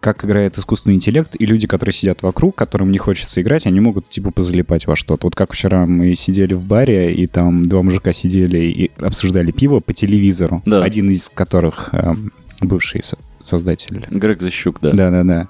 как 0.00 0.24
играет 0.24 0.58
искусственный 0.58 0.96
интеллект, 0.96 1.36
и 1.38 1.46
люди, 1.46 1.68
которые 1.68 1.92
сидят 1.92 2.22
вокруг, 2.22 2.56
которым 2.56 2.90
не 2.90 2.98
хочется 2.98 3.40
играть, 3.40 3.66
они 3.66 3.78
могут, 3.78 4.08
типа, 4.10 4.32
позалипать 4.32 4.86
во 4.88 4.96
что-то. 4.96 5.28
Вот 5.28 5.36
как 5.36 5.52
вчера 5.52 5.86
мы 5.86 6.16
сидели 6.16 6.54
в 6.54 6.66
баре, 6.66 7.14
и 7.14 7.28
там 7.28 7.66
два 7.68 7.82
мужика 7.82 8.12
сидели 8.12 8.58
и 8.64 8.90
обсуждали 8.98 9.52
пиво 9.52 9.78
по 9.78 9.92
телевизору, 9.92 10.60
Да. 10.66 10.82
один 10.82 11.08
из 11.10 11.28
которых 11.28 11.90
эм, 11.92 12.32
бывший 12.60 13.04
со- 13.04 13.18
создатель 13.38 14.04
Грег 14.10 14.42
Защук, 14.42 14.78
да. 14.80 14.90
да-да-да. 14.92 15.48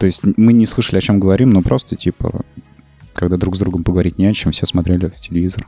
То 0.00 0.06
есть 0.06 0.22
мы 0.38 0.54
не 0.54 0.64
слышали, 0.64 0.96
о 0.98 1.02
чем 1.02 1.20
говорим, 1.20 1.50
но 1.50 1.60
просто, 1.60 1.94
типа, 1.94 2.40
когда 3.18 3.36
друг 3.36 3.56
с 3.56 3.58
другом 3.58 3.82
поговорить 3.82 4.16
не 4.16 4.26
о 4.26 4.32
чем, 4.32 4.52
все 4.52 4.64
смотрели 4.64 5.08
в 5.08 5.16
телевизор. 5.16 5.66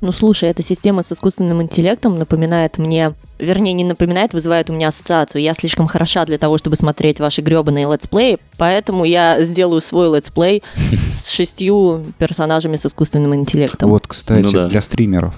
Ну, 0.00 0.10
слушай, 0.10 0.48
эта 0.48 0.62
система 0.62 1.02
с 1.02 1.12
искусственным 1.12 1.62
интеллектом 1.62 2.18
напоминает 2.18 2.76
мне, 2.76 3.12
вернее, 3.38 3.72
не 3.72 3.84
напоминает, 3.84 4.32
вызывает 4.32 4.68
у 4.68 4.72
меня 4.72 4.88
ассоциацию. 4.88 5.42
Я 5.42 5.54
слишком 5.54 5.86
хороша 5.86 6.24
для 6.24 6.38
того, 6.38 6.58
чтобы 6.58 6.74
смотреть 6.74 7.20
ваши 7.20 7.40
гребаные 7.40 7.86
летсплеи, 7.88 8.38
поэтому 8.56 9.04
я 9.04 9.44
сделаю 9.44 9.80
свой 9.80 10.16
летсплей 10.16 10.64
с 11.08 11.28
шестью 11.28 12.04
персонажами 12.18 12.74
с 12.74 12.86
искусственным 12.86 13.34
интеллектом. 13.34 13.90
Вот, 13.90 14.08
кстати, 14.08 14.42
Ну 14.42 14.50
да. 14.50 14.68
для 14.68 14.80
стримеров. 14.80 15.36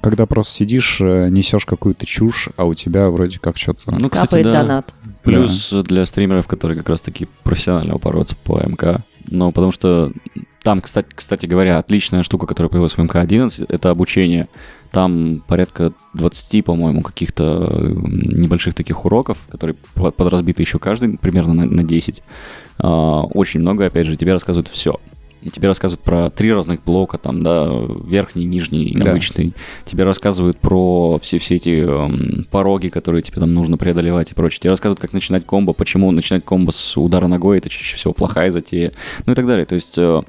Когда 0.00 0.26
просто 0.26 0.54
сидишь, 0.54 1.00
э, 1.00 1.28
несешь 1.28 1.64
какую-то 1.64 2.06
чушь, 2.06 2.48
а 2.56 2.64
у 2.64 2.74
тебя 2.74 3.08
вроде 3.10 3.38
как 3.38 3.56
что-то... 3.56 3.92
Ну, 3.92 4.08
кстати, 4.08 4.24
Капает 4.24 4.44
да. 4.46 4.52
донат. 4.62 4.94
Плюс 5.22 5.72
для 5.84 6.06
стримеров, 6.06 6.46
которые 6.46 6.76
как 6.76 6.88
раз-таки 6.88 7.28
профессионально 7.44 7.96
упоротся 7.96 8.34
по 8.36 8.60
МК. 8.64 9.04
Ну, 9.28 9.52
потому 9.52 9.72
что 9.72 10.12
там, 10.62 10.80
кстати, 10.80 11.06
кстати 11.14 11.46
говоря, 11.46 11.78
отличная 11.78 12.22
штука, 12.22 12.46
которая 12.46 12.68
появилась 12.68 12.94
в 12.94 12.98
МК-11, 12.98 13.66
это 13.68 13.90
обучение. 13.90 14.48
Там 14.90 15.42
порядка 15.46 15.92
20, 16.14 16.64
по-моему, 16.64 17.02
каких-то 17.02 17.72
небольших 17.72 18.74
таких 18.74 19.04
уроков, 19.04 19.38
которые 19.50 19.76
под- 19.94 20.16
подразбиты 20.16 20.62
еще 20.62 20.78
каждый 20.78 21.18
примерно 21.18 21.54
на, 21.54 21.66
на 21.66 21.84
10. 21.84 22.22
А, 22.78 23.22
Очень 23.22 23.60
много, 23.60 23.86
опять 23.86 24.06
же, 24.06 24.16
тебе 24.16 24.32
рассказывают 24.32 24.68
все. 24.68 24.96
Тебе 25.52 25.68
рассказывают 25.68 26.02
про 26.02 26.30
три 26.30 26.52
разных 26.52 26.82
блока, 26.82 27.18
там, 27.18 27.42
да, 27.42 27.68
верхний, 28.06 28.44
нижний, 28.44 28.94
Да. 28.96 29.10
обычный. 29.10 29.52
Тебе 29.84 30.04
рассказывают 30.04 30.58
про 30.58 31.18
все, 31.22 31.38
все 31.38 31.56
эти 31.56 31.82
эм, 31.84 32.46
пороги, 32.50 32.88
которые 32.88 33.22
тебе 33.22 33.40
там 33.40 33.54
нужно 33.54 33.76
преодолевать 33.76 34.32
и 34.32 34.34
прочее. 34.34 34.60
Тебе 34.60 34.70
рассказывают, 34.70 35.00
как 35.00 35.12
начинать 35.12 35.46
комбо, 35.46 35.72
почему 35.72 36.10
начинать 36.10 36.44
комбо 36.44 36.70
с 36.72 36.96
удара 36.96 37.28
ногой, 37.28 37.58
это 37.58 37.68
чаще 37.68 37.96
всего 37.96 38.12
плохая 38.12 38.50
затея, 38.50 38.92
ну 39.26 39.32
и 39.32 39.36
так 39.36 39.46
далее. 39.46 39.66
То 39.66 39.74
есть 39.74 39.96
э, 39.98 40.22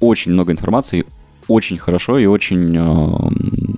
очень 0.00 0.32
много 0.32 0.52
информации, 0.52 1.04
очень 1.48 1.78
хорошо 1.78 2.18
и 2.18 2.26
очень 2.26 2.76
э, 2.76 3.69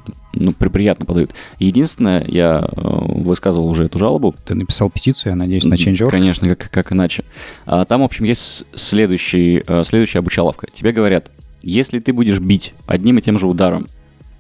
ну, 0.43 0.53
при- 0.53 0.69
приятно 0.69 1.07
подают. 1.07 1.31
Единственное, 1.59 2.25
я 2.27 2.61
э, 2.65 2.81
высказывал 2.81 3.69
уже 3.69 3.85
эту 3.85 3.99
жалобу. 3.99 4.35
Ты 4.45 4.55
написал 4.55 4.91
петицию, 4.91 5.33
я 5.33 5.37
надеюсь, 5.37 5.65
на 5.65 5.75
Change.org? 5.75 6.11
Конечно, 6.11 6.49
как, 6.49 6.71
как 6.71 6.93
иначе. 6.93 7.25
А, 7.65 7.85
там, 7.85 8.01
в 8.01 8.05
общем, 8.05 8.25
есть 8.25 8.65
следующий, 8.75 9.63
э, 9.67 9.85
следующая 9.85 10.19
обучаловка. 10.19 10.67
Тебе 10.73 10.93
говорят, 10.93 11.31
если 11.63 12.01
ты 12.01 12.13
будешь 12.13 12.41
бить 12.41 12.75
одним 12.87 13.19
и 13.19 13.23
тем 13.23 13.39
же 13.39 13.47
ударом 13.47 13.87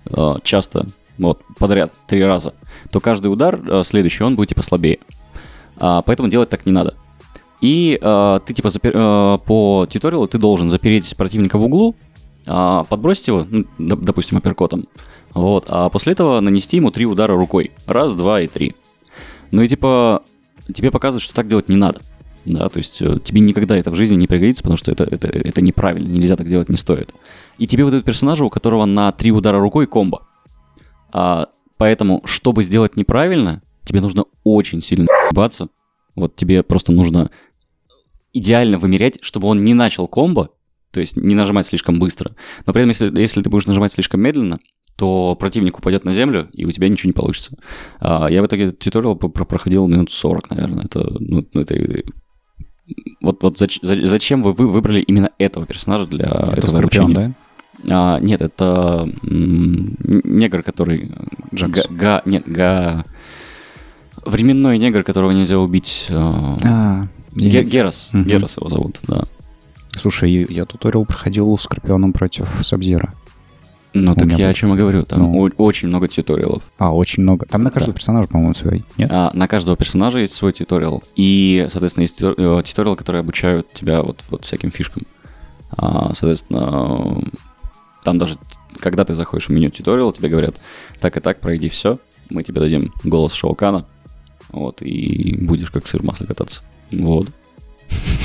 э, 0.06 0.34
часто, 0.42 0.86
вот, 1.18 1.40
подряд, 1.58 1.92
три 2.08 2.24
раза, 2.24 2.54
то 2.90 3.00
каждый 3.00 3.28
удар 3.28 3.60
следующий, 3.84 4.24
он 4.24 4.34
будет, 4.34 4.50
типа, 4.50 4.62
слабее. 4.62 4.98
А, 5.76 6.02
поэтому 6.02 6.28
делать 6.28 6.48
так 6.50 6.66
не 6.66 6.72
надо. 6.72 6.94
И 7.60 7.96
э, 8.00 8.40
ты, 8.44 8.54
типа, 8.54 8.68
запер- 8.68 8.92
э, 8.92 9.38
по 9.46 9.86
туториалу 9.90 10.26
ты 10.26 10.38
должен 10.38 10.68
запереть 10.68 11.16
противника 11.16 11.58
в 11.58 11.62
углу, 11.62 11.94
подбросить 12.44 13.28
его, 13.28 13.46
ну, 13.48 13.64
доп- 13.78 14.02
допустим, 14.02 14.38
апперкотом, 14.38 14.86
вот, 15.34 15.66
а 15.68 15.88
после 15.88 16.12
этого 16.12 16.40
нанести 16.40 16.76
ему 16.76 16.90
три 16.90 17.06
удара 17.06 17.34
рукой. 17.34 17.72
Раз, 17.86 18.14
два 18.14 18.40
и 18.40 18.48
три. 18.48 18.74
Ну 19.50 19.62
и 19.62 19.68
типа, 19.68 20.22
тебе 20.74 20.90
показывают, 20.90 21.22
что 21.22 21.34
так 21.34 21.48
делать 21.48 21.68
не 21.68 21.76
надо. 21.76 22.00
Да, 22.44 22.68
то 22.68 22.78
есть 22.78 23.00
э, 23.00 23.20
тебе 23.22 23.40
никогда 23.40 23.76
это 23.76 23.90
в 23.90 23.94
жизни 23.94 24.16
не 24.16 24.26
пригодится, 24.26 24.64
потому 24.64 24.76
что 24.76 24.90
это, 24.90 25.04
это, 25.04 25.28
это 25.28 25.60
неправильно, 25.60 26.08
нельзя 26.08 26.36
так 26.36 26.48
делать 26.48 26.68
не 26.68 26.76
стоит. 26.76 27.14
И 27.58 27.68
тебе 27.68 27.84
выдают 27.84 28.04
персонажа, 28.04 28.44
у 28.44 28.50
которого 28.50 28.84
на 28.84 29.12
три 29.12 29.30
удара 29.30 29.60
рукой 29.60 29.86
комбо. 29.86 30.26
А, 31.12 31.46
поэтому, 31.76 32.20
чтобы 32.24 32.64
сделать 32.64 32.96
неправильно, 32.96 33.62
тебе 33.84 34.00
нужно 34.00 34.24
очень 34.42 34.82
сильно 34.82 35.06
ебаться. 35.30 35.68
Вот 36.16 36.34
тебе 36.34 36.64
просто 36.64 36.90
нужно 36.90 37.30
идеально 38.32 38.78
вымерять, 38.78 39.18
чтобы 39.22 39.46
он 39.46 39.62
не 39.62 39.74
начал 39.74 40.08
комбо, 40.08 40.50
то 40.92 41.00
есть 41.00 41.16
не 41.16 41.34
нажимать 41.34 41.66
слишком 41.66 41.98
быстро. 41.98 42.36
Но 42.66 42.72
при 42.72 42.82
этом, 42.82 42.90
если, 42.90 43.20
если 43.20 43.42
ты 43.42 43.50
будешь 43.50 43.66
нажимать 43.66 43.92
слишком 43.92 44.20
медленно, 44.20 44.60
то 44.96 45.34
противник 45.40 45.78
упадет 45.78 46.04
на 46.04 46.12
землю, 46.12 46.48
и 46.52 46.64
у 46.66 46.70
тебя 46.70 46.88
ничего 46.88 47.08
не 47.08 47.12
получится. 47.14 47.56
А, 47.98 48.28
я 48.28 48.42
в 48.42 48.46
итоге 48.46 48.64
этот 48.66 48.78
туториал 48.78 49.16
про- 49.16 49.28
про- 49.30 49.44
проходил 49.46 49.86
минут 49.88 50.10
40, 50.10 50.50
наверное. 50.50 50.84
Это, 50.84 51.00
ну, 51.18 51.44
ну, 51.52 51.60
это, 51.62 51.74
вот, 53.22 53.42
вот 53.42 53.56
зач- 53.60 53.78
за- 53.82 54.04
зачем 54.06 54.42
вы, 54.42 54.52
вы 54.52 54.68
выбрали 54.68 55.00
именно 55.00 55.30
этого 55.38 55.66
персонажа 55.66 56.06
для 56.06 56.26
Это 56.26 56.52
этого 56.58 56.76
Скорпион, 56.76 57.04
обучения? 57.06 57.34
да? 57.88 58.16
А, 58.16 58.20
нет, 58.20 58.42
это 58.42 59.08
негр, 59.22 60.62
который... 60.62 61.10
Джакс. 61.54 61.86
Га, 61.88 61.88
га- 61.90 62.22
нет, 62.26 62.44
га... 62.46 63.04
Временной 64.24 64.78
негр, 64.78 65.02
которого 65.04 65.32
нельзя 65.32 65.58
убить. 65.58 66.06
э, 66.10 66.14
А, 66.16 67.06
Ге- 67.34 67.64
Герас. 67.64 68.10
Мгм. 68.12 68.24
Герас 68.28 68.56
его 68.56 68.68
зовут, 68.68 69.00
да. 69.08 69.26
Слушай, 69.96 70.46
я, 70.48 70.64
туториал 70.64 71.04
проходил 71.04 71.56
с 71.58 71.62
Скорпионом 71.62 72.12
против 72.12 72.48
Сабзира. 72.62 73.14
Ну, 73.94 74.14
так 74.14 74.24
я 74.32 74.46
был. 74.46 74.50
о 74.50 74.54
чем 74.54 74.72
и 74.72 74.76
говорю. 74.78 75.02
Там 75.04 75.20
Ну. 75.20 75.50
очень 75.58 75.88
много 75.88 76.08
туториалов. 76.08 76.62
А, 76.78 76.94
очень 76.94 77.22
много. 77.22 77.44
Там 77.44 77.62
на 77.62 77.70
каждого 77.70 77.92
Да. 77.92 77.96
персонажа, 77.98 78.26
по-моему, 78.26 78.54
свой. 78.54 78.84
Нет? 78.96 79.10
А, 79.12 79.30
на 79.34 79.46
каждого 79.46 79.76
персонажа 79.76 80.18
есть 80.20 80.34
свой 80.34 80.52
туториал. 80.52 81.02
И, 81.14 81.66
соответственно, 81.70 82.02
есть 82.02 82.18
тутор- 82.18 82.34
э, 82.38 82.62
которые 82.96 83.20
обучают 83.20 83.70
тебя 83.74 84.02
вот, 84.02 84.20
вот 84.30 84.46
всяким 84.46 84.70
фишкам. 84.70 85.02
А, 85.76 86.14
соответственно, 86.14 87.20
э, 87.22 87.36
там 88.02 88.18
даже, 88.18 88.38
когда 88.80 89.04
ты 89.04 89.14
заходишь 89.14 89.48
в 89.48 89.52
меню 89.52 89.70
туториал, 89.70 90.12
тебе 90.12 90.30
говорят, 90.30 90.56
так 90.98 91.18
и 91.18 91.20
так, 91.20 91.40
пройди 91.40 91.68
все, 91.68 91.98
мы 92.30 92.42
тебе 92.44 92.60
дадим 92.60 92.94
голос 93.04 93.34
Шаукана, 93.34 93.84
вот, 94.50 94.80
и 94.80 95.36
будешь 95.38 95.70
как 95.70 95.86
сыр 95.86 96.00
в 96.00 96.04
масле 96.04 96.26
кататься. 96.26 96.62
Вот. 96.90 97.28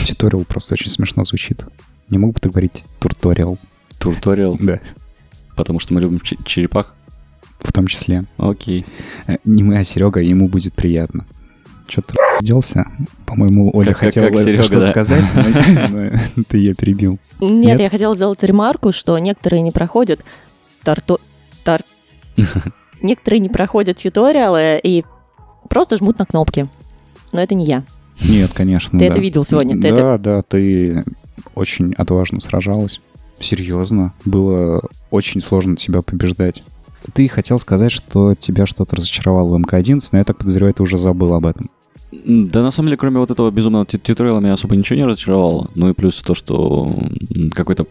Туториал 0.07 0.43
просто 0.45 0.73
очень 0.73 0.89
смешно 0.89 1.23
звучит. 1.25 1.63
Не 2.09 2.17
мог 2.17 2.33
бы 2.33 2.39
ты 2.39 2.49
говорить 2.49 2.83
турториал? 2.99 3.57
Туториал, 3.99 4.57
Да. 4.59 4.79
потому 5.55 5.79
что 5.79 5.93
мы 5.93 6.01
любим 6.01 6.19
че- 6.21 6.37
черепах. 6.45 6.95
В 7.59 7.73
том 7.73 7.87
числе. 7.87 8.23
Окей. 8.37 8.85
Э, 9.27 9.37
Не 9.43 9.63
мы, 9.63 9.77
а 9.79 9.83
Серега, 9.83 10.19
ему 10.21 10.47
будет 10.47 10.73
приятно. 10.75 11.25
Что 11.87 12.01
ты 12.03 12.13
делся? 12.41 12.85
По-моему, 13.25 13.71
Оля 13.75 13.87
Как- 13.87 13.99
как- 13.99 14.07
хотела 14.09 14.27
как 14.29 14.39
Серега, 14.39 14.63
что-то 14.63 14.79
да. 14.81 14.91
сказать, 14.91 15.25
но 15.33 15.43
но 16.35 16.43
ты 16.47 16.57
ее 16.57 16.73
перебил. 16.75 17.19
Нет, 17.41 17.65
Нет? 17.65 17.79
я 17.79 17.89
хотела 17.89 18.15
сделать 18.15 18.41
ремарку, 18.43 18.91
что 18.91 19.17
некоторые 19.17 19.61
не 19.61 19.71
проходят 19.71 20.21
тарто... 20.83 21.17
тар- 21.65 21.83
Некоторые 23.01 23.39
не 23.39 23.49
проходят 23.49 24.01
туториалы 24.01 24.79
и 24.83 25.03
просто 25.69 25.97
жмут 25.97 26.19
на 26.19 26.25
кнопки. 26.25 26.67
Но 27.31 27.41
это 27.41 27.55
не 27.55 27.65
я. 27.65 27.83
Нет, 28.23 28.51
конечно, 28.53 28.97
Ты 28.99 29.05
да. 29.05 29.11
это 29.11 29.19
видел 29.19 29.45
сегодня? 29.45 29.75
Ты 29.75 29.81
Да, 29.81 29.87
это- 30.15 30.17
да, 30.23 30.41
ты 30.41 31.03
очень 31.55 31.93
отважно 31.93 32.41
сражалась. 32.41 33.01
Серьезно. 33.39 34.13
Было 34.25 34.81
очень 35.11 35.41
сложно 35.41 35.75
тебя 35.75 36.01
побеждать. 36.01 36.63
Ты 37.13 37.27
хотел 37.27 37.59
сказать, 37.59 37.91
что 37.91 38.33
тебя 38.35 38.65
что-то 38.65 38.95
разочаровало 38.95 39.55
в 39.55 39.59
МК-11, 39.59 40.01
но 40.11 40.17
я 40.17 40.23
так 40.23 40.37
подозреваю, 40.37 40.73
ты 40.73 40.83
уже 40.83 40.97
забыл 40.97 41.33
об 41.33 41.45
этом. 41.45 41.69
Да, 42.11 42.63
на 42.63 42.71
самом 42.71 42.87
деле, 42.87 42.97
кроме 42.97 43.19
вот 43.19 43.31
этого 43.31 43.51
безумного 43.51 43.85
тьюториала, 43.85 44.39
меня 44.39 44.53
особо 44.53 44.75
ничего 44.75 44.97
не 44.97 45.05
разочаровало. 45.05 45.69
Ну 45.75 45.89
и 45.89 45.93
плюс 45.93 46.15
то, 46.21 46.33
что 46.35 46.91
какой-то 47.51 47.85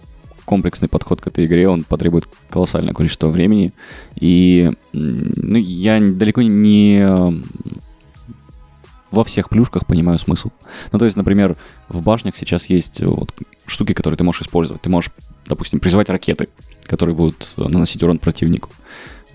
комплексный 0.45 0.89
подход 0.89 1.21
к 1.21 1.27
этой 1.27 1.45
игре, 1.47 1.69
он 1.69 1.85
потребует 1.85 2.25
колоссальное 2.51 2.95
количество 2.95 3.29
времени. 3.29 3.73
И 4.19 4.71
ну, 4.93 5.59
я 5.59 6.01
далеко 6.01 6.43
не 6.43 7.05
во 9.11 9.25
всех 9.25 9.49
плюшках 9.49 9.87
понимаю 9.87 10.19
смысл. 10.19 10.51
Ну, 10.93 10.99
то 10.99 11.05
есть, 11.05 11.17
например, 11.17 11.57
в 11.89 12.03
башнях 12.03 12.37
сейчас 12.37 12.67
есть 12.67 13.01
вот 13.01 13.33
штуки, 13.67 13.93
которые 13.93 14.19
ты 14.19 14.25
можешь 14.25 14.43
использовать. 14.43 14.83
Ты 14.83 14.91
можешь, 14.91 15.11
допустим, 15.47 15.81
призывать 15.81 16.09
ракеты, 16.09 16.49
которые 16.85 17.15
будут 17.15 17.53
э, 17.57 17.63
наносить 17.63 18.03
урон 18.03 18.19
противнику. 18.19 18.71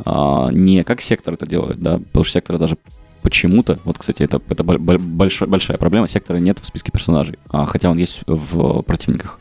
А, 0.06 0.50
не 0.52 0.84
как 0.84 1.02
сектор 1.02 1.34
это 1.34 1.46
делает, 1.46 1.80
да, 1.80 1.98
потому 1.98 2.24
что 2.24 2.34
сектора 2.34 2.58
даже 2.58 2.78
почему-то, 3.22 3.80
вот, 3.84 3.98
кстати, 3.98 4.24
это, 4.24 4.42
это 4.50 4.64
бо- 4.64 4.78
бо- 4.78 4.98
большой- 4.98 5.48
большая 5.48 5.78
проблема, 5.78 6.08
сектора 6.08 6.38
нет 6.38 6.60
в 6.60 6.66
списке 6.66 6.92
персонажей, 6.92 7.38
а, 7.50 7.66
хотя 7.66 7.90
он 7.90 7.98
есть 7.98 8.22
в 8.26 8.82
противниках. 8.82 9.40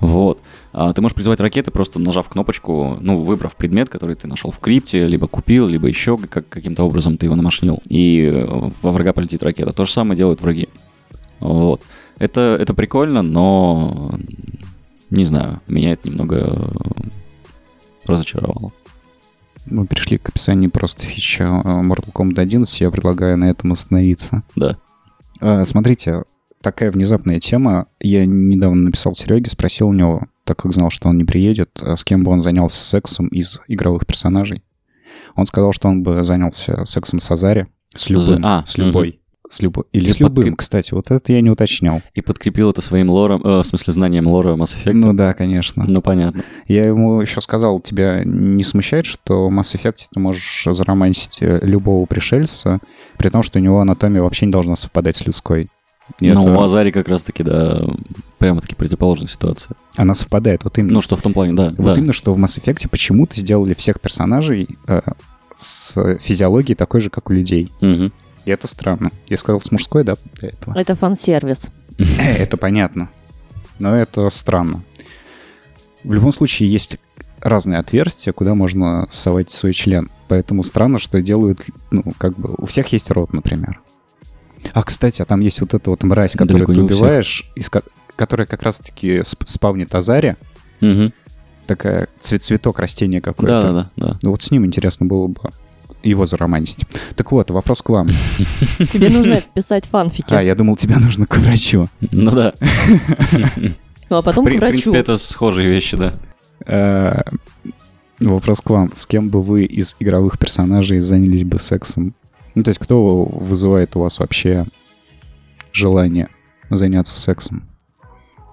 Вот. 0.00 0.40
А, 0.72 0.92
ты 0.92 1.02
можешь 1.02 1.14
призывать 1.14 1.40
ракеты, 1.40 1.70
просто 1.70 1.98
нажав 1.98 2.28
кнопочку, 2.28 2.96
ну, 3.00 3.20
выбрав 3.20 3.54
предмет, 3.56 3.88
который 3.90 4.16
ты 4.16 4.26
нашел 4.26 4.50
в 4.50 4.58
крипте, 4.58 5.06
либо 5.06 5.26
купил, 5.26 5.68
либо 5.68 5.86
еще 5.86 6.16
как, 6.16 6.48
каким-то 6.48 6.84
образом 6.84 7.18
ты 7.18 7.26
его 7.26 7.36
намашнил, 7.36 7.80
и 7.88 8.22
э, 8.22 8.70
во 8.80 8.90
врага 8.90 9.12
полетит 9.12 9.42
ракета. 9.42 9.72
То 9.72 9.84
же 9.84 9.92
самое 9.92 10.16
делают 10.16 10.40
враги. 10.40 10.68
Вот. 11.40 11.82
Это, 12.18 12.56
это 12.58 12.72
прикольно, 12.72 13.20
но 13.22 14.12
не 15.10 15.24
знаю, 15.24 15.60
меня 15.66 15.92
это 15.92 16.08
немного 16.08 16.72
разочаровало. 18.06 18.72
Мы 19.66 19.86
пришли 19.86 20.18
к 20.18 20.30
описанию 20.30 20.70
просто 20.70 21.04
фича 21.04 21.44
э, 21.44 21.68
Mortal 21.82 22.12
Kombat 22.12 22.40
11, 22.40 22.80
я 22.80 22.90
предлагаю 22.90 23.36
на 23.36 23.50
этом 23.50 23.72
остановиться. 23.72 24.42
Да. 24.56 24.78
А, 25.40 25.64
Смотрите, 25.66 26.24
такая 26.62 26.90
внезапная 26.90 27.40
тема. 27.40 27.86
Я 28.00 28.24
недавно 28.26 28.84
написал 28.84 29.14
Сереге, 29.14 29.50
спросил 29.50 29.88
у 29.88 29.92
него, 29.92 30.26
так 30.44 30.58
как 30.62 30.72
знал, 30.72 30.90
что 30.90 31.08
он 31.08 31.18
не 31.18 31.24
приедет, 31.24 31.70
а 31.80 31.96
с 31.96 32.04
кем 32.04 32.24
бы 32.24 32.32
он 32.32 32.42
занялся 32.42 32.82
сексом 32.84 33.28
из 33.28 33.60
игровых 33.68 34.06
персонажей. 34.06 34.62
Он 35.36 35.46
сказал, 35.46 35.72
что 35.72 35.88
он 35.88 36.02
бы 36.02 36.24
занялся 36.24 36.84
сексом 36.86 37.20
с 37.20 37.30
Азари, 37.30 37.66
с 37.94 38.08
любым, 38.08 38.44
А, 38.44 38.64
с 38.66 38.78
любой. 38.78 39.18
С 39.50 39.60
любой. 39.60 39.84
Или 39.92 40.08
И 40.08 40.12
с 40.12 40.18
любым, 40.18 40.46
подкреп- 40.46 40.56
кстати, 40.56 40.94
вот 40.94 41.10
это 41.10 41.30
я 41.30 41.42
не 41.42 41.50
уточнял. 41.50 42.00
И 42.14 42.22
подкрепил 42.22 42.70
это 42.70 42.80
своим 42.80 43.10
лором, 43.10 43.42
э, 43.44 43.60
в 43.60 43.64
смысле 43.64 43.92
знанием 43.92 44.26
лора 44.26 44.54
Mass 44.56 44.74
Effect. 44.74 44.94
Ну 44.94 45.12
да, 45.12 45.34
конечно. 45.34 45.84
Ну, 45.86 46.00
понятно. 46.00 46.42
Я 46.68 46.86
ему 46.86 47.20
еще 47.20 47.42
сказал, 47.42 47.78
тебя 47.80 48.22
не 48.24 48.64
смущает, 48.64 49.04
что 49.04 49.48
в 49.48 49.52
Mass 49.52 49.74
Effect 49.76 50.06
ты 50.10 50.20
можешь 50.20 50.66
заромансить 50.70 51.42
э, 51.42 51.60
любого 51.62 52.06
пришельца, 52.06 52.80
при 53.18 53.28
том, 53.28 53.42
что 53.42 53.58
у 53.58 53.62
него 53.62 53.78
анатомия 53.80 54.22
вообще 54.22 54.46
не 54.46 54.52
должна 54.52 54.74
совпадать 54.74 55.16
с 55.16 55.26
людской. 55.26 55.68
И 56.20 56.30
Но 56.30 56.42
это- 56.42 56.52
у 56.52 56.60
Азари 56.60 56.90
как 56.90 57.08
раз-таки, 57.08 57.42
да, 57.42 57.82
прямо-таки 58.38 58.74
противоположная 58.74 59.28
ситуация. 59.28 59.76
Она 59.96 60.14
совпадает, 60.14 60.64
вот 60.64 60.78
именно. 60.78 60.94
Ну, 60.94 61.02
что 61.02 61.16
в 61.16 61.22
том 61.22 61.32
плане, 61.32 61.54
да. 61.54 61.72
вот 61.76 61.94
да. 61.94 61.94
именно, 61.94 62.12
что 62.12 62.32
в 62.32 62.38
Mass 62.38 62.60
Effect 62.62 62.88
почему-то 62.88 63.38
сделали 63.40 63.74
всех 63.74 64.00
персонажей 64.00 64.68
э, 64.86 65.00
с 65.56 66.18
физиологией 66.18 66.76
такой 66.76 67.00
же, 67.00 67.10
как 67.10 67.30
у 67.30 67.32
людей. 67.32 67.72
Мгм. 67.80 68.12
И 68.44 68.50
это 68.50 68.66
странно. 68.66 69.10
Я 69.28 69.36
сказал 69.36 69.60
с 69.60 69.70
мужской, 69.70 70.02
да, 70.04 70.16
до 70.40 70.48
этого. 70.48 70.76
Это 70.78 70.96
фан-сервис. 70.96 71.70
Это 71.98 72.56
понятно. 72.56 73.10
Но 73.78 73.94
это 73.94 74.28
странно. 74.30 74.82
В 76.02 76.12
любом 76.12 76.32
случае, 76.32 76.70
есть 76.70 76.96
разные 77.40 77.78
отверстия, 77.78 78.32
куда 78.32 78.54
можно 78.54 79.06
совать 79.10 79.50
свой 79.50 79.72
член. 79.72 80.10
Поэтому 80.28 80.62
странно, 80.62 80.98
что 80.98 81.20
делают, 81.20 81.64
ну, 81.90 82.04
как 82.18 82.36
бы, 82.38 82.54
у 82.58 82.66
всех 82.66 82.88
есть 82.88 83.10
рот, 83.10 83.32
например. 83.32 83.80
А, 84.72 84.82
кстати, 84.82 85.22
а 85.22 85.24
там 85.24 85.40
есть 85.40 85.60
вот 85.60 85.74
эта 85.74 85.90
вот 85.90 86.02
мразь, 86.02 86.32
которую 86.32 86.66
Далеко 86.66 86.74
ты 86.74 86.80
убиваешь, 86.82 87.50
из 87.56 87.68
ко- 87.70 87.82
которая 88.16 88.46
как 88.46 88.62
раз-таки 88.62 89.18
сп- 89.18 89.42
спавнит 89.46 89.94
Азари, 89.94 90.36
Мгм. 90.80 91.12
такая 91.66 92.08
цвет 92.18 92.42
цветок 92.42 92.78
растения 92.78 93.20
какое-то. 93.20 93.62
Да, 93.62 93.72
да, 93.72 93.90
да. 93.96 94.18
Ну 94.22 94.30
вот 94.30 94.42
с 94.42 94.50
ним 94.50 94.64
интересно 94.66 95.06
было 95.06 95.26
бы 95.28 95.40
его 96.02 96.26
заромантить. 96.26 96.84
Так 97.14 97.30
вот, 97.32 97.50
вопрос 97.50 97.80
к 97.82 97.88
вам. 97.90 98.08
Тебе 98.90 99.08
нужно 99.08 99.40
писать 99.54 99.86
фанфики. 99.86 100.34
А, 100.34 100.42
я 100.42 100.54
думал, 100.54 100.76
тебя 100.76 100.98
нужно 100.98 101.26
к 101.26 101.36
врачу. 101.38 101.88
Ну 102.10 102.30
да. 102.30 102.54
Ну, 104.10 104.18
а 104.18 104.22
потом 104.22 104.44
При- 104.44 104.54
к 104.54 104.56
В 104.56 104.60
врачу. 104.60 104.72
принципе, 104.92 104.98
это 104.98 105.16
схожие 105.16 105.70
вещи, 105.70 105.96
да. 105.96 106.12
Э, 106.66 107.22
Вопрос 108.20 108.60
к 108.60 108.68
вам. 108.68 108.92
С 108.94 109.06
кем 109.06 109.30
бы 109.30 109.42
вы 109.42 109.64
из 109.64 109.96
игровых 110.00 110.38
персонажей 110.38 111.00
занялись 111.00 111.44
бы 111.44 111.58
сексом 111.58 112.14
Ну, 112.54 112.62
то 112.62 112.68
есть 112.70 112.80
кто 112.80 113.24
вызывает 113.24 113.96
у 113.96 114.00
вас 114.00 114.18
вообще 114.18 114.66
желание 115.72 116.28
заняться 116.70 117.18
сексом? 117.18 117.64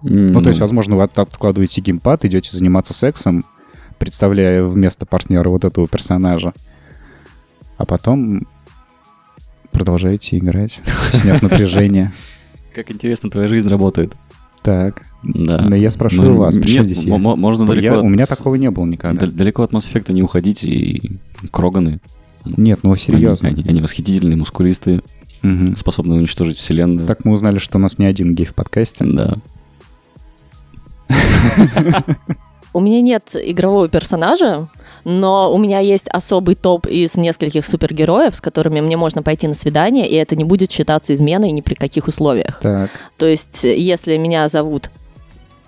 Ну, 0.03 0.41
то 0.41 0.49
есть, 0.49 0.61
возможно, 0.61 0.95
вы 0.95 1.03
от- 1.03 1.17
откладываете 1.19 1.81
геймпад, 1.81 2.23
идете 2.23 2.55
заниматься 2.55 2.93
сексом, 2.93 3.43
представляя 3.97 4.63
вместо 4.63 5.05
партнера 5.05 5.49
вот 5.49 5.65
этого 5.65 5.87
персонажа, 5.89 6.53
а 7.77 7.85
потом 7.85 8.47
продолжаете 9.71 10.37
играть, 10.37 10.79
сняв 11.11 11.41
напряжение. 11.41 12.11
Как 12.73 12.91
интересно 12.91 13.29
твоя 13.29 13.47
жизнь 13.49 13.67
работает. 13.67 14.13
Так, 14.61 15.03
Да. 15.23 15.61
но 15.61 15.75
я 15.75 15.89
спрошу 15.91 16.21
Ну, 16.21 16.37
вас, 16.37 16.55
при 16.55 16.67
чем 16.67 16.83
нет, 16.83 16.85
здесь 16.85 17.03
я? 17.03 17.17
мо- 17.17 17.35
Можно 17.35 17.63
Я- 17.63 17.67
далеко... 17.67 17.99
У 18.01 18.09
меня 18.09 18.23
от- 18.23 18.29
такого 18.29 18.55
не 18.55 18.69
было 18.71 18.85
никогда. 18.85 19.25
дал- 19.25 19.31
Далеко 19.35 19.63
от 19.63 19.71
Mass 19.71 19.91
Effect 19.91 20.11
не 20.13 20.21
уходить 20.21 20.63
и 20.63 21.19
Кроганы. 21.51 21.99
Нет, 22.57 22.79
ну 22.83 22.95
серьезно. 22.95 23.49
Они, 23.49 23.61
они- 23.61 23.69
они 23.69 23.81
восхитительные, 23.81 24.37
мускулистые, 24.37 25.01
Мгм. 25.41 25.75
способны 25.75 26.15
уничтожить 26.15 26.57
вселенную. 26.57 27.07
Так 27.07 27.25
мы 27.25 27.31
узнали, 27.33 27.59
что 27.59 27.77
у 27.77 27.81
нас 27.81 27.97
не 27.97 28.05
один 28.05 28.35
гей 28.35 28.45
в 28.45 28.53
подкасте. 28.53 29.05
Да. 29.05 29.35
У 32.73 32.79
меня 32.81 33.01
нет 33.01 33.35
игрового 33.35 33.89
персонажа, 33.89 34.67
но 35.03 35.51
у 35.51 35.57
меня 35.57 35.79
есть 35.79 36.07
особый 36.07 36.53
топ 36.53 36.85
из 36.85 37.15
нескольких 37.15 37.65
супергероев, 37.65 38.35
с 38.35 38.41
которыми 38.41 38.79
мне 38.79 38.95
можно 38.95 39.23
пойти 39.23 39.47
на 39.47 39.55
свидание, 39.55 40.07
и 40.07 40.13
это 40.15 40.35
не 40.35 40.43
будет 40.43 40.71
считаться 40.71 41.13
изменой 41.15 41.51
ни 41.51 41.61
при 41.61 41.73
каких 41.73 42.07
условиях. 42.07 42.59
Так, 42.61 42.91
То 43.17 43.25
есть, 43.25 43.63
если 43.63 44.17
меня 44.17 44.47
зовут 44.49 44.91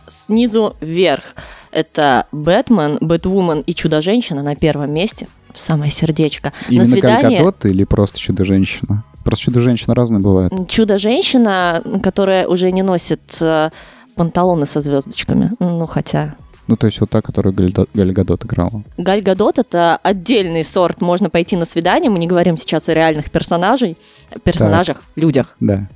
снизу 0.07 0.75
вверх, 0.79 1.33
это 1.71 2.27
Бэтмен, 2.31 2.97
Бэтвумен 3.01 3.61
и 3.61 3.73
Чудо-женщина 3.73 4.43
на 4.43 4.55
первом 4.55 4.91
месте, 4.93 5.27
в 5.53 5.59
самое 5.59 5.91
сердечко. 5.91 6.53
именно 6.69 6.85
на 6.85 6.89
свидание 6.91 7.21
Галь-Гадот 7.39 7.65
или 7.65 7.83
просто 7.83 8.19
Чудо-женщина? 8.19 9.03
Просто 9.23 9.45
Чудо-женщина 9.45 9.93
разные 9.95 10.19
бывают. 10.21 10.69
Чудо-женщина, 10.69 11.83
которая 12.01 12.47
уже 12.47 12.71
не 12.71 12.81
носит 12.81 13.21
э, 13.39 13.69
панталоны 14.15 14.65
со 14.65 14.81
звездочками. 14.81 15.51
Ну, 15.59 15.85
хотя... 15.85 16.35
Ну, 16.67 16.75
то 16.77 16.87
есть 16.87 16.99
вот 17.01 17.09
та, 17.09 17.21
которую 17.21 17.53
Галь- 17.53 17.87
Галь-Гадот 17.93 18.45
играла. 18.45 18.83
Галь 18.97 19.21
Гадот— 19.21 19.57
это 19.59 19.97
отдельный 19.97 20.63
сорт. 20.63 21.01
Можно 21.01 21.29
пойти 21.29 21.55
на 21.55 21.65
свидание. 21.65 22.09
Мы 22.09 22.17
не 22.19 22.27
говорим 22.27 22.57
сейчас 22.57 22.87
о 22.89 22.93
реальных 22.93 23.29
персонажей, 23.29 23.97
персонажах, 24.43 25.03
людях. 25.15 25.55
Да, 25.59 25.87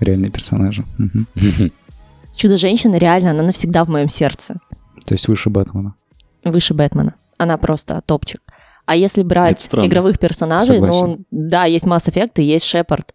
реальные 0.00 0.30
персонажи. 0.30 0.84
Чудо-женщина 2.36 2.96
реально, 2.96 3.30
она 3.32 3.42
навсегда 3.42 3.84
в 3.84 3.88
моем 3.88 4.08
сердце. 4.08 4.56
То 5.06 5.14
есть 5.14 5.28
выше 5.28 5.50
Бэтмена. 5.50 5.94
Выше 6.44 6.74
Бэтмена. 6.74 7.14
Она 7.38 7.56
просто 7.56 8.02
топчик. 8.04 8.40
А 8.86 8.96
если 8.96 9.22
брать 9.22 9.68
игровых 9.72 10.18
персонажей, 10.18 10.76
Согласен. 10.76 11.08
ну, 11.08 11.24
да, 11.30 11.64
есть 11.66 11.84
Mass 11.86 12.10
Effect 12.10 12.32
и 12.36 12.42
есть 12.42 12.64
Шепард. 12.64 13.12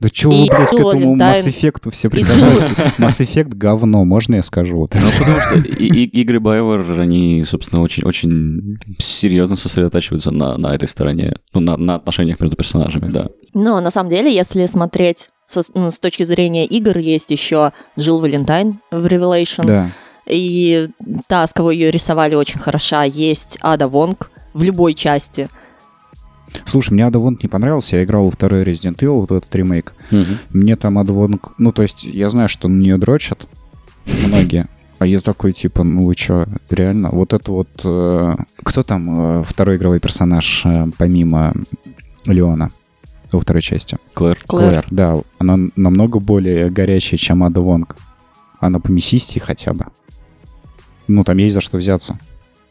Да 0.00 0.08
чё 0.10 0.30
И 0.30 0.40
вы, 0.42 0.46
блядь, 0.48 0.68
к 0.68 0.74
этому. 0.74 1.16
Mass 1.16 1.44
Effect 1.46 1.90
все 1.92 2.08
И 2.08 2.10
прикасаетесь? 2.10 2.72
Mass 2.98 3.20
Effect 3.24 3.54
говно, 3.54 4.04
можно 4.04 4.34
я 4.34 4.42
скажу? 4.42 4.76
Вот 4.76 4.94
Ну, 4.94 5.00
потому 5.00 5.36
что 5.40 5.68
игры 5.70 6.38
BioWare, 6.40 7.00
они, 7.00 7.42
собственно, 7.42 7.80
очень, 7.80 8.04
очень 8.04 8.78
серьезно 8.98 9.56
сосредотачиваются 9.56 10.30
на, 10.30 10.58
на 10.58 10.74
этой 10.74 10.88
стороне, 10.88 11.36
ну, 11.54 11.60
на, 11.60 11.76
на 11.78 11.94
отношениях 11.94 12.40
между 12.40 12.56
персонажами, 12.56 13.10
да. 13.10 13.28
Но 13.54 13.80
на 13.80 13.90
самом 13.90 14.10
деле, 14.10 14.34
если 14.34 14.66
смотреть 14.66 15.30
со- 15.46 15.62
ну, 15.74 15.90
с 15.90 15.98
точки 15.98 16.24
зрения 16.24 16.66
игр, 16.66 16.98
есть 16.98 17.30
еще 17.30 17.72
Джилл 17.98 18.20
Валентайн 18.20 18.80
в 18.90 19.06
Revelation. 19.06 19.64
Да. 19.64 19.90
И 20.26 20.88
та, 21.26 21.46
с 21.46 21.52
кого 21.52 21.70
ее 21.70 21.90
рисовали, 21.90 22.34
очень 22.34 22.58
хороша. 22.60 23.04
Есть 23.04 23.58
Ада 23.60 23.88
Вонг 23.88 24.30
в 24.52 24.62
любой 24.62 24.94
части. 24.94 25.48
Слушай, 26.66 26.92
мне 26.92 27.06
Ада 27.06 27.18
Вонг 27.18 27.42
не 27.42 27.48
понравился, 27.48 27.96
я 27.96 28.04
играл 28.04 28.24
во 28.24 28.30
второй 28.30 28.62
Resident 28.62 28.96
Evil, 28.98 29.20
вот 29.20 29.30
этот 29.32 29.54
ремейк. 29.54 29.92
Мне 30.50 30.76
там 30.76 30.98
Ада 30.98 31.12
Вонг... 31.12 31.52
Ну, 31.58 31.72
то 31.72 31.82
есть, 31.82 32.04
я 32.04 32.30
знаю, 32.30 32.48
что 32.48 32.68
на 32.68 32.78
нее 32.78 32.96
дрочат 32.96 33.46
многие. 34.06 34.66
А 35.00 35.06
я 35.06 35.20
такой, 35.20 35.52
типа, 35.52 35.82
ну 35.82 36.06
вы 36.06 36.14
чё, 36.14 36.46
реально? 36.70 37.08
Вот 37.10 37.32
это 37.32 37.50
вот... 37.50 37.68
э, 37.84 38.36
Кто 38.62 38.82
там 38.84 39.40
э, 39.40 39.44
второй 39.44 39.76
игровой 39.76 39.98
персонаж, 39.98 40.62
э, 40.64 40.86
помимо 40.96 41.52
Леона 42.24 42.70
во 43.32 43.40
второй 43.40 43.60
части? 43.60 43.98
Клэр. 44.14 44.38
Клэр. 44.46 44.86
да. 44.90 45.20
Она 45.38 45.58
намного 45.74 46.20
более 46.20 46.70
горячая, 46.70 47.18
чем 47.18 47.42
Ада 47.42 47.60
Вонг. 47.60 47.96
Она 48.60 48.78
по 48.78 48.90
мясистей 48.92 49.40
хотя 49.40 49.72
бы. 49.74 49.86
Ну, 51.08 51.24
там 51.24 51.36
есть 51.38 51.54
за 51.54 51.60
что 51.60 51.76
взяться. 51.78 52.18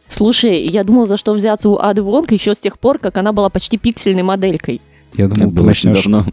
Слушай, 0.10 0.67
я 0.67 0.84
думала, 0.84 1.06
за 1.08 1.17
что 1.17 1.34
взяться 1.34 1.69
у 1.69 1.78
Ады 1.80 2.02
Вонг 2.02 2.32
еще 2.32 2.54
с 2.54 2.60
тех 2.60 2.78
пор, 2.78 3.00
как 3.00 3.17
она 3.17 3.32
была 3.34 3.50
почти 3.50 3.78
пиксельной 3.78 4.24
моделькой. 4.24 4.82
Я 5.15 5.28
думал, 5.28 5.48
Это 5.48 5.50
ты 5.56 5.62
было 5.62 5.69
очень 5.69 5.89
начнешь... 5.89 6.04
давно. 6.12 6.26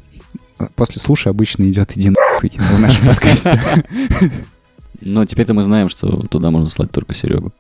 После 0.76 1.00
слушай 1.00 1.28
обычно 1.28 1.64
идет 1.70 1.96
«иди 1.96 2.10
нахуй» 2.10 2.52
в 2.54 2.80
нашем 2.80 3.06
подкасте. 3.08 3.60
Но 5.00 5.24
теперь-то 5.24 5.54
мы 5.54 5.62
знаем, 5.62 5.88
что 5.88 6.08
туда 6.28 6.50
можно 6.50 6.68
слать 6.68 6.90
только 6.90 7.14
Серегу. 7.14 7.52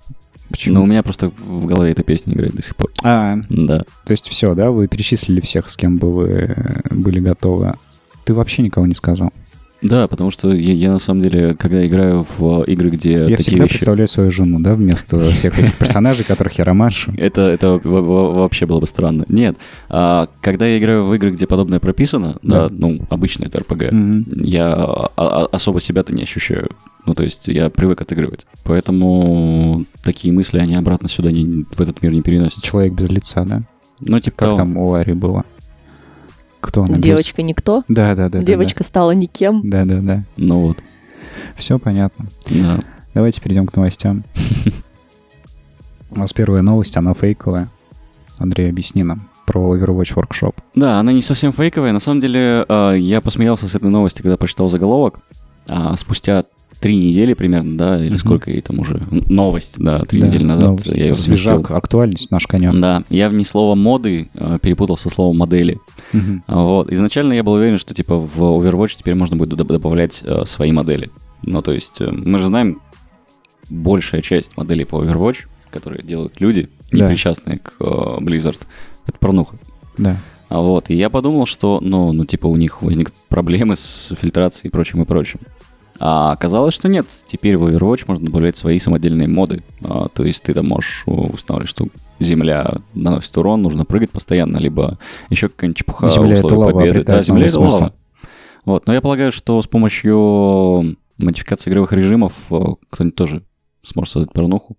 Почему? 0.50 0.74
Но 0.76 0.82
у 0.82 0.86
меня 0.86 1.02
просто 1.02 1.30
в 1.38 1.64
голове 1.66 1.92
эта 1.92 2.02
песня 2.02 2.34
играет 2.34 2.54
до 2.54 2.62
сих 2.62 2.76
пор. 2.76 2.90
А, 3.02 3.36
Да. 3.48 3.84
то 4.04 4.10
есть 4.10 4.28
все, 4.28 4.54
да? 4.54 4.70
Вы 4.70 4.88
перечислили 4.88 5.40
всех, 5.40 5.68
с 5.70 5.76
кем 5.76 5.96
бы 5.98 6.12
вы 6.12 6.28
э, 6.28 6.94
были 6.94 7.20
готовы. 7.20 7.74
Ты 8.24 8.34
вообще 8.34 8.62
никого 8.62 8.86
не 8.86 8.94
сказал. 8.94 9.32
Да, 9.82 10.06
потому 10.08 10.30
что 10.30 10.52
я, 10.52 10.72
я, 10.74 10.92
на 10.92 10.98
самом 10.98 11.22
деле, 11.22 11.54
когда 11.54 11.86
играю 11.86 12.26
в 12.38 12.62
игры, 12.64 12.90
где 12.90 13.12
Я 13.12 13.20
такие 13.28 13.36
всегда 13.38 13.62
вещи... 13.64 13.74
представляю 13.74 14.08
свою 14.08 14.30
жену, 14.30 14.60
да, 14.60 14.74
вместо 14.74 15.18
всех 15.32 15.58
этих 15.58 15.74
персонажей, 15.76 16.24
которых 16.24 16.58
я 16.58 16.64
романшу. 16.64 17.12
Это, 17.16 17.42
это 17.42 17.80
во- 17.82 18.02
во- 18.02 18.32
вообще 18.32 18.66
было 18.66 18.80
бы 18.80 18.86
странно. 18.86 19.24
Нет, 19.28 19.56
а, 19.88 20.28
когда 20.42 20.66
я 20.66 20.78
играю 20.78 21.04
в 21.06 21.14
игры, 21.14 21.30
где 21.30 21.46
подобное 21.46 21.80
прописано, 21.80 22.36
да, 22.42 22.68
Да. 22.68 22.74
ну, 22.76 22.98
обычно 23.08 23.44
это 23.44 23.58
РПГ, 23.60 23.84
я 24.44 24.74
а- 24.74 25.10
а- 25.16 25.46
особо 25.50 25.80
себя-то 25.80 26.12
не 26.12 26.22
ощущаю. 26.24 26.70
Ну, 27.06 27.14
то 27.14 27.22
есть 27.22 27.48
я 27.48 27.70
привык 27.70 28.02
отыгрывать. 28.02 28.46
Поэтому 28.64 29.84
такие 30.04 30.32
мысли, 30.34 30.58
они 30.58 30.74
обратно 30.74 31.08
сюда 31.08 31.30
не, 31.32 31.64
в 31.70 31.80
этот 31.80 32.02
мир 32.02 32.12
не 32.12 32.22
переносятся. 32.22 32.66
Человек 32.66 32.92
без 32.92 33.08
лица, 33.08 33.44
да? 33.44 33.62
Ну, 34.00 34.18
типа 34.20 34.36
Как 34.36 34.48
того. 34.48 34.56
там 34.58 34.76
у 34.76 34.92
Ари 34.94 35.12
было? 35.12 35.44
Кто 36.60 36.82
она? 36.84 36.96
Девочка 36.96 37.42
никто, 37.42 37.84
Да, 37.88 38.14
да, 38.14 38.28
да. 38.28 38.38
да, 38.38 38.44
девочка 38.44 38.82
стала 38.84 39.12
никем. 39.12 39.62
Да, 39.68 39.84
да, 39.84 40.00
да. 40.00 40.24
Ну 40.36 40.62
вот. 40.62 40.78
Все 41.56 41.78
понятно. 41.78 42.26
Да. 42.48 42.80
Давайте 43.14 43.40
перейдем 43.40 43.66
к 43.66 43.74
новостям. 43.76 44.24
У 46.10 46.18
нас 46.18 46.32
первая 46.32 46.62
новость, 46.62 46.96
она 46.96 47.14
фейковая. 47.14 47.68
Андрей, 48.38 48.70
объясни 48.70 49.02
нам 49.02 49.28
про 49.46 49.76
Overwatch 49.76 50.14
Workshop. 50.14 50.54
Да, 50.74 50.98
она 51.00 51.12
не 51.12 51.22
совсем 51.22 51.52
фейковая. 51.52 51.92
На 51.92 52.00
самом 52.00 52.20
деле, 52.20 52.64
а, 52.68 52.92
я 52.92 53.20
посмеялся 53.20 53.66
с 53.68 53.74
этой 53.74 53.90
новости, 53.90 54.22
когда 54.22 54.36
прочитал 54.36 54.68
заголовок. 54.68 55.18
А, 55.68 55.94
Спустя 55.96 56.44
три 56.80 56.96
недели 56.96 57.34
примерно, 57.34 57.76
да, 57.76 57.98
или 58.00 58.10
Мгм. 58.10 58.18
сколько 58.18 58.50
ей 58.50 58.60
там 58.62 58.78
уже? 58.78 59.00
Новость, 59.28 59.74
да, 59.78 60.00
три 60.04 60.20
Да, 60.20 60.26
недели 60.28 60.44
назад. 60.44 60.68
новость. 60.68 60.92
Я 60.92 61.04
ее 61.06 61.14
Свежак, 61.14 61.70
актуальность 61.70 62.30
наш 62.30 62.46
конек. 62.46 62.74
Да, 62.80 63.04
я 63.10 63.28
в 63.28 63.34
не 63.34 63.44
слово 63.44 63.74
моды 63.74 64.28
а, 64.34 64.58
перепутал 64.58 64.96
со 64.96 65.10
словом 65.10 65.36
модели. 65.38 65.78
А, 66.46 66.60
Вот. 66.64 66.90
Изначально 66.90 67.34
я 67.34 67.42
был 67.42 67.52
уверен, 67.52 67.78
что 67.78 67.94
типа 67.94 68.16
в 68.16 68.40
Overwatch 68.40 68.96
теперь 68.98 69.14
можно 69.14 69.36
будет 69.36 69.52
доб- 69.60 69.68
добавлять 69.72 70.20
э, 70.24 70.44
свои 70.46 70.72
модели. 70.72 71.10
Ну, 71.42 71.62
то 71.62 71.72
есть, 71.72 72.00
э, 72.00 72.10
мы 72.10 72.38
же 72.38 72.46
знаем, 72.46 72.80
большая 73.68 74.22
часть 74.22 74.56
моделей 74.56 74.84
по 74.84 75.02
Overwatch, 75.04 75.46
которые 75.70 76.02
делают 76.02 76.40
люди, 76.40 76.68
не 76.92 77.00
Да. 77.00 77.08
причастные 77.08 77.58
к 77.58 77.74
э, 77.80 77.84
Blizzard, 77.84 78.58
это 79.06 79.18
порнуха. 79.18 79.58
Да. 79.98 80.18
А 80.48 80.60
вот, 80.60 80.90
и 80.90 80.94
я 80.96 81.10
подумал, 81.10 81.46
что, 81.46 81.78
ну, 81.80 82.10
ну, 82.12 82.24
типа, 82.24 82.46
у 82.48 82.56
них 82.56 82.82
возникнут 82.82 83.14
проблемы 83.28 83.76
с 83.76 84.12
фильтрацией 84.20 84.68
и 84.68 84.72
прочим 84.72 85.02
и 85.02 85.04
прочим. 85.04 85.38
А 86.02 86.32
оказалось, 86.32 86.74
что 86.74 86.88
нет. 86.88 87.06
Теперь 87.26 87.58
в 87.58 87.66
Overwatch 87.66 88.04
можно 88.06 88.24
добавлять 88.24 88.56
свои 88.56 88.78
самодельные 88.78 89.28
моды. 89.28 89.62
А, 89.84 90.08
то 90.08 90.24
есть 90.24 90.42
ты 90.42 90.54
там 90.54 90.68
можешь 90.68 91.02
устанавливать, 91.06 91.68
что 91.68 91.88
земля 92.18 92.72
наносит 92.94 93.36
урон, 93.36 93.60
нужно 93.60 93.84
прыгать 93.84 94.10
постоянно, 94.10 94.56
либо 94.56 94.98
еще 95.28 95.50
какая-нибудь 95.50 95.76
чепуха 95.76 96.08
Земля— 96.08 96.36
это 96.38 96.56
лава, 96.56 96.72
победы. 96.72 97.04
Да, 97.04 97.22
земля 97.22 97.46
это 97.46 97.60
лава. 97.60 97.92
Вот, 98.64 98.86
но 98.86 98.94
я 98.94 99.02
полагаю, 99.02 99.30
что 99.30 99.60
с 99.60 99.66
помощью 99.66 100.96
модификации 101.18 101.70
игровых 101.70 101.92
режимов 101.92 102.32
э, 102.50 102.58
кто-нибудь 102.88 103.16
тоже 103.16 103.42
сможет 103.82 104.12
создать 104.12 104.32
порнуху. 104.32 104.78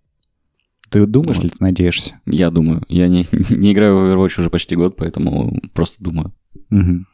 Ты 0.90 1.06
думаешь 1.06 1.38
Вот. 1.38 1.44
ли 1.44 1.50
ты 1.50 1.58
надеешься? 1.60 2.20
Я 2.26 2.50
думаю. 2.50 2.84
Я 2.90 3.08
не, 3.08 3.28
не 3.50 3.74
играю 3.74 3.96
в 3.96 4.00
Overwatch 4.00 4.40
уже 4.40 4.50
почти 4.50 4.76
год, 4.76 4.96
поэтому 4.98 5.60
просто 5.74 6.04
думаю. 6.04 6.34
Мгм. 6.70 7.06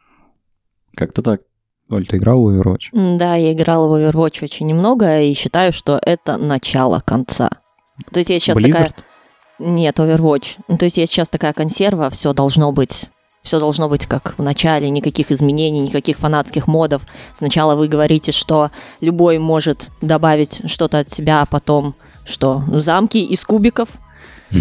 Как-то 0.96 1.22
так. 1.22 1.42
Оль, 1.90 2.06
ты 2.06 2.18
играл 2.18 2.42
в 2.42 2.50
Overwatch? 2.50 3.18
Да, 3.18 3.36
я 3.36 3.54
играла 3.54 3.88
в 3.88 3.94
Overwatch 3.94 4.44
очень 4.44 4.68
немного 4.68 5.22
и 5.22 5.34
считаю, 5.34 5.72
что 5.72 6.00
это 6.02 6.38
начало 6.38 7.02
конца. 7.06 7.50
То 8.12 8.20
есть 8.20 8.30
я 8.30 8.40
сейчас 8.40 8.58
Blizzard? 8.58 8.72
такая... 8.72 8.94
Нет, 9.60 9.98
Overwatch. 10.00 10.58
Ну, 10.68 10.78
То 10.78 10.86
есть 10.86 10.98
я 10.98 11.06
сейчас 11.06 11.30
такая 11.30 11.54
консерва, 11.54 12.10
все 12.10 12.34
должно 12.34 12.72
быть... 12.72 13.06
Все 13.42 13.60
должно 13.60 13.88
быть 13.88 14.08
как 14.08 14.36
в 14.38 14.44
начале, 14.44 14.90
никаких 14.90 15.32
изменений, 15.32 15.80
никаких 15.80 16.18
фанатских 16.18 16.68
модов. 16.68 17.04
Сначала 17.34 17.76
вы 17.76 17.88
говорите, 17.88 18.34
что 18.34 18.72
любой 19.00 19.40
может 19.40 19.90
добавить 20.02 20.70
что-то 20.70 21.00
от 21.00 21.10
себя, 21.10 21.42
а 21.44 21.46
потом 21.46 21.96
что? 22.26 22.64
Замки 22.74 23.24
из 23.24 23.46
кубиков? 23.46 23.88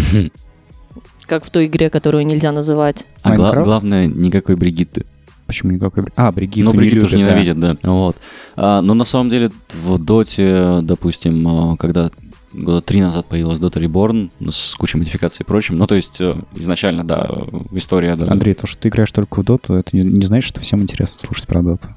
как 1.27 1.43
в 1.43 1.49
той 1.49 1.65
игре, 1.65 1.89
которую 1.89 2.25
нельзя 2.25 2.53
называть. 2.53 3.05
А 3.21 3.35
гла- 3.35 3.61
главное, 3.61 4.07
никакой 4.07 4.55
Бригитты. 4.55 5.05
Почему 5.47 5.71
никакой... 5.71 6.03
А, 6.15 6.31
Бригитту 6.31 6.65
ну, 6.65 6.71
не 6.73 6.77
Бригитту 6.77 6.95
любят, 6.95 7.07
уже 7.07 7.17
да. 7.17 7.23
ненавидят, 7.23 7.59
да. 7.59 7.75
Вот. 7.83 8.17
А, 8.55 8.81
но 8.81 8.93
на 8.93 9.05
самом 9.05 9.29
деле 9.29 9.49
в 9.73 9.97
Доте, 9.97 10.81
допустим, 10.81 11.47
а, 11.47 11.77
когда 11.77 12.11
года 12.53 12.81
три 12.81 13.01
назад 13.01 13.25
появилась 13.25 13.59
Dota 13.59 13.81
Reborn 13.81 14.51
с 14.51 14.75
кучей 14.75 14.97
модификаций 14.97 15.43
и 15.43 15.47
прочим, 15.47 15.77
ну, 15.77 15.87
то 15.87 15.95
есть 15.95 16.19
э, 16.19 16.35
изначально, 16.55 17.03
да, 17.03 17.29
история, 17.71 18.15
да, 18.15 18.31
Андрей, 18.31 18.55
то, 18.55 18.67
что 18.67 18.81
ты 18.81 18.89
играешь 18.89 19.11
только 19.11 19.41
в 19.41 19.45
доту, 19.45 19.73
это 19.73 19.95
не, 19.95 20.03
не 20.03 20.25
значит, 20.25 20.47
что 20.47 20.59
всем 20.59 20.81
интересно 20.81 21.19
слушать 21.19 21.47
про 21.47 21.61
доту. 21.61 21.87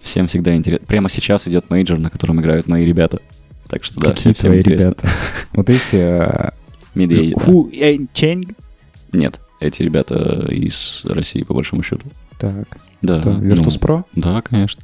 всем 0.00 0.26
всегда 0.26 0.54
интересно. 0.54 0.86
Прямо 0.86 1.08
сейчас 1.08 1.46
идет 1.48 1.70
мейджор, 1.70 1.98
на 1.98 2.10
котором 2.10 2.40
играют 2.40 2.66
мои 2.66 2.82
ребята. 2.82 3.20
Так 3.68 3.84
что, 3.84 3.98
да, 4.00 4.10
Какие 4.10 4.20
всем, 4.20 4.34
всем 4.34 4.50
твои 4.50 4.58
интересно. 4.60 4.84
ребята? 4.84 5.08
Вот 5.52 5.70
эти... 5.70 5.96
э, 5.96 6.50
Медведи, 6.94 7.34
да. 7.34 7.40
Ху 7.40 7.70
Эн 7.72 8.08
Чэнь? 8.14 8.54
Нет, 9.12 9.40
эти 9.60 9.82
ребята 9.82 10.46
из 10.50 11.02
России, 11.04 11.42
по 11.42 11.54
большому 11.54 11.82
счету. 11.82 12.06
Так, 12.38 12.78
Да. 13.02 13.20
кто? 13.20 13.32
ну, 13.32 13.40
Virtus.pro? 13.42 14.04
Да, 14.14 14.42
конечно. 14.42 14.82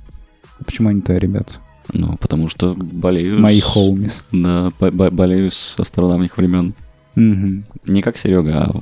Почему 0.65 0.89
они 0.89 1.01
твои 1.03 1.19
ребята? 1.19 1.55
Ну, 1.93 2.17
потому 2.19 2.49
что 2.49 2.75
болею... 2.75 3.41
Мои 3.41 3.61
с- 3.61 3.65
хоумис. 3.65 4.23
Да, 4.33 4.71
бо- 4.81 4.91
бо- 4.91 5.11
болею 5.11 5.51
со 5.51 5.83
стародавних 5.85 6.37
времен. 6.39 6.75
Мгм. 7.17 7.65
Не 7.87 8.01
как 8.03 8.17
Серега, 8.17 8.65
а 8.65 8.81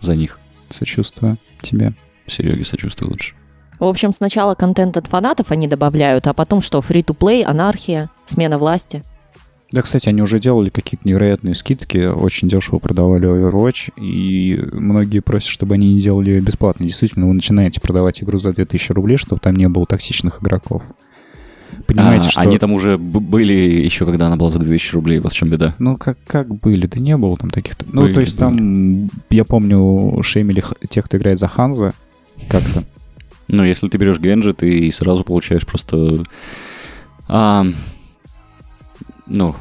за 0.00 0.16
них. 0.16 0.38
Сочувствую 0.68 1.38
тебе. 1.62 1.94
Сереге 2.26 2.64
сочувствую 2.64 3.10
лучше. 3.12 3.34
В 3.78 3.84
общем, 3.84 4.12
сначала 4.12 4.54
контент 4.54 4.96
от 4.96 5.06
фанатов 5.06 5.50
они 5.50 5.66
добавляют, 5.68 6.26
а 6.26 6.34
потом 6.34 6.60
что, 6.62 6.80
фри-то-плей, 6.80 7.44
анархия, 7.44 8.10
смена 8.26 8.58
власти. 8.58 9.02
Да, 9.72 9.80
кстати, 9.82 10.08
они 10.08 10.20
уже 10.20 10.38
делали 10.38 10.68
какие-то 10.68 11.08
невероятные 11.08 11.54
скидки, 11.54 12.06
очень 12.06 12.48
дешево 12.48 12.78
продавали 12.78 13.26
Overwatch, 13.26 13.92
и 13.96 14.62
многие 14.72 15.20
просят, 15.20 15.48
чтобы 15.48 15.74
они 15.74 15.94
не 15.94 16.00
делали 16.00 16.30
ее 16.30 16.40
бесплатно. 16.40 16.84
Действительно, 16.84 17.26
вы 17.26 17.32
начинаете 17.32 17.80
продавать 17.80 18.22
игру 18.22 18.38
за 18.38 18.52
2000 18.52 18.92
рублей, 18.92 19.16
чтобы 19.16 19.40
там 19.40 19.56
не 19.56 19.68
было 19.68 19.86
токсичных 19.86 20.42
игроков. 20.42 20.82
Понимаете, 21.86 22.28
А, 22.28 22.30
что... 22.30 22.40
Они 22.42 22.58
там 22.58 22.72
уже 22.72 22.98
были 22.98 23.54
еще, 23.54 24.04
когда 24.04 24.26
она 24.26 24.36
была 24.36 24.50
за 24.50 24.58
2000 24.58 24.94
рублей, 24.94 25.18
вот 25.20 25.32
в 25.32 25.36
чем 25.36 25.48
беда. 25.48 25.74
Ну, 25.78 25.96
как, 25.96 26.18
как 26.26 26.54
были? 26.54 26.86
Да 26.86 27.00
не 27.00 27.16
было 27.16 27.36
там 27.36 27.50
таких... 27.50 27.76
Ну, 27.90 28.02
Были, 28.02 28.14
то 28.14 28.20
есть 28.20 28.38
там, 28.38 29.08
я 29.30 29.44
помню, 29.44 30.22
шеймили 30.22 30.62
тех, 30.90 31.06
кто 31.06 31.16
играет 31.16 31.38
за 31.38 31.48
Ханза, 31.48 31.94
как-то. 32.48 32.84
Ну, 33.48 33.64
если 33.64 33.88
ты 33.88 33.98
берешь 33.98 34.20
Генджи, 34.20 34.52
ты 34.52 34.90
сразу 34.92 35.24
получаешь 35.24 35.66
просто... 35.66 36.24
а, 37.26 37.66
ну, 39.32 39.54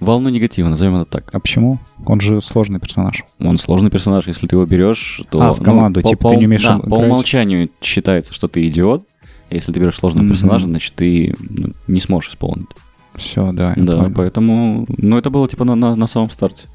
волну 0.00 0.28
негатива, 0.28 0.68
назовем 0.68 0.96
это 0.96 1.10
так. 1.10 1.30
А 1.32 1.40
почему? 1.40 1.78
Он 2.06 2.20
же 2.20 2.40
сложный 2.40 2.80
персонаж. 2.80 3.24
Он 3.38 3.58
сложный 3.58 3.90
персонаж, 3.90 4.26
если 4.26 4.46
ты 4.46 4.56
его 4.56 4.66
берешь, 4.66 5.22
то... 5.30 5.40
А, 5.42 5.54
в 5.54 5.62
команду, 5.62 6.02
по- 6.02 6.08
типа, 6.08 6.22
по, 6.22 6.30
ты 6.30 6.36
не 6.36 6.46
умеешь 6.46 6.64
да, 6.64 6.76
играть? 6.76 6.90
по 6.90 6.94
умолчанию 6.96 7.70
считается, 7.80 8.32
что 8.32 8.48
ты 8.48 8.66
идиот. 8.66 9.06
Если 9.50 9.72
ты 9.72 9.78
берешь 9.78 9.96
сложного 9.96 10.24
Мгм. 10.24 10.32
персонажа, 10.32 10.64
значит, 10.66 10.94
ты 10.94 11.36
ну, 11.38 11.72
не 11.86 12.00
сможешь 12.00 12.30
исполнить. 12.30 12.68
Все, 13.14 13.52
да. 13.52 13.74
да, 13.76 13.96
понял. 13.96 14.12
поэтому... 14.14 14.86
Ну, 14.96 15.16
это 15.16 15.30
было, 15.30 15.46
типа, 15.48 15.64
на, 15.64 15.74
на, 15.74 15.94
на 15.94 16.06
самом 16.06 16.30
старте. 16.30 16.66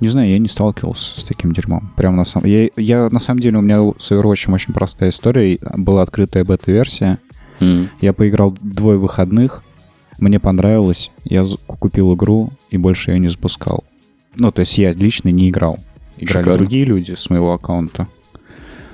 Не 0.00 0.08
знаю, 0.08 0.30
я 0.30 0.38
не 0.38 0.48
сталкивался 0.48 1.20
с 1.20 1.24
таким 1.24 1.52
дерьмом. 1.52 1.92
Прям 1.96 2.16
на 2.16 2.24
самом... 2.24 2.46
Я, 2.46 2.68
я, 2.76 3.08
на 3.10 3.20
самом 3.20 3.40
деле, 3.40 3.58
у 3.58 3.60
меня 3.60 3.78
с 3.98 4.10
Overwatch 4.10 4.52
очень 4.52 4.72
простая 4.72 5.10
история. 5.10 5.58
Была 5.76 6.02
открытая 6.02 6.44
бета-версия. 6.44 7.18
М. 7.60 7.90
Я 8.00 8.14
поиграл 8.14 8.56
двое 8.60 8.98
выходных. 8.98 9.62
Мне 10.20 10.38
понравилось. 10.38 11.10
Я 11.24 11.44
купил 11.66 12.14
игру 12.14 12.50
и 12.70 12.76
больше 12.76 13.10
ее 13.10 13.18
не 13.18 13.28
запускал. 13.28 13.84
Ну, 14.36 14.52
то 14.52 14.60
есть 14.60 14.76
я 14.78 14.92
лично 14.92 15.30
не 15.30 15.48
играл. 15.50 15.78
Играли 16.18 16.44
Шикарно. 16.44 16.58
другие 16.58 16.84
люди 16.84 17.14
с 17.16 17.28
моего 17.30 17.52
аккаунта. 17.52 18.06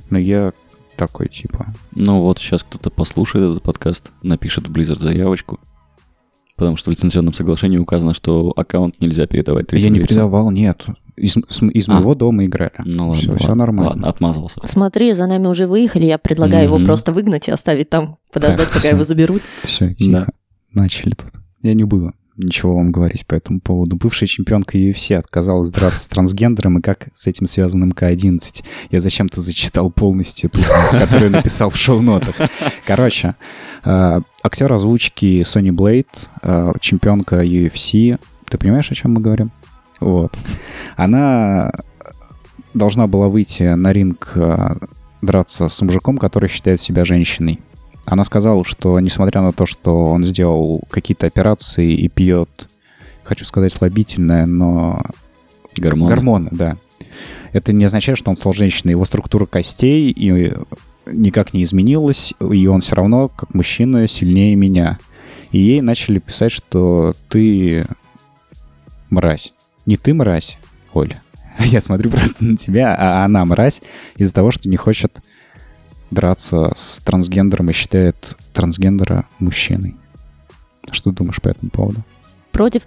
Но 0.09 0.19
я 0.19 0.53
такой, 0.97 1.29
типа... 1.29 1.67
Ну 1.93 2.21
вот, 2.23 2.39
сейчас 2.39 2.63
кто-то 2.63 2.91
послушает 2.91 3.51
этот 3.51 3.63
подкаст, 3.63 4.13
напишет 4.23 4.69
в 4.69 4.73
Blizzard 4.73 5.01
заявочку. 5.01 5.59
Потому 6.57 6.77
что 6.79 6.89
в 6.89 6.93
лицензионном 6.93 7.35
соглашении 7.35 7.77
указано, 7.77 8.15
что 8.15 8.53
аккаунт 8.57 8.99
нельзя 9.01 9.27
передавать 9.27 9.67
я 9.73 9.91
не 9.91 10.01
передавал, 10.01 10.51
нет. 10.51 10.87
Из, 11.17 11.33
с- 11.49 11.63
из 11.63 11.89
А. 11.89 11.95
моего 11.95 12.15
дома 12.15 12.47
играли. 12.47 12.73
Ну 12.79 13.09
ладно, 13.09 13.21
Всё- 13.21 13.31
ладно, 13.33 13.45
всё 13.45 13.55
нормально. 13.55 13.91
Ладно, 13.91 14.09
отмазался. 14.09 14.61
Смотри, 14.65 15.13
за 15.13 15.27
нами 15.27 15.49
уже 15.49 15.67
выехали, 15.67 16.07
я 16.07 16.17
предлагаю 16.19 16.65
его 16.65 16.77
Мгм. 16.77 16.87
просто 16.87 17.13
выгнать 17.13 17.49
и 17.49 17.51
оставить 17.51 17.91
там, 17.91 18.17
подождать, 18.33 18.69
пока 18.69 18.79
всё. 18.79 18.89
его 18.91 19.05
заберут. 19.05 19.43
Все, 19.65 19.93
тихо. 19.93 20.29
Начали 20.77 21.15
тут. 21.15 21.33
Я 21.63 21.73
не 21.73 21.85
буду 21.85 22.13
ничего 22.37 22.77
вам 22.77 22.93
говорить 22.93 23.27
по 23.27 23.35
этому 23.35 23.61
поводу. 23.61 23.97
Бывшая 23.97 24.27
чемпионка 24.27 24.77
UFC 24.77 25.15
отказалась 25.15 25.71
драться 25.71 26.05
с 26.05 26.09
трансгендером, 26.09 26.79
и 26.79 26.83
как 26.83 27.09
с 27.15 27.27
этим 27.27 27.47
связан 27.47 27.83
МК-11. 27.89 28.63
Я 28.91 29.01
зачем-то 29.01 29.41
зачитал 29.41 29.91
полностью 29.91 30.51
ту, 30.51 30.61
которую 30.91 31.31
написал 31.31 31.71
в 31.71 31.79
шоу-нотах. 31.79 32.37
Короче, 32.85 33.37
э, 33.85 34.21
актер 34.45 34.71
озвучки 34.71 35.43
Сони 35.45 35.71
Блейд, 35.71 36.09
э, 36.43 36.73
чемпионка 36.81 37.43
UFC. 37.43 38.19
Ты 38.47 38.59
понимаешь, 38.59 38.91
о 38.91 38.95
чем 38.95 39.15
мы 39.15 39.23
говорим? 39.23 39.53
Вот. 40.01 40.37
Она 40.97 41.73
должна 42.75 43.07
была 43.07 43.29
выйти 43.29 43.63
на 43.63 43.95
ринг 43.95 44.33
э, 44.35 44.77
драться 45.23 45.71
с 45.71 45.81
мужиком, 45.81 46.19
который 46.19 46.51
считает 46.51 46.83
себя 46.83 47.07
женщиной. 47.07 47.61
Она 48.07 48.23
сказала, 48.23 48.65
что 48.65 48.99
несмотря 49.01 49.43
на 49.43 49.53
то, 49.53 49.67
что 49.67 50.13
он 50.13 50.25
сделал 50.25 50.83
какие-то 50.91 51.27
операции 51.27 51.93
и 51.93 52.09
пьет, 52.09 52.69
хочу 53.25 53.45
сказать 53.45 53.73
слабительное, 53.73 54.47
но 54.47 55.03
Гормоны. 55.77 56.09
гормоны, 56.09 56.49
да. 56.53 56.77
Это 57.53 57.73
не 57.73 57.85
означает, 57.85 58.17
что 58.17 58.31
он 58.31 58.37
стал 58.37 58.53
женщиной. 58.53 58.93
Его 58.93 59.05
структура 59.05 59.45
костей 59.47 60.11
и 60.11 60.53
никак 61.07 61.53
не 61.53 61.65
изменилась, 61.65 62.33
и 62.41 62.67
он 62.67 62.81
все 62.81 62.95
равно, 62.95 63.29
как 63.29 63.53
мужчина, 63.55 64.07
сильнее 64.07 64.55
меня. 64.55 64.99
И 65.51 65.59
ей 65.59 65.81
начали 65.81 66.21
писать, 66.21 66.53
что 66.53 67.15
ты 67.29 67.87
мразь. 69.11 69.53
Не 69.85 69.97
ты 69.97 70.15
мразь, 70.15 70.59
Оля. 70.93 71.23
Я 71.59 71.81
смотрю 71.81 72.11
просто 72.11 72.45
на 72.45 72.57
тебя, 72.57 72.95
а 72.97 73.25
она 73.25 73.45
мразь 73.45 73.83
из-за 74.17 74.35
того, 74.35 74.53
что 74.53 74.69
не 74.69 74.77
хочет 74.77 75.21
драться 76.11 76.73
с 76.75 77.01
трансгендером 77.01 77.71
и 77.71 77.73
считает 77.73 78.37
трансгендера 78.53 79.27
мужчиной. 79.39 79.97
Что 80.91 81.11
ты 81.11 81.17
думаешь 81.17 81.41
по 81.41 81.49
этому 81.49 81.71
поводу? 81.71 82.03
Против... 82.53 82.83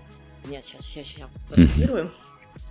Нет, 0.50 0.64
сейчас, 0.64 0.86
сейчас, 0.86 1.08
сейчас 1.08 1.28
скорректируем. 1.36 2.10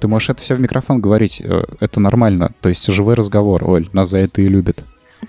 Ты 0.00 0.08
можешь 0.08 0.30
это 0.30 0.42
все 0.42 0.54
в 0.54 0.61
микрофон 0.61 1.00
говорить, 1.00 1.40
э, 1.44 1.64
это 1.80 2.00
нормально. 2.00 2.52
То 2.61 2.68
есть 2.68 2.87
живой 2.87 3.14
разговор, 3.14 3.68
Оль, 3.68 3.88
нас 3.92 4.11
за 4.11 4.18
это 4.18 4.40
и 4.40 4.48
любят. 4.48 4.82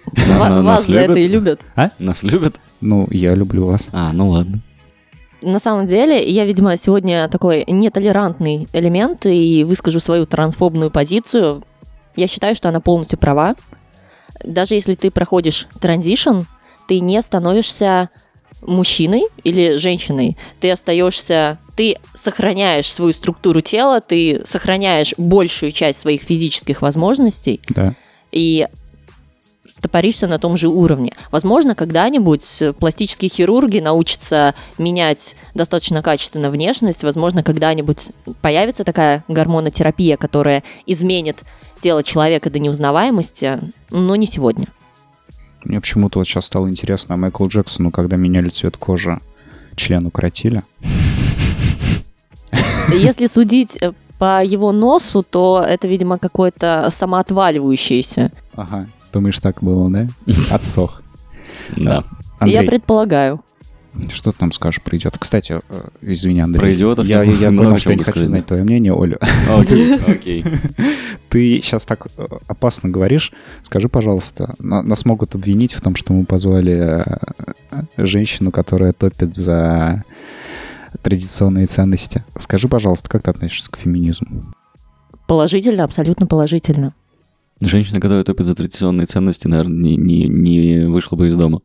Вас 0.06 0.64
нас 0.64 0.86
за 0.86 1.00
это 1.00 1.20
и 1.20 1.28
любят. 1.28 1.62
Нас 1.98 2.24
любят? 2.24 2.56
Ну, 2.82 3.08
я 3.10 3.34
люблю 3.36 3.66
вас. 3.66 3.90
А, 3.92 4.12
ну 4.14 4.30
ладно. 4.30 4.62
На 5.42 5.60
самом 5.60 5.88
деле, 5.88 6.30
я, 6.30 6.46
видимо, 6.46 6.76
сегодня 6.76 7.30
такой 7.30 7.64
нетолерантный 7.68 8.68
элемент 8.74 9.26
и 9.26 9.64
выскажу 9.64 10.00
свою 10.00 10.26
трансфобную 10.26 10.92
позицию. 10.92 11.64
Я 12.16 12.28
считаю, 12.28 12.56
что 12.56 12.70
она 12.70 12.82
полностью 12.82 13.18
права. 13.18 13.56
Даже 14.44 14.76
если 14.76 14.96
ты 14.96 15.12
проходишь 15.12 15.68
транзишн, 15.82 16.42
ты 16.88 17.00
не 17.00 17.22
становишься 17.22 18.10
мужчиной 18.62 19.24
или 19.44 19.78
женщиной. 19.78 20.38
Ты 20.60 20.72
остаешься, 20.72 21.60
ты 21.76 21.98
сохраняешь 22.14 22.92
свою 22.92 23.14
структуру 23.14 23.62
тела, 23.62 24.02
ты 24.02 24.42
сохраняешь 24.46 25.14
большую 25.18 25.72
часть 25.72 26.00
своих 26.00 26.24
физических 26.24 26.82
возможностей, 26.82 27.62
Да. 27.70 27.96
и 28.32 28.68
стопоришься 29.66 30.28
на 30.28 30.40
том 30.40 30.58
же 30.58 30.68
уровне. 30.68 31.14
Возможно, 31.32 31.76
когда-нибудь 31.76 32.64
пластические 32.80 33.30
хирурги 33.30 33.80
научатся 33.80 34.56
менять 34.80 35.36
достаточно 35.54 36.02
качественно 36.02 36.50
внешность, 36.50 37.04
возможно, 37.04 37.44
когда-нибудь 37.44 38.10
появится 38.42 38.84
такая 38.84 39.24
гормонотерапия, 39.28 40.18
которая 40.18 40.64
изменит 40.88 41.44
тело 41.80 42.04
человека 42.04 42.50
до 42.50 42.60
неузнаваемости, 42.60 43.60
но 43.90 44.16
не 44.16 44.28
сегодня. 44.28 44.68
Мне 45.64 45.82
почему-то 45.82 46.20
вот 46.20 46.28
сейчас 46.28 46.46
стало 46.46 46.70
интересно, 46.70 47.16
а 47.16 47.18
Майклу 47.18 47.48
Джексону, 47.48 47.92
когда 47.92 48.16
меняли 48.16 48.50
цвет 48.50 48.78
кожи, 48.78 49.20
член 49.76 50.08
укоротили. 50.08 50.64
Если 52.94 53.28
судить 53.28 53.78
э, 53.82 53.94
по 54.18 54.44
его 54.44 54.72
носу, 54.72 55.24
то 55.24 55.64
это, 55.66 55.88
видимо, 55.88 56.18
какое-то 56.18 56.88
самоотваливающееся. 56.90 58.32
Ага. 58.56 58.88
Думаешь, 59.14 59.40
так 59.40 59.62
было, 59.62 59.90
да? 59.90 60.08
Отсох. 60.52 61.02
Да. 61.76 62.04
Андрей, 62.40 62.62
Я 62.62 62.68
предполагаю. 62.68 63.42
Что 64.14 64.32
ты 64.32 64.38
нам 64.42 64.52
скажешь, 64.52 64.82
придет? 64.82 65.18
Кстати, 65.18 65.60
э, 65.70 65.82
извини, 66.02 66.40
Андрей. 66.42 66.60
Про 66.60 66.74
идиотов 66.74 67.06
я, 67.06 67.24
я 67.24 67.32
я, 67.34 67.52
потому 67.52 67.78
что 67.78 67.84
чего 67.84 67.92
я 67.92 67.98
не 67.98 68.04
хочу 68.04 68.12
сказать, 68.12 68.30
знать 68.30 68.46
твое 68.46 68.64
мнение, 68.64 68.94
Оля. 68.94 69.18
Окей, 69.50 69.96
окей. 70.08 70.44
Ты 71.30 71.62
сейчас 71.62 71.86
так 71.86 72.08
э, 72.18 72.28
опасно 72.48 72.90
говоришь. 72.90 73.32
Скажи, 73.64 73.90
пожалуйста, 73.90 74.56
на- 74.60 74.82
нас 74.82 75.06
могут 75.06 75.36
обвинить 75.36 75.74
в 75.74 75.82
том, 75.82 75.96
что 75.96 76.14
мы 76.14 76.26
позвали 76.26 77.04
э, 77.06 77.84
женщину, 77.98 78.52
которая 78.52 78.94
топит 78.94 79.36
за 79.36 80.04
традиционные 81.02 81.68
ценности. 81.68 82.24
Скажи, 82.38 82.68
пожалуйста, 82.68 83.10
как 83.10 83.24
ты 83.24 83.32
относишься 83.32 83.72
к 83.72 83.78
феминизму? 83.78 84.44
Положительно, 85.28 85.84
абсолютно 85.84 86.26
положительно. 86.26 86.94
Женщина, 87.62 88.00
которая 88.00 88.24
топит 88.24 88.46
за 88.46 88.56
традиционные 88.56 89.06
ценности, 89.06 89.48
наверное, 89.48 89.76
не, 89.78 89.98
не, 89.98 90.28
не 90.28 90.88
вышла 90.88 91.18
бы 91.18 91.28
из 91.28 91.36
дома. 91.36 91.60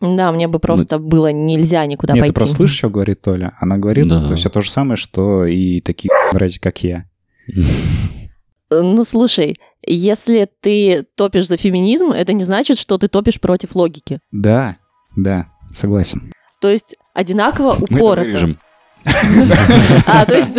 Да, 0.00 0.30
мне 0.32 0.46
бы 0.46 0.58
просто 0.58 0.98
было 0.98 1.32
нельзя 1.32 1.84
никуда 1.86 2.12
Нет, 2.14 2.22
пойти. 2.22 2.34
ты 2.34 2.40
просто 2.40 2.56
слышишь, 2.56 2.76
что 2.76 2.90
говорит 2.90 3.22
Толя? 3.22 3.54
Она 3.60 3.78
говорит 3.78 4.06
Да. 4.08 4.34
все 4.34 4.50
то 4.50 4.60
же 4.60 4.70
самое, 4.70 4.96
что 4.96 5.44
и 5.46 5.80
такие 5.80 6.10
вроде 6.32 6.60
как 6.60 6.82
я. 6.84 7.06
Э, 7.48 8.80
Ну, 8.82 9.04
слушай, 9.04 9.56
если 9.86 10.48
ты 10.60 11.06
топишь 11.14 11.46
за 11.46 11.56
феминизм, 11.56 12.10
это 12.12 12.32
не 12.32 12.44
значит, 12.44 12.78
что 12.78 12.98
ты 12.98 13.08
топишь 13.08 13.40
против 13.40 13.74
логики. 13.74 14.18
Да, 14.32 14.76
да, 15.16 15.46
согласен. 15.72 16.32
То 16.60 16.68
есть 16.68 16.96
одинаково 17.14 17.76
Мы 17.78 17.84
это 17.86 17.94
упорото. 17.94 18.56
А, 20.06 20.26
то 20.26 20.34
есть... 20.36 20.58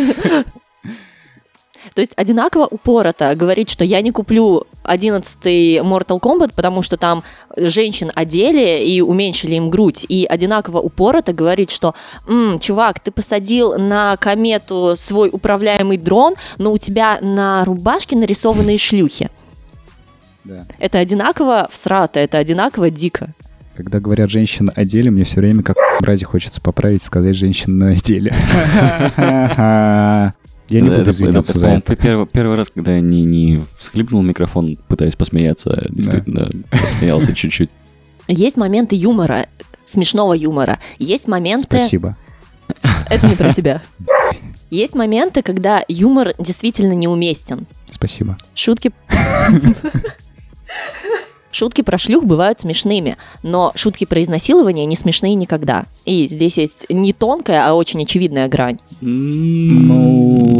То 1.94 2.02
есть 2.02 2.14
одинаково 2.16 2.66
упорото 2.66 3.34
говорить, 3.36 3.70
что 3.70 3.84
я 3.84 4.02
не 4.02 4.12
куплю 4.12 4.66
11-й 4.84 5.78
Mortal 5.80 6.20
Kombat, 6.20 6.54
потому 6.56 6.82
что 6.82 6.98
там 6.98 7.24
женщин 7.56 8.12
одели 8.16 8.84
и 8.84 9.02
уменьшили 9.02 9.56
им 9.56 9.70
грудь. 9.70 10.06
И 10.08 10.26
одинаково 10.30 10.80
упорото 10.80 11.34
говорить, 11.34 11.72
что 11.72 11.96
«М, 12.28 12.60
чувак, 12.60 13.00
ты 13.00 13.12
посадил 13.12 13.78
на 13.78 14.18
комету 14.18 14.94
свой 14.96 15.30
управляемый 15.32 15.98
дрон, 15.98 16.36
но 16.58 16.72
у 16.72 16.78
тебя 16.78 17.20
на 17.22 17.66
рубашке 17.66 18.16
нарисованные 18.16 18.78
шлюхи. 18.78 19.30
Да. 20.44 20.66
Это 20.80 21.00
одинаково 21.00 21.68
всрато, 21.72 22.20
это 22.20 22.38
одинаково 22.38 22.90
дико. 22.90 23.34
Когда 23.76 24.00
говорят 24.00 24.30
женщина 24.30 24.72
о 24.76 24.86
деле, 24.86 25.12
мне 25.12 25.24
все 25.24 25.40
время 25.40 25.62
как 25.62 25.76
бразе 26.02 26.26
хочется 26.26 26.62
поправить, 26.62 27.04
сказать 27.04 27.36
женщина 27.36 27.88
на 27.88 27.96
деле. 27.96 28.34
Я 30.70 30.82
не 30.82 30.89
Да, 30.89 30.97
буду 30.97 31.09
это- 31.09 31.11
извиняться 31.18 31.51
это, 31.51 31.59
за 31.59 31.68
это. 31.68 31.95
Первый, 31.95 32.26
первый 32.28 32.57
раз, 32.57 32.70
когда 32.74 32.95
я 32.95 33.01
не, 33.01 33.24
не 33.24 33.65
всхлипнул 33.78 34.22
в 34.22 34.26
микрофон, 34.26 34.78
пытаясь 34.88 35.15
посмеяться, 35.15 35.86
действительно 35.89 36.49
посмеялся 36.70 37.34
чуть-чуть. 37.34 37.70
Есть 38.28 38.57
моменты 38.57 38.95
юмора, 38.95 39.47
смешного 39.86 40.34
юмора. 40.34 40.80
Есть 40.99 41.28
моменты... 41.28 41.78
Спасибо. 41.78 42.18
Это 43.09 43.28
не 43.28 43.36
про 43.36 43.53
тебя. 43.53 43.82
Есть 44.70 44.93
моменты, 44.95 45.41
когда 45.41 45.84
юмор 45.88 46.34
действительно 46.38 46.91
неуместен. 46.93 47.65
Спасибо. 47.89 48.36
Шутки... 48.53 48.91
Шутки 51.49 51.82
про 51.82 51.97
шлюх 51.97 52.26
бывают 52.26 52.59
смешными, 52.59 53.18
но 53.41 53.72
шутки 53.74 54.05
про 54.05 54.22
изнасилование 54.22 54.86
не 54.86 54.95
смешные 54.95 55.34
никогда. 55.34 55.86
И 56.05 56.28
здесь 56.28 56.57
есть 56.57 56.86
не 56.89 57.13
тонкая, 57.13 57.68
а 57.68 57.74
очень 57.74 58.03
очевидная 58.03 58.47
грань. 58.47 58.78
Ну, 59.01 60.57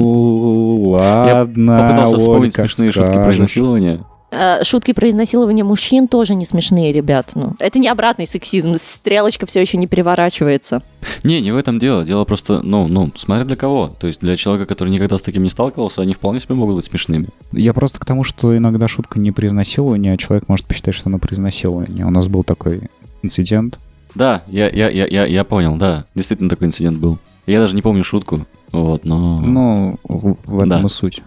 ладно, 0.90 1.80
Попытался 1.90 2.18
вспомнить 2.20 2.58
Оль, 2.58 2.64
как 2.64 2.72
смешные 2.72 2.92
шутки 2.92 3.14
про 3.14 3.22
скажешь. 3.24 3.36
изнасилование. 3.38 4.04
Э, 4.30 4.62
Шутки 4.64 4.92
про 4.92 5.10
изнасилование 5.10 5.64
мужчин 5.64 6.08
тоже 6.10 6.36
не 6.36 6.46
смешные, 6.46 6.92
ребят. 6.92 7.32
Ну, 7.36 7.54
это 7.60 7.80
не 7.80 7.88
обратный 7.88 8.28
сексизм, 8.28 8.76
стрелочка 8.76 9.46
все 9.46 9.62
еще 9.62 9.78
не 9.78 9.88
переворачивается. 9.88 10.84
Не, 11.24 11.40
не 11.40 11.52
в 11.54 11.58
этом 11.58 11.80
дело. 11.80 12.04
Дело 12.04 12.26
просто, 12.26 12.62
ну, 12.62 12.88
ну, 12.90 13.10
смотря 13.16 13.46
для 13.46 13.56
кого. 13.56 13.90
То 14.00 14.08
есть 14.08 14.20
для 14.20 14.36
человека, 14.36 14.68
который 14.68 14.90
никогда 14.90 15.18
с 15.18 15.22
таким 15.22 15.44
не 15.44 15.50
сталкивался, 15.50 16.02
они 16.02 16.14
вполне 16.14 16.42
себе 16.42 16.56
могут 16.56 16.76
быть 16.76 16.86
смешными. 16.86 17.30
Я 17.54 17.74
просто 17.74 18.00
к 18.00 18.06
тому, 18.06 18.26
что 18.26 18.56
иногда 18.56 18.90
шутка 18.90 19.18
не 19.18 19.32
при 19.32 19.48
изнасиловании, 19.48 20.12
а 20.14 20.18
человек 20.18 20.50
может 20.50 20.66
посчитать, 20.66 20.96
что 20.96 21.08
она 21.08 21.20
при 21.20 21.34
изнасиловании. 21.34 22.04
У 22.04 22.10
нас 22.12 22.28
был 22.28 22.44
такой 22.44 22.82
инцидент. 23.24 23.80
Да, 24.14 24.42
я, 24.48 24.68
я, 24.70 24.90
я, 24.90 25.06
я, 25.06 25.26
я 25.26 25.44
понял, 25.46 25.76
да. 25.78 26.04
Действительно 26.16 26.50
такой 26.50 26.68
инцидент 26.68 26.98
был. 26.98 27.18
Я 27.46 27.62
даже 27.62 27.76
не 27.76 27.82
помню 27.82 28.04
шутку. 28.04 28.46
Вот, 28.72 29.06
но... 29.06 29.40
Ну, 29.40 29.98
в, 30.04 30.36
в 30.46 30.60
этом 30.60 30.70
Да. 30.82 30.86
и 30.86 30.90
суть. 30.90 31.22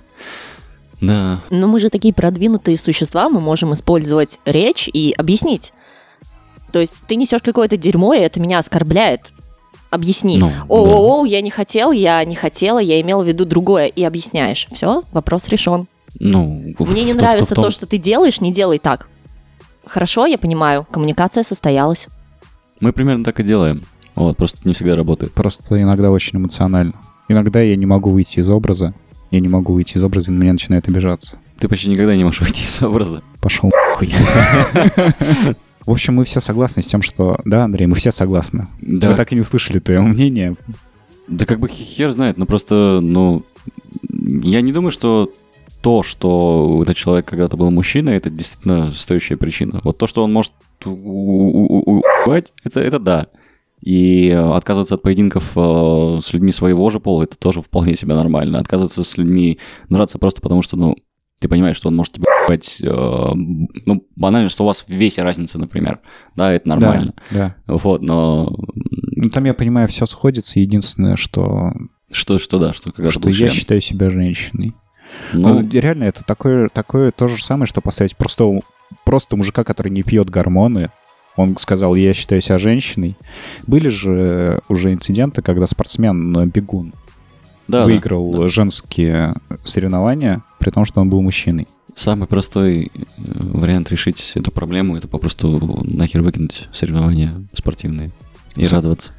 Да. 1.00 1.40
Но 1.50 1.66
мы 1.66 1.80
же 1.80 1.88
такие 1.88 2.12
продвинутые 2.12 2.76
существа, 2.76 3.28
мы 3.28 3.40
можем 3.40 3.72
использовать 3.72 4.38
речь 4.44 4.88
и 4.92 5.14
объяснить. 5.16 5.72
То 6.72 6.78
есть 6.78 7.04
ты 7.06 7.16
несешь 7.16 7.42
какое-то 7.42 7.76
дерьмо, 7.76 8.12
и 8.14 8.18
это 8.18 8.38
меня 8.40 8.58
оскорбляет. 8.58 9.32
Объясни. 9.88 10.38
Ну, 10.38 10.52
О, 10.68 11.20
о, 11.22 11.24
я 11.24 11.40
не 11.40 11.50
хотел, 11.50 11.90
я 11.90 12.22
не 12.24 12.36
хотела, 12.36 12.78
я 12.78 13.00
имела 13.00 13.24
в 13.24 13.26
виду 13.26 13.44
другое. 13.44 13.86
И 13.86 14.04
объясняешь. 14.04 14.68
Все, 14.70 15.02
вопрос 15.10 15.48
решен. 15.48 15.88
Ну, 16.20 16.74
в- 16.78 16.90
Мне 16.90 17.02
не 17.04 17.12
в 17.12 17.16
том- 17.16 17.24
нравится 17.24 17.54
в 17.54 17.56
том- 17.56 17.64
то, 17.64 17.70
что 17.70 17.86
ты 17.86 17.98
делаешь, 17.98 18.40
не 18.40 18.52
делай 18.52 18.78
так. 18.78 19.08
Хорошо, 19.86 20.26
я 20.26 20.38
понимаю, 20.38 20.86
коммуникация 20.90 21.42
состоялась. 21.42 22.06
Мы 22.80 22.92
примерно 22.92 23.24
так 23.24 23.40
и 23.40 23.42
делаем. 23.42 23.82
Вот, 24.14 24.36
просто 24.36 24.58
не 24.64 24.74
всегда 24.74 24.94
работает. 24.94 25.32
Просто 25.32 25.80
иногда 25.82 26.10
очень 26.12 26.38
эмоционально. 26.38 26.92
Иногда 27.30 27.60
я 27.60 27.76
не 27.76 27.86
могу 27.86 28.10
выйти 28.10 28.40
из 28.40 28.50
образа. 28.50 28.92
Я 29.30 29.38
не 29.38 29.46
могу 29.46 29.72
выйти 29.72 29.96
из 29.96 30.02
образа, 30.02 30.32
и 30.32 30.34
на 30.34 30.42
меня 30.42 30.54
начинает 30.54 30.88
обижаться. 30.88 31.38
Ты 31.60 31.68
почти 31.68 31.88
никогда 31.88 32.16
не 32.16 32.24
можешь 32.24 32.40
выйти 32.40 32.62
из 32.62 32.82
образа. 32.82 33.22
Пошел 33.40 33.70
хуй. 33.94 34.12
В 35.86 35.92
общем, 35.92 36.14
мы 36.14 36.24
все 36.24 36.40
согласны 36.40 36.82
с 36.82 36.88
тем, 36.88 37.02
что... 37.02 37.38
Да, 37.44 37.62
Андрей, 37.62 37.86
мы 37.86 37.94
все 37.94 38.10
согласны. 38.10 38.66
Да. 38.80 39.10
Мы 39.10 39.14
так 39.14 39.30
и 39.30 39.36
не 39.36 39.42
услышали 39.42 39.78
твоего 39.78 40.02
мнения. 40.02 40.56
Да 41.28 41.46
как 41.46 41.60
бы 41.60 41.68
хер 41.68 42.10
знает, 42.10 42.36
но 42.36 42.46
просто, 42.46 42.98
ну, 43.00 43.44
я 44.08 44.60
не 44.60 44.72
думаю, 44.72 44.90
что 44.90 45.32
то, 45.82 46.02
что 46.02 46.80
этот 46.82 46.96
человек 46.96 47.26
когда-то 47.26 47.56
был 47.56 47.70
мужчиной, 47.70 48.16
это 48.16 48.28
действительно 48.28 48.90
стоящая 48.90 49.36
причина. 49.36 49.80
Вот 49.84 49.98
то, 49.98 50.08
что 50.08 50.24
он 50.24 50.32
может 50.32 50.52
убивать, 50.84 52.52
это, 52.64 52.80
это 52.80 52.98
да. 52.98 53.28
И 53.80 54.28
э, 54.28 54.52
отказываться 54.54 54.96
от 54.96 55.02
поединков 55.02 55.52
э, 55.56 56.18
с 56.22 56.32
людьми 56.32 56.52
своего 56.52 56.90
же 56.90 57.00
пола, 57.00 57.22
это 57.22 57.38
тоже 57.38 57.62
вполне 57.62 57.96
себе 57.96 58.14
нормально. 58.14 58.58
Отказываться 58.58 59.02
с 59.04 59.16
людьми 59.16 59.58
драться 59.88 60.18
просто 60.18 60.40
потому, 60.42 60.62
что, 60.62 60.76
ну, 60.76 60.96
ты 61.40 61.48
понимаешь, 61.48 61.76
что 61.76 61.88
он 61.88 61.96
может 61.96 62.12
тебя 62.12 62.26
убивать, 62.44 62.76
э, 62.82 62.86
ну, 63.86 64.06
банально, 64.16 64.50
что 64.50 64.64
у 64.64 64.66
вас 64.66 64.84
в 64.86 64.90
весе 64.90 65.22
разница, 65.22 65.58
например. 65.58 66.00
Да, 66.36 66.52
это 66.52 66.68
нормально. 66.68 67.14
Да, 67.30 67.54
да. 67.66 67.74
Вот, 67.74 68.02
но 68.02 68.54
Ну, 69.22 69.30
там, 69.30 69.44
я 69.44 69.54
понимаю, 69.54 69.88
все 69.88 70.04
сходится. 70.04 70.60
Единственное, 70.60 71.16
что, 71.16 71.72
что, 72.12 72.38
что 72.38 72.58
да, 72.58 72.74
что 72.74 72.92
когда 72.92 73.10
что 73.10 73.30
я 73.30 73.48
считаю 73.48 73.80
себя 73.80 74.10
женщиной. 74.10 74.74
Ну, 75.32 75.60
Ну, 75.60 75.68
реально, 75.70 76.04
это 76.04 76.22
такое, 76.24 76.68
такое 76.68 77.10
то 77.10 77.28
же 77.28 77.42
самое, 77.42 77.66
что 77.66 77.80
поставить 77.80 78.16
просто, 78.16 78.60
просто 79.04 79.36
мужика, 79.36 79.64
который 79.64 79.90
не 79.90 80.02
пьет 80.02 80.28
гормоны. 80.30 80.90
Он 81.36 81.56
сказал, 81.58 81.94
я 81.94 82.12
считаю 82.12 82.40
себя 82.40 82.58
женщиной. 82.58 83.16
Были 83.66 83.88
же 83.88 84.60
уже 84.68 84.92
инциденты, 84.92 85.42
когда 85.42 85.66
спортсмен 85.66 86.36
э, 86.36 86.46
бегун 86.46 86.92
да, 87.68 87.80
да, 87.80 87.84
выиграл 87.84 88.32
да. 88.32 88.48
женские 88.48 89.34
соревнования, 89.64 90.42
при 90.58 90.70
том, 90.70 90.84
что 90.84 91.00
он 91.00 91.08
был 91.08 91.22
мужчиной. 91.22 91.68
Самый 91.94 92.26
простой 92.26 92.90
э, 92.94 93.10
вариант 93.16 93.90
решить 93.90 94.32
эту 94.34 94.50
проблему 94.50 94.96
это 94.96 95.08
попросту 95.08 95.82
нахер 95.84 96.22
выкинуть 96.22 96.68
соревнования 96.72 97.32
спортивные 97.54 98.10
и 98.56 98.64
С- 98.64 98.72
радоваться. 98.72 99.12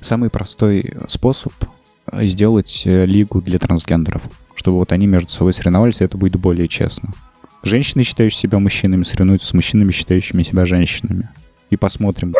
Самый 0.00 0.30
простой 0.30 0.94
способ 1.06 1.52
э, 2.10 2.26
сделать 2.26 2.82
э, 2.84 3.06
лигу 3.06 3.40
для 3.40 3.58
трансгендеров, 3.58 4.28
чтобы 4.54 4.78
вот 4.78 4.92
они 4.92 5.06
между 5.06 5.30
собой 5.30 5.52
соревновались, 5.52 6.00
и 6.00 6.04
это 6.04 6.16
будет 6.16 6.36
более 6.36 6.68
честно. 6.68 7.10
Женщины, 7.62 8.02
считающие 8.02 8.40
себя 8.40 8.58
мужчинами, 8.58 9.04
соревнуются 9.04 9.46
с 9.46 9.54
мужчинами, 9.54 9.92
считающими 9.92 10.42
себя 10.42 10.64
женщинами. 10.64 11.28
И 11.72 11.76
посмотрим, 11.76 12.34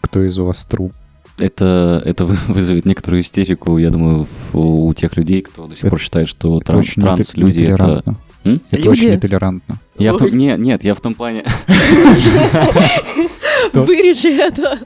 кто 0.00 0.22
из 0.22 0.38
вас 0.38 0.64
тру. 0.64 0.90
Это, 1.38 2.00
это 2.06 2.24
вы- 2.24 2.38
вызовет 2.48 2.86
некоторую 2.86 3.20
истерику, 3.20 3.76
я 3.76 3.90
думаю, 3.90 4.26
в- 4.52 4.58
у 4.58 4.94
тех 4.94 5.18
людей, 5.18 5.42
кто 5.42 5.66
до 5.66 5.74
сих 5.74 5.84
Это- 5.84 5.90
пор 5.90 6.00
считает, 6.00 6.28
что 6.30 6.56
Это 6.56 6.66
транс, 6.72 6.86
очень 6.86 7.02
транс-люди 7.02 7.60
это... 7.60 8.02
М? 8.44 8.62
Это 8.70 8.76
Люди? 8.78 8.88
очень 8.88 9.10
нетолерантно. 9.12 9.78
Я 9.98 10.14
в 10.14 10.16
том- 10.16 10.28
Ой. 10.28 10.32
не, 10.32 10.56
нет, 10.56 10.82
я 10.82 10.94
в 10.94 11.00
том 11.02 11.12
плане... 11.12 11.44
Вырежи 13.74 14.28
это. 14.30 14.78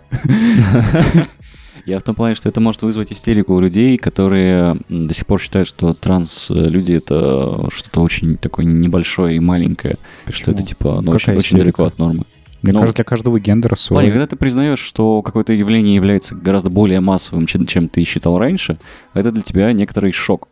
Я 1.87 2.01
в 2.01 2.03
том 2.03 2.17
плане, 2.17 2.35
что 2.35 2.49
это 2.49 2.61
может 2.61 2.83
вызвать 2.83 3.13
истерику 3.13 3.55
у 3.55 3.61
людей, 3.61 3.97
которые 3.97 4.77
до 4.89 5.15
сих 5.15 5.25
пор 5.27 5.41
считают, 5.41 5.69
что 5.69 5.95
транс-люди 5.95 6.95
это 6.95 7.69
что-то 7.73 8.01
очень 8.01 8.39
такое 8.39 8.67
небольшое 8.67 9.37
и 9.37 9.41
маленькое, 9.41 9.99
что 10.31 10.51
это 10.51 10.65
типа 10.65 11.01
ну, 11.01 11.13
очень, 11.13 11.59
далеко 11.59 11.85
от 11.85 11.97
нормы. 11.99 12.25
Мне 12.65 12.73
Ну, 12.73 12.79
кажется, 12.79 12.97
для 12.97 13.05
каждого 13.05 13.39
гендера 13.39 13.77
свой. 13.77 13.99
Парень, 13.99 14.11
когда 14.13 14.27
ты 14.27 14.37
признаешь, 14.37 14.79
что 14.79 15.21
какое-то 15.21 15.53
явление 15.53 15.95
является 15.95 16.35
гораздо 16.35 16.71
более 16.71 17.01
массовым, 17.01 17.45
чем, 17.47 17.67
чем 17.67 17.91
ты 17.91 18.03
считал 18.05 18.39
раньше, 18.39 18.79
это 19.13 19.31
для 19.33 19.43
тебя 19.43 19.71
некоторый 19.75 20.13
шок. 20.13 20.49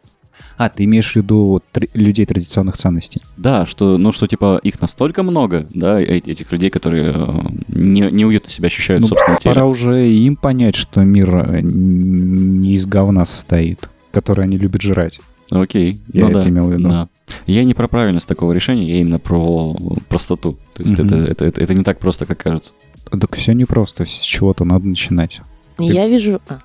А, 0.59 0.69
ты 0.69 0.85
имеешь 0.85 1.11
в 1.13 1.17
виду 1.17 1.47
вот, 1.47 1.65
тр- 1.73 1.89
людей 1.95 2.27
традиционных 2.27 2.77
ценностей? 2.77 3.23
Да, 3.39 3.65
что, 3.65 3.97
ну, 3.97 4.13
что, 4.13 4.27
типа, 4.27 4.61
их 4.63 4.79
настолько 4.83 5.23
много, 5.23 5.67
да, 5.73 6.03
э- 6.03 6.19
этих 6.19 6.53
людей, 6.53 6.69
которые 6.69 7.13
э, 7.15 7.41
не, 7.69 8.03
неуютно 8.11 8.51
себя 8.51 8.67
ощущают 8.67 9.01
Ну, 9.01 9.07
в 9.07 9.09
собственном 9.09 9.39
теле. 9.39 9.55
Пора 9.55 9.65
уже 9.65 10.07
им 10.07 10.37
понять, 10.37 10.75
что 10.75 11.03
мир 11.05 11.35
э, 11.35 11.61
не 11.63 12.75
из 12.75 12.85
говна 12.85 13.25
состоит, 13.25 13.89
который 14.13 14.45
они 14.45 14.59
любят 14.59 14.83
жрать. 14.83 15.19
Окей, 15.61 16.01
Я 16.13 16.23
ну 16.25 16.31
это 16.31 16.43
да, 16.43 16.49
имел 16.49 16.67
в 16.69 16.73
виду. 16.73 16.89
да. 16.89 17.09
Я 17.47 17.65
не 17.65 17.75
про 17.75 17.87
правильность 17.89 18.27
такого 18.27 18.53
решения, 18.53 18.89
я 18.91 19.01
именно 19.01 19.19
про 19.19 19.77
простоту. 20.09 20.59
То 20.75 20.83
есть 20.83 20.99
Мгм. 20.99 21.07
это, 21.07 21.17
это, 21.31 21.45
это, 21.45 21.61
это 21.61 21.75
не 21.75 21.85
так 21.85 21.99
просто, 21.99 22.25
как 22.27 22.39
кажется. 22.39 22.73
Так 23.11 23.35
все 23.37 23.53
непросто, 23.53 24.05
с 24.07 24.21
чего-то 24.21 24.65
надо 24.65 24.87
начинать. 24.87 25.41
Я 25.79 26.09
вижу... 26.09 26.41
а, 26.49 26.61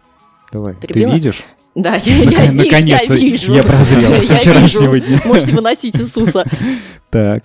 Давай. 0.53 0.73
Перебила? 0.75 1.09
Ты 1.11 1.15
видишь? 1.15 1.43
Да, 1.75 1.95
я, 1.95 2.15
я, 2.15 2.23
ви- 2.23 2.33
я 2.35 2.51
Наконец-то 2.51 3.13
вижу. 3.15 3.53
я 3.53 3.63
прозрел 3.63 4.13
Я 4.13 4.21
со 4.21 4.35
вчерашнего 4.35 4.99
дня. 4.99 5.21
Можете 5.25 5.53
выносить 5.53 5.95
Иисуса. 5.95 6.45
Так. 7.09 7.43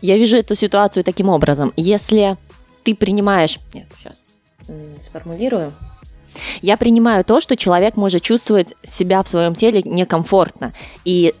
Я 0.00 0.16
вижу 0.16 0.36
эту 0.36 0.54
ситуацию 0.54 1.02
таким 1.04 1.28
образом. 1.28 1.72
Если 1.76 2.36
ты 2.84 2.94
принимаешь... 2.94 3.58
Нет, 3.74 3.86
сейчас 3.98 4.22
сформулирую. 5.00 5.72
Я 6.62 6.76
принимаю 6.76 7.24
то, 7.24 7.40
что 7.40 7.56
человек 7.56 7.96
может 7.96 8.22
чувствовать 8.22 8.74
себя 8.82 9.22
в 9.22 9.28
своем 9.28 9.54
теле 9.54 9.82
некомфортно. 9.84 10.72
И 11.04 11.34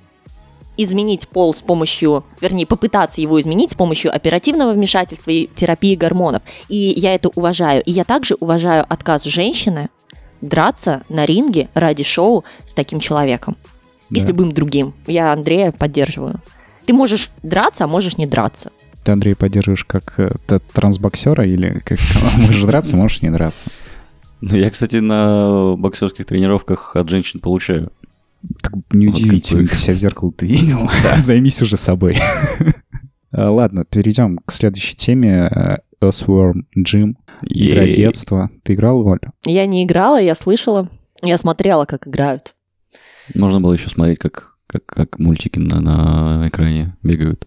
изменить 0.76 1.28
пол 1.28 1.54
с 1.54 1.60
помощью, 1.60 2.24
вернее, 2.40 2.64
попытаться 2.64 3.20
его 3.20 3.40
изменить 3.40 3.72
с 3.72 3.74
помощью 3.74 4.14
оперативного 4.14 4.72
вмешательства 4.72 5.30
и 5.32 5.48
терапии 5.48 5.96
гормонов. 5.96 6.42
И 6.68 6.94
я 6.96 7.14
это 7.14 7.28
уважаю. 7.34 7.82
И 7.82 7.90
я 7.90 8.04
также 8.04 8.36
уважаю 8.38 8.86
отказ 8.88 9.24
женщины 9.24 9.88
драться 10.40 11.02
на 11.08 11.26
ринге 11.26 11.68
ради 11.74 12.04
шоу 12.04 12.44
с 12.64 12.74
таким 12.74 13.00
человеком. 13.00 13.56
И 14.10 14.20
с 14.20 14.22
Да. 14.22 14.28
любым 14.28 14.52
другим. 14.52 14.94
Я 15.08 15.32
Андрея 15.32 15.72
поддерживаю. 15.72 16.40
Ты 16.86 16.92
можешь 16.92 17.30
драться, 17.42 17.84
а 17.84 17.88
можешь 17.88 18.16
не 18.16 18.26
драться. 18.26 18.70
Ты, 19.04 19.12
Андрей, 19.12 19.34
поддерживаешь 19.34 19.84
как 19.84 20.14
э, 20.18 20.30
трансбоксера 20.72 21.44
или 21.44 21.80
как 21.84 21.98
можешь 22.36 22.62
драться, 22.62 22.94
можешь 22.96 23.20
не 23.20 23.30
драться? 23.30 23.68
Ну, 24.40 24.56
я, 24.56 24.70
кстати, 24.70 24.96
на 24.96 25.74
боксерских 25.76 26.26
тренировках 26.26 26.94
от 26.96 27.08
женщин 27.08 27.40
получаю. 27.40 27.92
Так 28.62 28.72
неудивительно, 28.92 29.66
ты 29.66 29.76
себя 29.76 29.94
в 29.94 29.98
зеркало 29.98 30.32
ты 30.32 30.46
видел. 30.46 30.88
Займись 31.18 31.60
уже 31.60 31.76
собой. 31.76 32.16
А, 33.32 33.50
Ладно, 33.50 33.84
перейдем 33.84 34.38
к 34.38 34.52
следующей 34.52 34.96
теме. 34.96 35.80
Earthworm 36.00 36.62
Jim. 36.76 37.14
Игра 37.42 37.86
детства. 37.86 38.50
Ты 38.62 38.74
играл, 38.74 39.06
Оля? 39.06 39.32
Я 39.44 39.66
не 39.66 39.84
играла, 39.84 40.20
я 40.20 40.34
слышала. 40.34 40.88
Я 41.22 41.38
смотрела, 41.38 41.84
как 41.84 42.06
играют. 42.06 42.54
Можно 43.34 43.60
было 43.60 43.72
еще 43.72 43.88
смотреть, 43.88 44.18
как, 44.18 44.58
как, 44.66 44.86
как 44.86 45.18
мультики 45.18 45.58
на, 45.58 45.80
на 45.80 46.48
экране 46.48 46.96
бегают. 47.02 47.46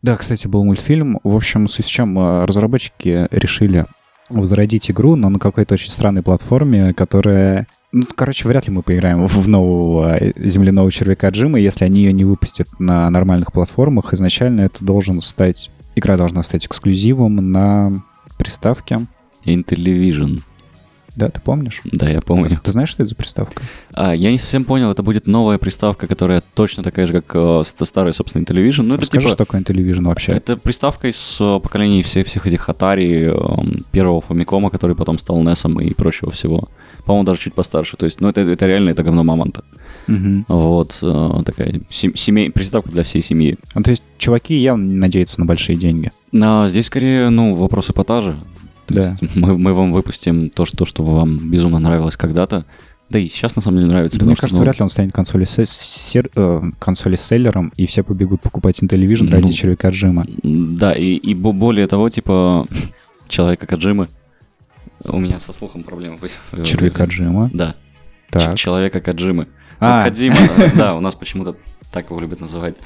Да, 0.00 0.16
кстати, 0.16 0.46
был 0.46 0.64
мультфильм. 0.64 1.18
В 1.22 1.36
общем, 1.36 1.68
с 1.68 1.84
чем 1.84 2.18
э, 2.18 2.44
разработчики 2.44 3.28
решили 3.30 3.86
возродить 4.30 4.90
игру, 4.90 5.16
но 5.16 5.28
на 5.28 5.38
какой-то 5.38 5.74
очень 5.74 5.90
странной 5.90 6.22
платформе, 6.22 6.94
которая... 6.94 7.66
Ну, 7.92 8.06
короче, 8.14 8.48
вряд 8.48 8.66
ли 8.66 8.72
мы 8.72 8.82
поиграем 8.82 9.26
в 9.26 9.48
нового 9.48 10.16
э, 10.16 10.32
земляного 10.36 10.90
червяка 10.90 11.28
Джима, 11.28 11.58
если 11.58 11.84
они 11.84 12.00
ее 12.00 12.12
не 12.12 12.24
выпустят 12.24 12.68
на 12.78 13.08
нормальных 13.10 13.52
платформах. 13.52 14.14
Изначально 14.14 14.62
это 14.62 14.84
должен 14.84 15.20
стать... 15.20 15.70
Игра 15.94 16.16
должна 16.16 16.42
стать 16.42 16.66
эксклюзивом 16.66 17.36
на 17.36 17.92
приставке. 18.38 19.06
Intellivision. 19.44 20.40
Да, 21.14 21.28
ты 21.28 21.40
помнишь? 21.40 21.80
Да, 21.84 22.08
я 22.08 22.20
помню. 22.22 22.58
Ты 22.62 22.72
знаешь, 22.72 22.88
что 22.88 23.02
это 23.02 23.10
за 23.10 23.14
приставка? 23.16 23.62
А, 23.92 24.14
я 24.14 24.30
не 24.30 24.38
совсем 24.38 24.64
понял, 24.64 24.90
это 24.90 25.02
будет 25.02 25.26
новая 25.26 25.58
приставка, 25.58 26.06
которая 26.06 26.42
точно 26.54 26.82
такая 26.82 27.06
же, 27.06 27.12
как 27.20 27.30
э, 27.34 27.62
ст- 27.66 27.86
старый, 27.86 28.14
собственно, 28.14 28.42
Intellivision. 28.42 28.82
Ну, 28.84 28.94
это 28.94 29.02
Расскажи, 29.02 29.26
типа... 29.26 29.36
что 29.36 29.44
такое 29.44 29.60
Intellivision 29.60 30.04
вообще. 30.06 30.32
Это 30.32 30.56
приставка 30.56 31.08
из 31.08 31.36
э, 31.40 31.60
поколений 31.62 32.02
всех, 32.02 32.26
всех 32.26 32.46
этих 32.46 32.68
Atari, 32.68 33.30
э, 33.30 33.78
первого 33.90 34.22
Фомикома, 34.22 34.70
который 34.70 34.96
потом 34.96 35.18
стал 35.18 35.42
NES 35.42 35.82
и 35.84 35.92
прочего 35.94 36.30
всего. 36.32 36.60
По-моему, 37.04 37.26
даже 37.26 37.40
чуть 37.40 37.54
постарше. 37.54 37.96
То 37.96 38.06
есть, 38.06 38.20
ну, 38.20 38.28
это, 38.28 38.40
это 38.42 38.66
реально, 38.66 38.90
это 38.90 39.02
говно 39.02 39.22
мамонта. 39.24 39.64
Мгм. 40.06 40.46
Вот, 40.48 40.96
э, 41.02 41.42
такая 41.44 41.80
сем- 41.90 42.16
семей, 42.16 42.50
приставка 42.50 42.90
для 42.90 43.02
всей 43.02 43.22
семьи. 43.22 43.56
Ну, 43.74 43.82
то 43.82 43.90
есть 43.90 44.02
чуваки 44.18 44.54
явно 44.54 44.84
не 44.88 44.96
надеются 44.96 45.38
на 45.40 45.46
большие 45.46 45.76
деньги. 45.76 46.10
Но 46.30 46.66
здесь 46.68 46.86
скорее, 46.86 47.28
ну, 47.28 47.54
вопрос 47.54 47.90
эпатажа. 47.90 48.36
То 48.92 49.00
Да. 49.02 49.08
есть 49.20 49.36
мы, 49.36 49.56
мы 49.58 49.74
вам 49.74 49.92
выпустим 49.92 50.50
то 50.50 50.64
что, 50.64 50.84
что 50.84 51.02
вам 51.02 51.50
безумно 51.50 51.78
нравилось 51.78 52.16
когда-то. 52.16 52.64
Да 53.10 53.18
и 53.18 53.28
сейчас, 53.28 53.56
на 53.56 53.62
самом 53.62 53.78
деле, 53.78 53.90
нравится. 53.90 54.18
Да, 54.18 54.24
мне 54.24 54.34
потому 54.34 54.36
что, 54.36 54.40
кажется, 54.42 54.56
ну, 54.56 54.62
вряд 54.62 54.78
ли 54.78 54.82
он 54.84 54.88
станет 54.88 55.12
консоли, 55.12 55.44
се- 55.44 55.66
сер- 55.66 56.30
э, 56.34 56.62
консоли 56.78 57.16
селлером, 57.16 57.72
и 57.76 57.84
все 57.86 58.02
побегут 58.02 58.40
покупать 58.40 58.82
Intellivision 58.82 59.30
ради 59.30 59.46
Ну, 59.46 59.52
червяка 59.52 59.90
Джима. 59.90 60.24
Да, 60.42 60.92
и, 60.92 61.14
и 61.16 61.34
бо- 61.34 61.52
более 61.52 61.86
того, 61.88 62.08
типа, 62.08 62.66
человека 63.28 63.66
Каджимы. 63.66 64.08
У 65.04 65.18
меня 65.18 65.40
со 65.40 65.52
слухом 65.52 65.82
проблемы. 65.82 66.18
Червяка 66.64 67.04
Джима. 67.04 67.50
Да. 67.52 67.74
Так. 68.30 68.54
Человека 68.56 69.00
Каджимы. 69.00 69.48
А. 69.78 69.98
Ну, 69.98 70.04
Кадзима, 70.04 70.36
да, 70.76 70.94
у 70.94 71.00
нас 71.00 71.14
почему-то 71.14 71.56
так 71.92 72.08
его 72.08 72.18
любят 72.20 72.40
называть. 72.40 72.76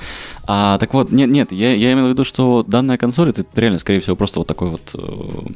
А, 0.49 0.79
так 0.79 0.93
вот, 0.93 1.13
нет, 1.13 1.31
нет, 1.31 1.53
я, 1.53 1.73
я 1.73 1.93
имел 1.93 2.07
в 2.07 2.11
виду, 2.11 2.25
что 2.25 2.65
данная 2.65 2.97
консоль, 2.99 3.31
это 3.31 3.45
реально, 3.55 3.79
скорее 3.79 4.01
всего, 4.01 4.17
просто 4.17 4.41
вот 4.41 4.49
такой 4.49 4.71
вот 4.71 4.91
э, 4.95 5.51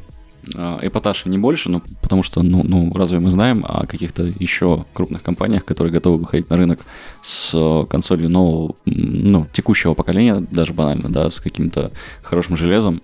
эпатаж 0.54 1.26
и 1.26 1.28
не 1.28 1.38
больше, 1.38 1.70
ну, 1.70 1.82
потому 2.00 2.22
что, 2.22 2.42
ну, 2.42 2.62
ну, 2.64 2.90
разве 2.94 3.18
мы 3.18 3.30
знаем 3.30 3.64
о 3.66 3.86
каких-то 3.86 4.24
еще 4.24 4.86
крупных 4.92 5.22
компаниях, 5.22 5.64
которые 5.64 5.92
готовы 5.92 6.18
выходить 6.18 6.50
на 6.50 6.56
рынок 6.56 6.80
с 7.22 7.52
э, 7.54 7.86
консолью 7.88 8.28
нового, 8.30 8.74
ну, 8.84 9.46
текущего 9.52 9.94
поколения, 9.94 10.44
даже 10.50 10.72
банально, 10.72 11.08
да, 11.08 11.30
с 11.30 11.40
каким-то 11.40 11.92
хорошим 12.22 12.56
железом, 12.56 13.02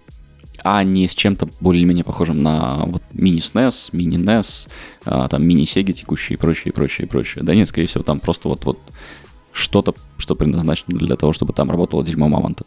а 0.64 0.82
не 0.82 1.06
с 1.06 1.14
чем-то 1.14 1.48
более-менее 1.60 2.04
похожим 2.04 2.42
на 2.42 2.86
вот 2.86 3.02
мини-SNES, 3.12 3.90
мини-NES, 3.92 4.68
а, 5.04 5.28
там 5.28 5.46
мини-Сеги 5.46 5.92
текущие 5.92 6.36
и 6.36 6.40
прочее, 6.40 6.72
и 6.72 6.74
прочее, 6.74 7.06
и 7.06 7.08
прочее. 7.08 7.44
Да 7.44 7.54
нет, 7.54 7.68
скорее 7.68 7.86
всего, 7.86 8.02
там 8.02 8.18
просто 8.18 8.48
вот, 8.48 8.64
вот 8.64 8.78
что-то, 9.52 9.94
что 10.18 10.34
предназначено 10.34 10.98
для 10.98 11.16
того, 11.16 11.32
чтобы 11.32 11.52
там 11.52 11.70
работало 11.70 12.04
дерьмо 12.04 12.28
мамонта. 12.28 12.64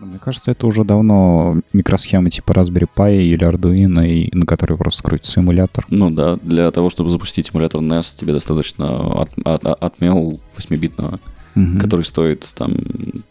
Мне 0.00 0.18
кажется, 0.18 0.50
это 0.50 0.66
уже 0.66 0.84
давно 0.84 1.60
микросхемы 1.72 2.28
типа 2.30 2.52
Raspberry 2.52 2.88
Pi 2.94 3.22
или 3.22 3.46
Arduino, 3.48 4.06
и, 4.06 4.36
на 4.36 4.44
которой 4.44 4.76
просто 4.76 5.02
крутится 5.02 5.40
эмулятор. 5.40 5.86
Ну 5.88 6.10
да, 6.10 6.36
для 6.42 6.70
того, 6.70 6.90
чтобы 6.90 7.10
запустить 7.10 7.50
эмулятор 7.54 7.80
NES, 7.80 8.16
тебе 8.18 8.32
достаточно 8.32 9.20
от, 9.20 9.30
от, 9.44 9.64
отмел 9.66 10.40
8-битного, 10.56 11.20
Мгм. 11.54 11.78
который 11.80 12.04
стоит 12.04 12.44
там 12.56 12.74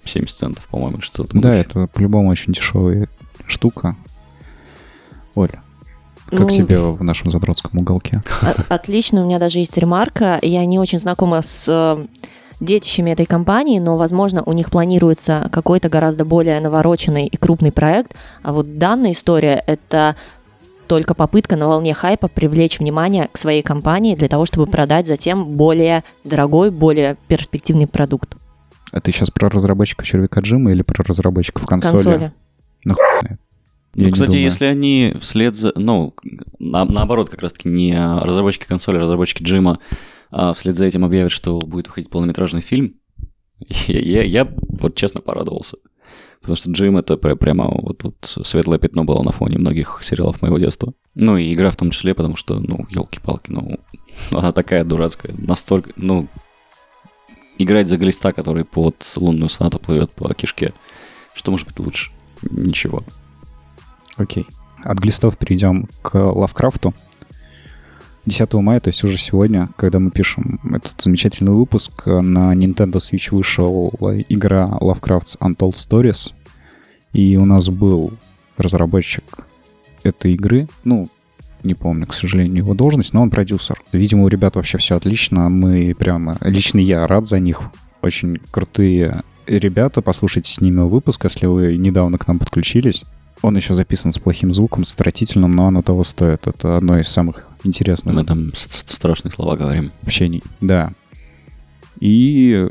70 0.05 0.36
центов, 0.38 0.66
по-моему, 0.72 1.01
что-то. 1.01 1.38
Да, 1.38 1.53
это 1.53 1.88
по-любому 1.88 2.30
очень 2.30 2.53
дешевая 2.53 3.07
штука. 3.47 3.97
Оля, 5.36 5.61
как 6.30 6.39
Ну, 6.39 6.49
тебе 6.49 6.80
в 6.80 7.03
нашем 7.03 7.30
задротском 7.32 7.80
уголке? 7.82 8.22
Отлично, 8.70 9.24
у 9.24 9.26
меня 9.26 9.39
даже 9.39 9.59
есть 9.59 9.78
ремарка. 9.78 10.39
Я 10.41 10.66
не 10.66 10.80
очень 10.80 10.99
знакома 10.99 11.41
с 11.41 11.66
э, 11.68 12.07
детищами 12.64 13.11
этой 13.11 13.26
компании, 13.26 13.80
но, 13.80 13.95
возможно, 13.97 14.43
у 14.43 14.53
них 14.53 14.70
планируется 14.72 15.49
какой-то 15.51 15.89
гораздо 15.89 16.26
более 16.26 16.59
навороченный 16.59 17.28
и 17.28 17.38
крупный 17.38 17.72
проект. 17.72 18.14
А 18.41 18.53
вот 18.53 18.78
данная 18.78 19.11
история— 19.11 19.64
это 19.68 20.16
только 20.88 21.14
попытка 21.14 21.55
на 21.55 21.68
волне 21.68 21.93
хайпа 21.93 22.28
привлечь 22.28 22.80
внимание 22.80 23.30
к 23.32 23.38
своей 23.38 23.61
компании 23.61 24.16
для 24.16 24.28
того, 24.28 24.45
чтобы 24.45 24.68
продать 24.68 25.07
затем 25.07 25.45
более 25.45 26.03
дорогой, 26.24 26.72
более 26.72 27.16
перспективный 27.28 27.88
продукт. 27.88 28.36
А 28.91 29.01
ты 29.01 29.11
сейчас 29.11 29.32
про 29.32 29.49
разработчиков 29.49 30.05
червяка 30.05 30.41
Джима 30.41 30.72
или 30.72 30.82
про 30.84 31.03
разработчиков 31.03 31.66
консоли? 31.66 31.93
Консоли. 31.95 32.32
Ну. 32.86 32.95
Я 33.95 34.07
Ну, 34.07 34.11
кстати, 34.11 34.28
думаю. 34.28 34.43
если 34.43 34.66
они 34.66 35.16
вслед 35.22 35.55
за... 35.55 35.72
Ну, 35.76 36.14
на- 36.59 36.86
наоборот, 36.86 37.30
как 37.30 37.41
раз-таки 37.43 37.70
не 37.70 37.95
разработчики 37.95 38.66
консоли, 38.66 38.97
а 38.97 39.01
разработчики 39.01 39.43
Джима 39.43 39.80
а 40.36 40.54
вслед 40.54 40.76
за 40.76 40.86
этим 40.86 41.06
объявят, 41.06 41.32
что 41.32 41.60
будет 41.60 41.88
выходить 41.88 42.10
полнометражный 42.10 42.62
фильм, 42.62 42.96
я, 43.88 44.00
я- 44.00 44.24
я 44.24 44.54
вот 44.80 44.96
честно 44.96 45.22
порадовался. 45.22 45.78
Потому 46.42 46.58
что 46.58 46.72
Джим 46.72 46.98
это 46.98 47.16
пр- 47.16 47.38
прямо 47.38 47.70
вот, 47.70 48.04
вот 48.04 48.16
светлое 48.46 48.78
пятно 48.80 49.06
было 49.06 49.22
на 49.24 49.32
фоне 49.32 49.58
многих 49.60 50.02
сериалов 50.04 50.42
моего 50.42 50.58
детства. 50.58 50.94
Ну 51.16 51.38
и 51.38 51.54
игра 51.54 51.72
в 51.72 51.78
том 51.78 51.92
числе, 51.92 52.14
потому 52.14 52.36
что, 52.36 52.60
ну, 52.60 52.86
елки-палки, 52.90 53.52
ну, 53.52 53.78
она 54.32 54.52
такая 54.52 54.84
дурацкая. 54.84 55.34
Настолько, 55.38 55.92
ну, 55.96 56.28
играть 57.58 57.88
за 57.88 57.98
глиста, 57.98 58.34
который 58.34 58.66
под 58.66 58.96
лунную 59.16 59.48
сонату 59.50 59.80
плывет 59.80 60.12
по 60.12 60.34
кишке. 60.34 60.74
Что 61.34 61.52
может 61.52 61.68
быть 61.68 61.80
лучше? 61.80 62.12
Ничего. 62.50 63.04
Окей. 64.18 64.46
От 64.84 64.98
глистов 64.98 65.38
перейдем 65.38 65.88
к 66.02 66.16
Лавкрафту. 66.16 66.94
10 68.26 68.53
мая, 68.53 68.80
то 68.80 68.89
есть 68.89 69.03
уже 69.03 69.17
сегодня, 69.17 69.69
когда 69.76 69.99
мы 69.99 70.09
пишем 70.09 70.59
этот 70.63 71.01
замечательный 71.01 71.51
выпуск, 71.51 72.05
на 72.05 72.53
Nintendo 72.55 72.95
Switch 72.95 73.36
вышел 73.36 73.93
игра 74.30 74.78
Lovecraft's 74.80 75.38
Untold 75.39 75.74
Stories. 75.74 76.32
И 77.11 77.36
у 77.36 77.45
нас 77.45 77.69
был 77.69 78.13
разработчик 78.57 79.47
этой 80.03 80.34
игры. 80.34 80.67
Ну, 80.84 81.09
не 81.63 81.76
помню, 81.76 82.07
к 82.07 82.13
сожалению, 82.13 82.57
его 82.57 82.74
должность, 82.74 83.13
но 83.13 83.21
он 83.21 83.30
продюсер. 83.30 83.82
Видимо, 83.91 84.24
у 84.24 84.28
ребят 84.28 84.55
вообще 84.55 84.78
все 84.78 84.95
отлично. 84.95 85.49
Мы 85.49 85.95
прямо... 85.97 86.38
Лично 86.41 86.80
я 86.80 87.05
рад 87.07 87.28
за 87.28 87.39
них. 87.39 87.61
Очень 88.01 88.39
крутые 88.51 89.21
ребята. 89.47 90.01
Послушайте 90.01 90.51
с 90.51 90.61
ними 90.61 90.82
выпуск, 90.82 91.26
если 91.26 91.45
вы 91.45 91.78
недавно 91.78 92.17
к 92.17 92.28
нам 92.28 92.39
подключились. 92.39 93.03
Он 93.41 93.55
еще 93.55 93.74
записан 93.74 94.13
с 94.13 94.17
плохим 94.17 94.53
звуком, 94.53 94.86
с 94.86 94.93
отвратительным, 94.93 95.55
но 95.55 95.67
оно 95.67 95.82
того 95.82 96.03
стоит. 96.03 96.47
Это 96.47 96.78
одно 96.78 96.99
из 96.99 97.09
самых 97.09 97.49
интересных 97.64 98.16
Мы 98.16 98.26
там 98.26 98.51
страшные 98.55 99.32
слова 99.32 99.55
говорим. 99.55 99.91
общений. 100.03 100.43
Да. 100.61 100.91
И 101.99 102.68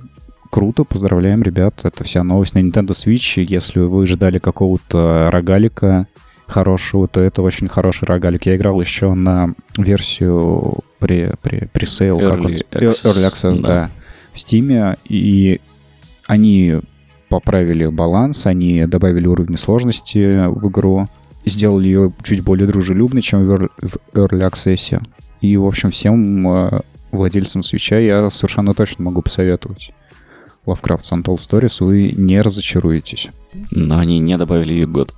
круто, 0.51 0.85
поздравляем, 0.85 1.43
ребят. 1.43 1.81
Это 1.85 2.05
вся 2.05 2.23
новость 2.25 2.55
на 2.55 2.59
Nintendo 2.59 2.91
Switch. 2.91 3.43
Если 3.43 3.81
вы 3.81 4.07
ждали 4.07 4.39
какого-то 4.39 5.29
рогалика 5.31 6.07
хорошего, 6.47 7.09
то 7.09 7.21
это 7.21 7.41
очень 7.43 7.69
хороший 7.69 8.05
рогалик. 8.07 8.47
Я 8.47 8.57
играл 8.57 8.79
еще 8.81 9.15
на 9.15 9.55
версию 9.79 10.81
при, 10.99 11.33
при, 11.41 11.69
пресейл, 11.73 12.19
как 12.19 12.41
он- 12.41 12.47
Early 12.49 12.67
Э, 12.71 12.81
Access, 12.81 13.05
Early 13.05 13.33
Access, 13.33 13.61
да. 13.63 13.69
да. 13.69 13.91
в 14.33 14.37
Steam, 14.37 14.99
и 15.09 15.61
они 16.27 16.81
поправили 17.31 17.87
баланс, 17.87 18.45
они 18.47 18.85
добавили 18.85 19.27
уровни 19.27 19.57
сложности 19.57 20.47
в 20.49 20.69
игру, 20.69 21.09
сделали 21.45 21.87
ее 21.87 22.13
чуть 22.23 22.43
более 22.43 22.67
дружелюбной, 22.67 23.23
чем 23.23 23.45
в 23.45 23.69
Early 24.15 24.51
Access. 24.51 25.03
И, 25.41 25.57
в 25.57 25.67
общем, 25.67 25.91
всем 25.91 26.49
э, 26.49 26.81
владельцам 27.11 27.63
свеча 27.63 27.99
я 27.99 28.31
совершенно 28.31 28.75
точно 28.75 29.05
могу 29.05 29.23
посоветовать. 29.23 29.93
Lovecraft 30.67 31.03
Untold 31.11 31.39
Stories, 31.39 31.85
вы 31.85 32.15
не 32.17 32.41
разочаруетесь. 32.41 33.31
Но 33.71 33.99
они 33.99 34.21
не 34.21 34.37
добавили 34.37 34.75
Югот. 34.75 35.13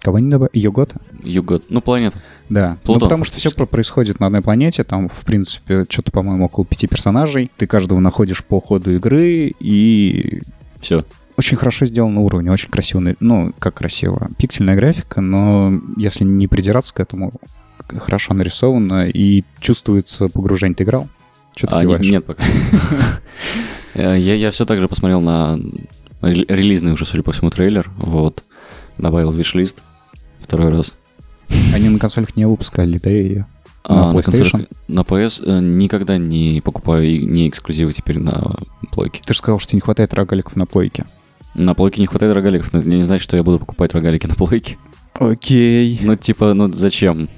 Кого 0.00 0.18
не 0.18 0.30
добавили? 0.30 0.58
Йогота? 0.58 1.00
Югот. 1.22 1.64
Ну, 1.68 1.82
планета. 1.82 2.18
Да, 2.48 2.78
Плутон, 2.84 2.94
ну 2.94 3.00
потому 3.00 3.24
что 3.24 3.36
все 3.36 3.50
фактически. 3.50 3.70
происходит 3.70 4.20
на 4.20 4.26
одной 4.26 4.40
планете, 4.40 4.82
там, 4.82 5.08
в 5.10 5.24
принципе, 5.24 5.84
что-то, 5.88 6.10
по-моему, 6.10 6.46
около 6.46 6.64
пяти 6.64 6.86
персонажей, 6.86 7.50
ты 7.58 7.66
каждого 7.66 8.00
находишь 8.00 8.42
по 8.42 8.60
ходу 8.60 8.94
игры, 8.94 9.52
и 9.60 10.40
Все. 10.78 11.04
Очень 11.40 11.56
хорошо 11.56 11.86
сделан 11.86 12.18
уровень, 12.18 12.50
очень 12.50 12.68
красиво, 12.68 13.00
на- 13.00 13.16
ну, 13.20 13.52
как 13.58 13.74
красиво, 13.74 14.28
пиксельная 14.38 14.76
графика, 14.76 15.20
но 15.22 15.72
если 15.96 16.24
не 16.24 16.46
придираться 16.48 16.92
к 16.94 17.00
этому, 17.00 17.32
хорошо 17.98 18.34
нарисовано, 18.34 19.08
и 19.08 19.44
чувствуется 19.58 20.28
погружение. 20.28 20.74
Ты 20.76 20.84
играл? 20.84 21.08
Что 21.56 21.66
ты 21.66 21.74
А, 21.76 21.80
киваешь? 21.80 22.06
нет 22.06 22.24
пока. 22.26 22.44
Э, 23.94 24.16
Я, 24.18 24.34
я 24.34 24.50
все 24.52 24.64
так 24.66 24.80
же 24.80 24.86
посмотрел 24.86 25.20
на 25.20 25.58
рел- 26.22 26.44
релизный 26.48 26.92
уже, 26.92 27.04
судя 27.04 27.22
по 27.24 27.32
всему, 27.32 27.50
трейлер. 27.50 27.90
Вот. 27.96 28.44
Добавил 28.98 29.32
виш-лист 29.32 29.82
второй 30.40 30.68
раз. 30.70 30.94
Они 31.74 31.88
на 31.88 31.98
консолях 31.98 32.36
не 32.36 32.46
выпускали, 32.46 32.98
да, 32.98 33.10
ее? 33.10 33.46
А, 33.82 34.12
На 34.12 34.16
PlayStation? 34.16 34.50
консолях- 34.52 34.68
на 34.88 35.00
PS 35.00 35.60
никогда 35.60 36.18
не 36.18 36.60
покупаю 36.60 37.04
и 37.04 37.18
не 37.26 37.48
эксклюзивы 37.48 37.92
теперь 37.92 38.18
на 38.20 38.56
плойке. 38.92 39.22
Ты 39.26 39.32
же 39.34 39.38
сказал, 39.38 39.58
что 39.58 39.74
не 39.74 39.80
хватает 39.80 40.14
рогаликов 40.14 40.54
на 40.54 40.66
плойке. 40.66 41.06
На 41.54 41.74
плойке 41.74 42.00
не 42.00 42.06
хватает 42.06 42.34
рогаликов, 42.34 42.72
но 42.72 42.78
это 42.78 42.88
не 42.88 43.02
значит, 43.02 43.24
что 43.24 43.36
я 43.36 43.42
буду 43.42 43.58
покупать 43.58 43.92
рогалики 43.94 44.26
на 44.26 44.34
плойке. 44.34 44.78
Окей. 45.14 45.98
Ну, 46.02 46.16
типа, 46.16 46.54
ну 46.54 46.68
зачем? 46.68 47.28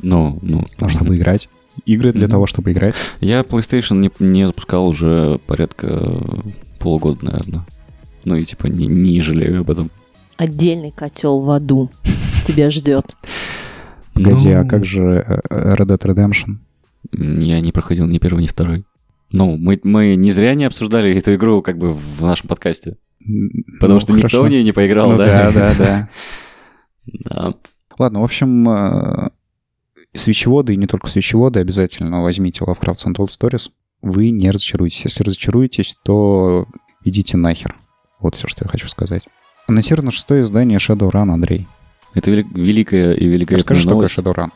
Ну, 0.00 0.38
ну. 0.42 0.64
Ну, 0.78 0.88
чтобы 0.88 1.16
играть. 1.16 1.48
Игры 1.84 2.12
для 2.12 2.28
того, 2.28 2.46
чтобы 2.46 2.72
играть. 2.72 2.94
Я 3.20 3.40
PlayStation 3.40 3.98
не, 3.98 4.10
не 4.18 4.46
запускал 4.46 4.86
уже 4.86 5.38
порядка 5.46 6.22
полугода, 6.78 7.24
наверное. 7.24 7.66
Ну 8.24 8.36
и 8.36 8.44
типа 8.44 8.66
не, 8.66 8.86
не 8.86 9.20
жалею 9.20 9.60
об 9.60 9.70
этом. 9.70 9.90
Отдельный 10.36 10.90
котел 10.90 11.40
в 11.40 11.50
аду 11.50 11.90
тебя 12.44 12.70
ждет. 12.70 13.16
Погоди, 14.14 14.48
Ну, 14.48 14.60
а 14.60 14.64
как 14.64 14.84
же 14.84 15.24
э, 15.26 15.40
э, 15.50 15.74
Red 15.74 15.86
Dead 15.86 15.98
Redemption? 15.98 16.56
Я 17.12 17.60
не 17.60 17.72
проходил 17.72 18.06
ни 18.06 18.18
первый, 18.18 18.42
ни 18.42 18.46
второй. 18.48 18.84
Ну, 19.30 19.56
мы, 19.56 19.78
мы 19.84 20.16
не 20.16 20.32
зря 20.32 20.54
не 20.54 20.64
обсуждали 20.64 21.14
эту 21.14 21.34
игру 21.34 21.62
как 21.62 21.78
бы 21.78 21.92
в 21.92 22.22
нашем 22.22 22.48
подкасте. 22.48 22.96
Потому 23.80 23.94
ну, 23.94 24.00
что 24.00 24.12
никто 24.12 24.28
хорошо. 24.28 24.42
в 24.44 24.48
нее 24.50 24.64
не 24.64 24.72
поиграл, 24.72 25.10
Ну 25.10 25.16
да? 25.18 25.50
да, 25.52 25.74
да, 25.74 26.08
да. 27.24 27.54
Ладно, 27.98 28.20
в 28.20 28.24
общем, 28.24 28.68
э, 28.68 29.30
свечеводы, 30.14 30.74
и 30.74 30.76
не 30.76 30.86
только 30.86 31.08
свечеводы, 31.08 31.60
обязательно 31.60 32.22
возьмите 32.22 32.64
Lovecraft 32.64 33.04
Untold 33.06 33.28
Stories. 33.28 33.70
Вы 34.02 34.30
не 34.30 34.50
разочаруетесь. 34.50 35.04
Если 35.04 35.24
разочаруетесь, 35.24 35.96
то 36.04 36.66
идите 37.04 37.36
нахер. 37.36 37.76
Вот 38.20 38.34
все, 38.36 38.46
что 38.48 38.64
я 38.64 38.68
хочу 38.70 38.88
сказать. 38.88 39.24
Анонсировано 39.66 40.10
шестое 40.10 40.42
издание 40.42 40.78
Shadowrun, 40.78 41.30
Андрей. 41.32 41.66
Это 42.14 42.30
вели- 42.30 42.46
великая 42.54 43.12
и 43.12 43.26
великолепная 43.26 43.58
Расскажи, 43.58 43.80
что 43.80 43.90
такое 43.90 44.08
новость. 44.08 44.18
Shadowrun 44.18 44.50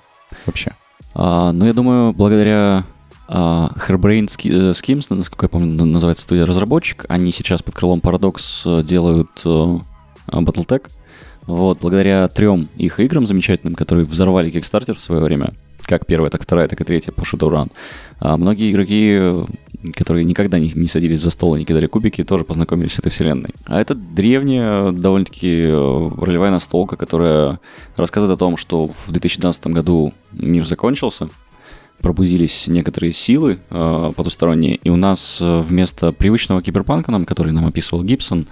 вообще. 0.46 0.74
А, 1.14 1.52
ну, 1.52 1.66
я 1.66 1.72
думаю, 1.74 2.12
благодаря 2.12 2.84
Hairbrain 3.32 4.26
Ski- 4.26 4.50
э, 4.52 4.72
Schemes, 4.72 5.06
насколько 5.14 5.46
я 5.46 5.48
помню, 5.48 5.84
называется 5.86 6.24
студия-разработчик, 6.24 7.06
они 7.08 7.32
сейчас 7.32 7.62
под 7.62 7.74
крылом 7.74 8.00
Paradox 8.00 8.62
э, 8.66 8.82
делают 8.82 9.30
э, 9.44 9.78
а, 10.26 10.40
Battletech. 10.42 10.90
Вот, 11.46 11.78
благодаря 11.80 12.28
трем 12.28 12.68
их 12.76 13.00
играм 13.00 13.26
замечательным, 13.26 13.74
которые 13.74 14.04
взорвали 14.04 14.52
Kickstarter 14.52 14.94
в 14.94 15.00
свое 15.00 15.22
время, 15.22 15.54
как 15.80 16.06
первая, 16.06 16.30
так 16.30 16.42
вторая, 16.42 16.68
так 16.68 16.80
и 16.80 16.84
третья 16.84 17.10
по 17.10 17.22
Shadowrun, 17.22 17.72
а 18.20 18.36
многие 18.36 18.70
игроки, 18.70 19.18
которые 19.94 20.24
никогда 20.24 20.58
не, 20.58 20.70
не 20.74 20.86
садились 20.86 21.20
за 21.20 21.30
стол 21.30 21.56
и 21.56 21.60
не 21.60 21.64
кидали 21.64 21.86
кубики, 21.86 22.22
тоже 22.22 22.44
познакомились 22.44 22.92
с 22.92 22.98
этой 22.98 23.10
вселенной. 23.10 23.50
А 23.66 23.80
это 23.80 23.94
древняя, 23.94 24.92
довольно-таки 24.92 25.64
ролевая 25.66 26.52
настолка, 26.52 26.96
которая 26.96 27.58
рассказывает 27.96 28.36
о 28.36 28.38
том, 28.38 28.56
что 28.56 28.86
в 28.86 29.10
2012 29.10 29.66
году 29.68 30.12
мир 30.32 30.64
закончился, 30.64 31.28
пробудились 32.02 32.66
некоторые 32.66 33.12
силы 33.12 33.60
э, 33.70 34.12
потусторонние, 34.14 34.76
и 34.76 34.90
у 34.90 34.96
нас 34.96 35.38
э, 35.40 35.60
вместо 35.60 36.12
привычного 36.12 36.60
киберпанка, 36.60 37.12
нам, 37.12 37.24
который 37.24 37.52
нам 37.52 37.66
описывал 37.66 38.02
Гибсон, 38.02 38.48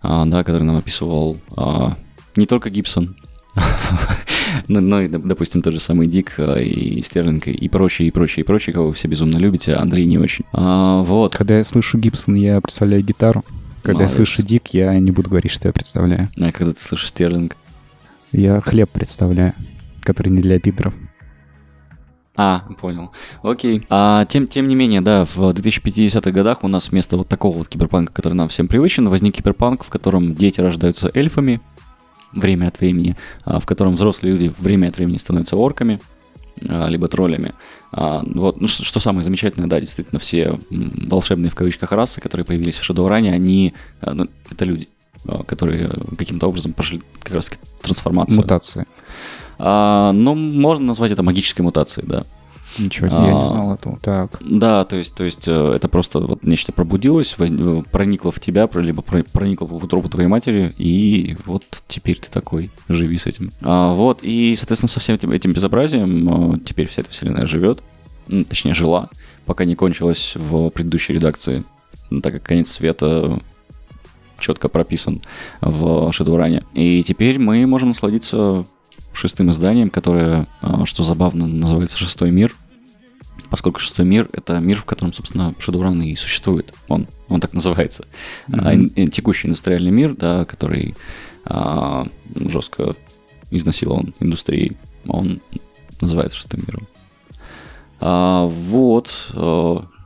а, 0.00 0.24
да, 0.24 0.42
который 0.42 0.64
нам 0.64 0.76
описывал 0.76 1.38
а, 1.56 1.96
не 2.36 2.46
только 2.46 2.70
Гибсон, 2.70 3.16
но, 4.68 4.80
но 4.80 5.00
и, 5.00 5.08
доп- 5.08 5.26
допустим, 5.26 5.62
тот 5.62 5.74
же 5.74 5.80
самый 5.80 6.06
Дик 6.06 6.34
а, 6.38 6.56
и 6.56 7.00
Стерлинг 7.02 7.46
и 7.46 7.68
прочие, 7.68 8.08
и 8.08 8.10
прочие, 8.10 8.42
и 8.42 8.46
прочие, 8.46 8.74
кого 8.74 8.88
вы 8.88 8.94
все 8.94 9.08
безумно 9.08 9.36
любите, 9.36 9.74
а 9.74 9.82
Андрей 9.82 10.06
не 10.06 10.18
очень. 10.18 10.44
А, 10.52 11.02
вот. 11.02 11.36
Когда 11.36 11.58
я 11.58 11.64
слышу 11.64 11.98
Гибсон, 11.98 12.34
я 12.34 12.60
представляю 12.60 13.02
гитару. 13.02 13.44
Когда 13.82 13.98
Молодец. 13.98 14.12
я 14.12 14.16
слышу 14.16 14.42
Дик, 14.42 14.68
я 14.68 14.98
не 14.98 15.10
буду 15.10 15.28
говорить, 15.28 15.52
что 15.52 15.68
я 15.68 15.72
представляю. 15.72 16.30
А 16.38 16.52
когда 16.52 16.72
ты 16.72 16.80
слышишь 16.80 17.08
Стерлинг. 17.08 17.56
Я 18.32 18.60
хлеб 18.60 18.90
представляю, 18.90 19.54
который 20.00 20.30
не 20.30 20.40
для 20.40 20.58
пидоров. 20.58 20.94
А, 22.36 22.64
понял. 22.80 23.12
Окей. 23.42 23.86
А, 23.88 24.24
тем, 24.24 24.48
тем 24.48 24.66
не 24.66 24.74
менее, 24.74 25.00
да, 25.00 25.24
в 25.24 25.38
2050-х 25.38 26.30
годах 26.32 26.64
у 26.64 26.68
нас 26.68 26.90
вместо 26.90 27.16
вот 27.16 27.28
такого 27.28 27.58
вот 27.58 27.68
киберпанка, 27.68 28.12
который 28.12 28.34
нам 28.34 28.48
всем 28.48 28.66
привычен, 28.66 29.08
возник 29.08 29.36
киберпанк, 29.36 29.84
в 29.84 29.88
котором 29.88 30.34
дети 30.34 30.60
рождаются 30.60 31.10
эльфами 31.14 31.60
время 32.32 32.66
от 32.66 32.80
времени, 32.80 33.16
а, 33.44 33.60
в 33.60 33.66
котором 33.66 33.94
взрослые 33.94 34.32
люди 34.32 34.52
время 34.58 34.88
от 34.88 34.96
времени 34.96 35.18
становятся 35.18 35.56
орками, 35.56 36.00
а, 36.68 36.88
либо 36.88 37.06
троллями. 37.06 37.52
А, 37.92 38.24
вот, 38.24 38.60
ну, 38.60 38.66
что, 38.66 38.98
самое 38.98 39.22
замечательное, 39.22 39.68
да, 39.68 39.78
действительно, 39.78 40.18
все 40.18 40.58
волшебные 40.70 41.50
в 41.50 41.54
кавычках 41.54 41.92
расы, 41.92 42.20
которые 42.20 42.44
появились 42.44 42.78
в 42.78 42.82
Шадоуране, 42.82 43.32
они, 43.32 43.74
ну, 44.02 44.26
это 44.50 44.64
люди, 44.64 44.88
которые 45.46 45.88
каким-то 46.18 46.48
образом 46.48 46.72
прошли 46.72 47.00
как 47.22 47.34
раз 47.34 47.52
трансформацию. 47.80 48.38
Мутации. 48.38 48.86
А, 49.58 50.12
ну, 50.12 50.34
можно 50.34 50.86
назвать 50.86 51.12
это 51.12 51.22
магической 51.22 51.64
мутацией, 51.64 52.06
да. 52.06 52.22
Ничего 52.78 53.06
себе, 53.06 53.18
я 53.18 53.36
А. 53.38 53.42
не 53.42 53.48
знал 53.48 53.74
этого. 53.74 53.98
Так. 54.00 54.38
Да, 54.40 54.84
то 54.84 54.96
есть, 54.96 55.14
то 55.14 55.22
есть 55.22 55.46
э, 55.46 55.72
это 55.76 55.86
просто 55.88 56.18
вот 56.20 56.42
нечто 56.42 56.72
пробудилось, 56.72 57.36
э, 57.38 57.82
проникло 57.92 58.32
в 58.32 58.40
тебя, 58.40 58.68
либо 58.74 59.00
про- 59.02 59.22
проникло 59.22 59.66
в 59.66 59.74
утробу 59.84 60.08
твоей 60.08 60.28
матери, 60.28 60.72
и 60.76 61.36
вот 61.46 61.64
теперь 61.86 62.18
ты 62.18 62.30
такой, 62.30 62.70
живи 62.88 63.16
с 63.16 63.26
этим. 63.26 63.50
А, 63.60 63.94
вот, 63.94 64.20
и, 64.22 64.56
соответственно, 64.56 64.88
со 64.90 64.98
всем 64.98 65.14
этим, 65.14 65.30
этим 65.30 65.52
безобразием 65.52 66.54
э, 66.54 66.58
теперь 66.64 66.88
вся 66.88 67.02
эта 67.02 67.10
вселенная 67.10 67.46
живет, 67.46 67.80
точнее, 68.26 68.74
жила, 68.74 69.08
пока 69.46 69.64
не 69.66 69.76
кончилась 69.76 70.32
в 70.34 70.70
предыдущей 70.70 71.12
редакции, 71.12 71.62
так 72.22 72.32
как 72.32 72.42
конец 72.42 72.72
света 72.72 73.38
четко 74.40 74.68
прописан 74.68 75.22
в 75.60 76.10
Шедуране. 76.12 76.64
И 76.72 77.02
теперь 77.04 77.38
мы 77.38 77.64
можем 77.66 77.90
насладиться 77.90 78.64
шестым 79.14 79.50
изданием, 79.50 79.90
которое, 79.90 80.46
а, 80.60 80.84
что 80.86 81.02
забавно, 81.02 81.46
называется 81.46 81.96
«Шестой 81.98 82.30
мир», 82.30 82.54
поскольку 83.50 83.78
шестой 83.80 84.04
мир— 84.04 84.28
это 84.32 84.58
мир, 84.58 84.78
в 84.80 84.84
котором, 84.84 85.12
собственно, 85.12 85.54
Shadowrun 85.58 86.04
и 86.04 86.16
существует. 86.16 86.74
Он, 86.88 87.06
он 87.28 87.40
так 87.40 87.52
называется. 87.52 88.06
А, 88.52 88.74
ин- 88.74 89.10
текущий 89.10 89.48
индустриальный 89.48 89.92
мир, 89.92 90.16
да, 90.16 90.44
который 90.44 90.96
а, 91.44 92.06
жестко 92.34 92.96
изнасилован 93.50 94.14
индустрией, 94.20 94.76
он 95.06 95.40
называется 96.00 96.38
шестым 96.38 96.64
миром. 96.66 96.88
А, 98.00 98.46
вот. 98.46 99.30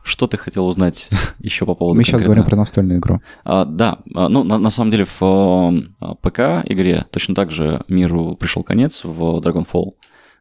Что 0.09 0.27
ты 0.27 0.37
хотел 0.37 0.67
узнать 0.67 1.09
еще 1.39 1.65
по 1.67 1.75
поводу 1.75 1.97
Мы 1.97 2.03
сейчас 2.05 2.15
конкретно- 2.21 2.27
говорим 2.35 2.45
про 2.51 2.57
настольную 2.57 2.99
игру. 2.99 3.21
а, 3.45 3.65
да, 3.65 3.99
а, 4.15 4.29
ну, 4.29 4.43
на, 4.45 4.59
на 4.59 4.71
самом 4.71 4.91
деле 4.91 5.05
в 5.05 5.23
а, 5.23 6.15
ПК-игре 6.23 7.07
точно 7.11 7.35
так 7.35 7.51
же 7.53 7.83
миру 7.89 8.35
пришел 8.37 8.63
конец 8.63 9.05
в 9.05 9.39
Dragonfall. 9.41 9.93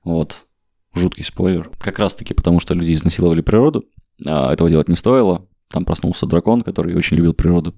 Вот. 0.03 0.45
Жуткий 0.93 1.23
спойлер. 1.23 1.69
Как 1.79 1.99
раз-таки 1.99 2.33
потому, 2.33 2.59
что 2.59 2.73
люди 2.73 2.93
изнасиловали 2.93 3.41
природу. 3.41 3.85
а, 4.25 4.51
этого 4.53 4.69
делать 4.69 4.87
не 4.89 4.95
стоило. 4.95 5.45
Там 5.69 5.83
проснулся 5.85 6.25
дракон, 6.25 6.61
который 6.61 6.95
очень 6.95 7.17
любил 7.17 7.33
природу. 7.33 7.75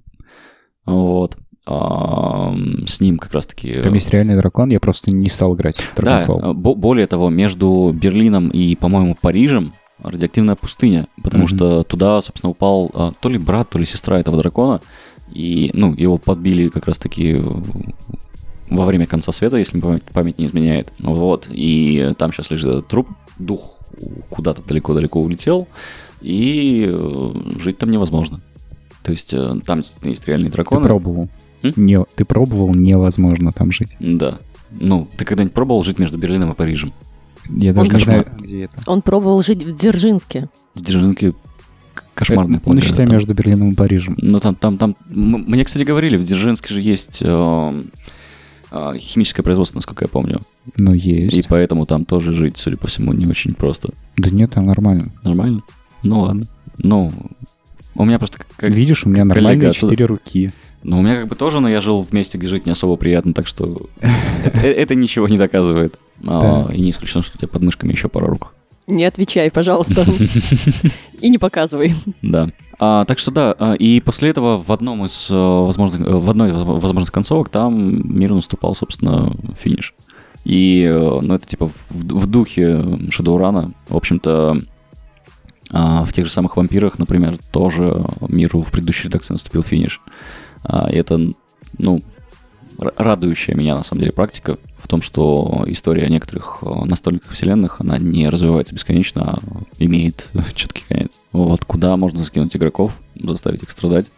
Вот. 0.85 1.37
А, 1.65 2.53
с 2.87 2.99
ним 2.99 3.17
как 3.19 3.33
раз-таки... 3.33 3.73
Там 3.81 3.93
есть 3.93 4.09
реальный 4.11 4.35
дракон, 4.35 4.69
я 4.69 4.79
просто 4.79 5.11
не 5.11 5.29
стал 5.29 5.55
играть 5.55 5.77
в 5.79 6.01
Да, 6.01 6.19
Dragonfall. 6.21 6.39
а, 6.41 6.53
бо- 6.53 6.75
более 6.75 7.05
того, 7.07 7.29
между 7.29 7.91
Берлином 7.93 8.49
и, 8.49 8.75
по-моему, 8.75 9.15
Парижем 9.21 9.73
радиоактивная 10.01 10.55
пустыня, 10.55 11.07
потому 11.21 11.43
Мгм. 11.45 11.55
что 11.55 11.83
туда, 11.83 12.21
собственно, 12.21 12.51
упал 12.51 12.89
а, 12.93 13.11
то 13.19 13.29
ли 13.29 13.37
брат, 13.37 13.69
то 13.69 13.79
ли 13.79 13.85
сестра 13.85 14.19
этого 14.19 14.37
дракона, 14.37 14.81
и, 15.33 15.69
ну, 15.73 15.93
его 15.93 16.17
подбили 16.17 16.69
как 16.69 16.85
раз-таки 16.87 17.41
во 18.69 18.85
время 18.85 19.05
конца 19.07 19.31
света, 19.31 19.57
если 19.57 19.79
память, 19.79 20.03
память 20.03 20.37
не 20.37 20.45
изменяет. 20.45 20.91
Вот, 20.99 21.47
и 21.51 22.13
там 22.17 22.31
сейчас 22.31 22.49
лежит 22.51 22.67
этот 22.67 22.87
труп, 22.87 23.09
дух 23.37 23.77
куда-то 24.29 24.61
далеко-далеко 24.61 25.21
улетел, 25.21 25.67
и 26.21 26.85
э, 26.87 27.31
жить 27.59 27.77
там 27.77 27.89
невозможно. 27.91 28.41
То 29.03 29.11
есть 29.11 29.33
э, 29.33 29.55
там 29.65 29.83
есть 30.03 30.27
реальные 30.27 30.47
Ты 30.51 30.53
драконы. 30.57 30.85
пробовал. 30.85 31.29
М? 31.63 31.73
Не, 31.75 32.03
ты 32.15 32.25
пробовал, 32.25 32.71
невозможно 32.73 33.51
там 33.51 33.71
жить. 33.71 33.97
Да. 33.99 34.39
Ну, 34.71 35.07
ты 35.17 35.25
когда-нибудь 35.25 35.53
пробовал 35.53 35.83
жить 35.83 35.99
между 35.99 36.17
Берлином 36.17 36.51
и 36.51 36.55
Парижем? 36.55 36.93
Я 37.49 37.73
даже 37.73 37.89
не 37.89 37.93
кошмар. 37.99 38.25
знаю, 38.27 38.39
где 38.41 38.61
это. 38.63 38.81
Он 38.85 39.01
пробовал 39.01 39.41
жить 39.43 39.63
в 39.63 39.75
Дзержинске. 39.75 40.49
В 40.75 40.81
Дзержинске 40.81 41.33
кошмарный 42.13 42.57
Это, 42.57 42.63
план. 42.65 42.75
Ну, 42.75 42.81
считай, 42.81 43.05
там. 43.05 43.15
между 43.15 43.33
Берлином 43.33 43.71
и 43.71 43.75
Парижем. 43.75 44.15
Ну, 44.21 44.39
там, 44.39 44.55
там, 44.55 44.77
там... 44.77 44.95
Мне, 45.07 45.63
кстати, 45.65 45.83
говорили, 45.83 46.17
в 46.17 46.23
Дзержинске 46.23 46.73
же 46.73 46.81
есть 46.81 47.19
э, 47.21 47.83
э, 48.71 48.93
химическое 48.97 49.41
производство, 49.41 49.77
насколько 49.77 50.05
я 50.05 50.09
помню. 50.09 50.41
Ну, 50.77 50.93
И 50.93 50.99
есть. 50.99 51.47
поэтому 51.47 51.85
там 51.85 52.05
тоже 52.05 52.33
жить, 52.33 52.57
судя 52.57 52.77
по 52.77 52.87
всему, 52.87 53.13
не 53.13 53.25
очень 53.25 53.53
просто. 53.53 53.89
Да 54.17 54.29
нет, 54.29 54.51
там 54.51 54.65
нормально. 54.65 55.11
Нормально? 55.23 55.61
Ну, 56.03 56.21
ладно. 56.21 56.43
Ну, 56.77 57.11
у 57.95 58.05
меня 58.05 58.17
просто... 58.19 58.39
Как, 58.55 58.69
Видишь, 58.69 59.05
у 59.05 59.09
меня 59.09 59.25
нормальные 59.25 59.69
оттуда. 59.69 59.87
четыре 59.91 60.05
руки. 60.05 60.53
Ну, 60.83 60.99
у 60.99 61.01
меня 61.01 61.17
как 61.17 61.27
бы 61.27 61.35
тоже, 61.35 61.59
но 61.59 61.69
я 61.69 61.81
жил 61.81 62.03
в 62.03 62.13
месте, 62.13 62.37
где 62.37 62.47
жить 62.47 62.65
не 62.65 62.71
особо 62.71 62.95
приятно, 62.95 63.33
так 63.33 63.47
что 63.47 63.87
это, 64.43 64.59
это 64.67 64.95
ничего 64.95 65.27
не 65.27 65.37
доказывает. 65.37 65.99
А. 66.25 66.69
И 66.71 66.79
не 66.79 66.91
исключено, 66.91 67.23
что 67.23 67.35
у 67.35 67.37
тебя 67.37 67.47
под 67.47 67.63
мышками 67.63 67.91
еще 67.91 68.07
пара 68.07 68.27
рук. 68.27 68.53
Не 68.87 69.05
отвечай, 69.05 69.51
пожалуйста. 69.51 70.05
И 71.21 71.29
не 71.29 71.37
показывай. 71.37 71.93
Да. 72.21 72.49
А, 72.79 73.05
так 73.05 73.19
что 73.19 73.29
да, 73.29 73.55
а, 73.59 73.73
и 73.73 73.99
после 73.99 74.29
этого 74.29 74.57
в 74.57 74.71
одном 74.71 75.05
из 75.05 75.27
э, 75.29 75.35
возможных, 75.35 76.01
э, 76.01 76.11
в 76.11 76.29
одной 76.29 76.49
из 76.49 76.53
возможных 76.55 77.11
концовок 77.11 77.49
там 77.49 78.17
миру 78.17 78.35
наступал, 78.35 78.73
собственно, 78.73 79.33
финиш. 79.59 79.93
И, 80.45 80.85
э, 80.89 81.19
ну, 81.21 81.35
это 81.35 81.45
типа 81.45 81.67
в, 81.67 81.73
в 81.89 82.25
духе 82.25 82.81
Шадоурана. 83.11 83.73
В 83.89 83.97
общем-то, 83.97 84.61
а, 85.71 86.05
в 86.05 86.13
тех 86.13 86.25
же 86.25 86.31
самых 86.31 86.55
вампирах, 86.55 86.97
например, 86.99 87.37
тоже 87.51 88.05
миру 88.27 88.61
в 88.61 88.71
предыдущей 88.71 89.09
редакции 89.09 89.33
наступил 89.33 89.61
финиш. 89.61 90.01
А, 90.63 90.89
это, 90.89 91.19
ну, 91.77 92.01
радующая 92.77 93.55
меня, 93.55 93.75
на 93.75 93.83
самом 93.83 94.01
деле, 94.01 94.13
практика 94.13 94.57
в 94.77 94.87
том, 94.87 95.01
что 95.01 95.65
история 95.67 96.07
некоторых 96.07 96.59
э, 96.61 96.85
настольных 96.85 97.23
вселенных, 97.29 97.81
она 97.81 97.97
не 97.97 98.29
развивается 98.29 98.73
бесконечно, 98.73 99.33
а 99.33 99.39
имеет 99.77 100.29
четкий 100.55 100.85
конец. 100.87 101.19
Вот 101.31 101.65
куда 101.65 101.97
можно 101.97 102.23
закинуть 102.23 102.55
игроков, 102.55 102.97
заставить 103.15 103.63
их 103.63 103.69
страдать, 103.69 104.11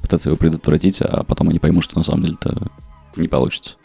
пытаться 0.00 0.28
его 0.28 0.36
предотвратить, 0.36 1.00
а 1.00 1.22
потом 1.22 1.50
они 1.50 1.58
поймут, 1.58 1.84
что 1.84 1.96
на 1.96 2.04
самом 2.04 2.22
деле 2.22 2.36
это 2.40 2.68
не 3.16 3.28
получится. 3.28 3.76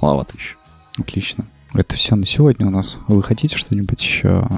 Маловато 0.00 0.34
еще. 0.36 0.56
Отлично. 0.98 1.48
Это 1.74 1.96
все 1.96 2.14
на 2.14 2.24
сегодня 2.24 2.66
у 2.66 2.70
нас. 2.70 2.98
Вы 3.08 3.22
хотите 3.22 3.56
что-нибудь 3.56 4.00
еще 4.00 4.48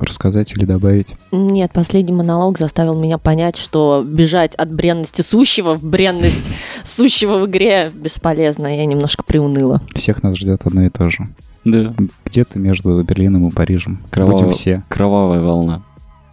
рассказать 0.00 0.52
или 0.54 0.64
добавить? 0.64 1.14
Нет, 1.32 1.72
последний 1.72 2.12
монолог 2.12 2.58
заставил 2.58 2.98
меня 2.98 3.18
понять, 3.18 3.56
что 3.56 4.04
бежать 4.06 4.54
от 4.54 4.72
бренности 4.72 5.22
сущего 5.22 5.76
в 5.76 5.84
бренность 5.84 6.40
сущего 6.84 7.38
в 7.38 7.46
игре 7.46 7.90
бесполезно. 7.94 8.74
Я 8.76 8.86
немножко 8.86 9.22
приуныла. 9.22 9.82
Всех 9.94 10.22
нас 10.22 10.36
ждет 10.36 10.62
одно 10.64 10.82
и 10.82 10.88
то 10.88 11.10
же. 11.10 11.28
Да. 11.64 11.94
Где-то 12.24 12.58
между 12.58 13.02
Берлином 13.02 13.48
и 13.48 13.50
Парижем. 13.50 14.02
Кроваво- 14.10 14.32
Будем 14.32 14.50
все. 14.50 14.82
Кровавая 14.88 15.40
волна. 15.40 15.82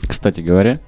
Кстати 0.05 0.41
говоря, 0.41 0.79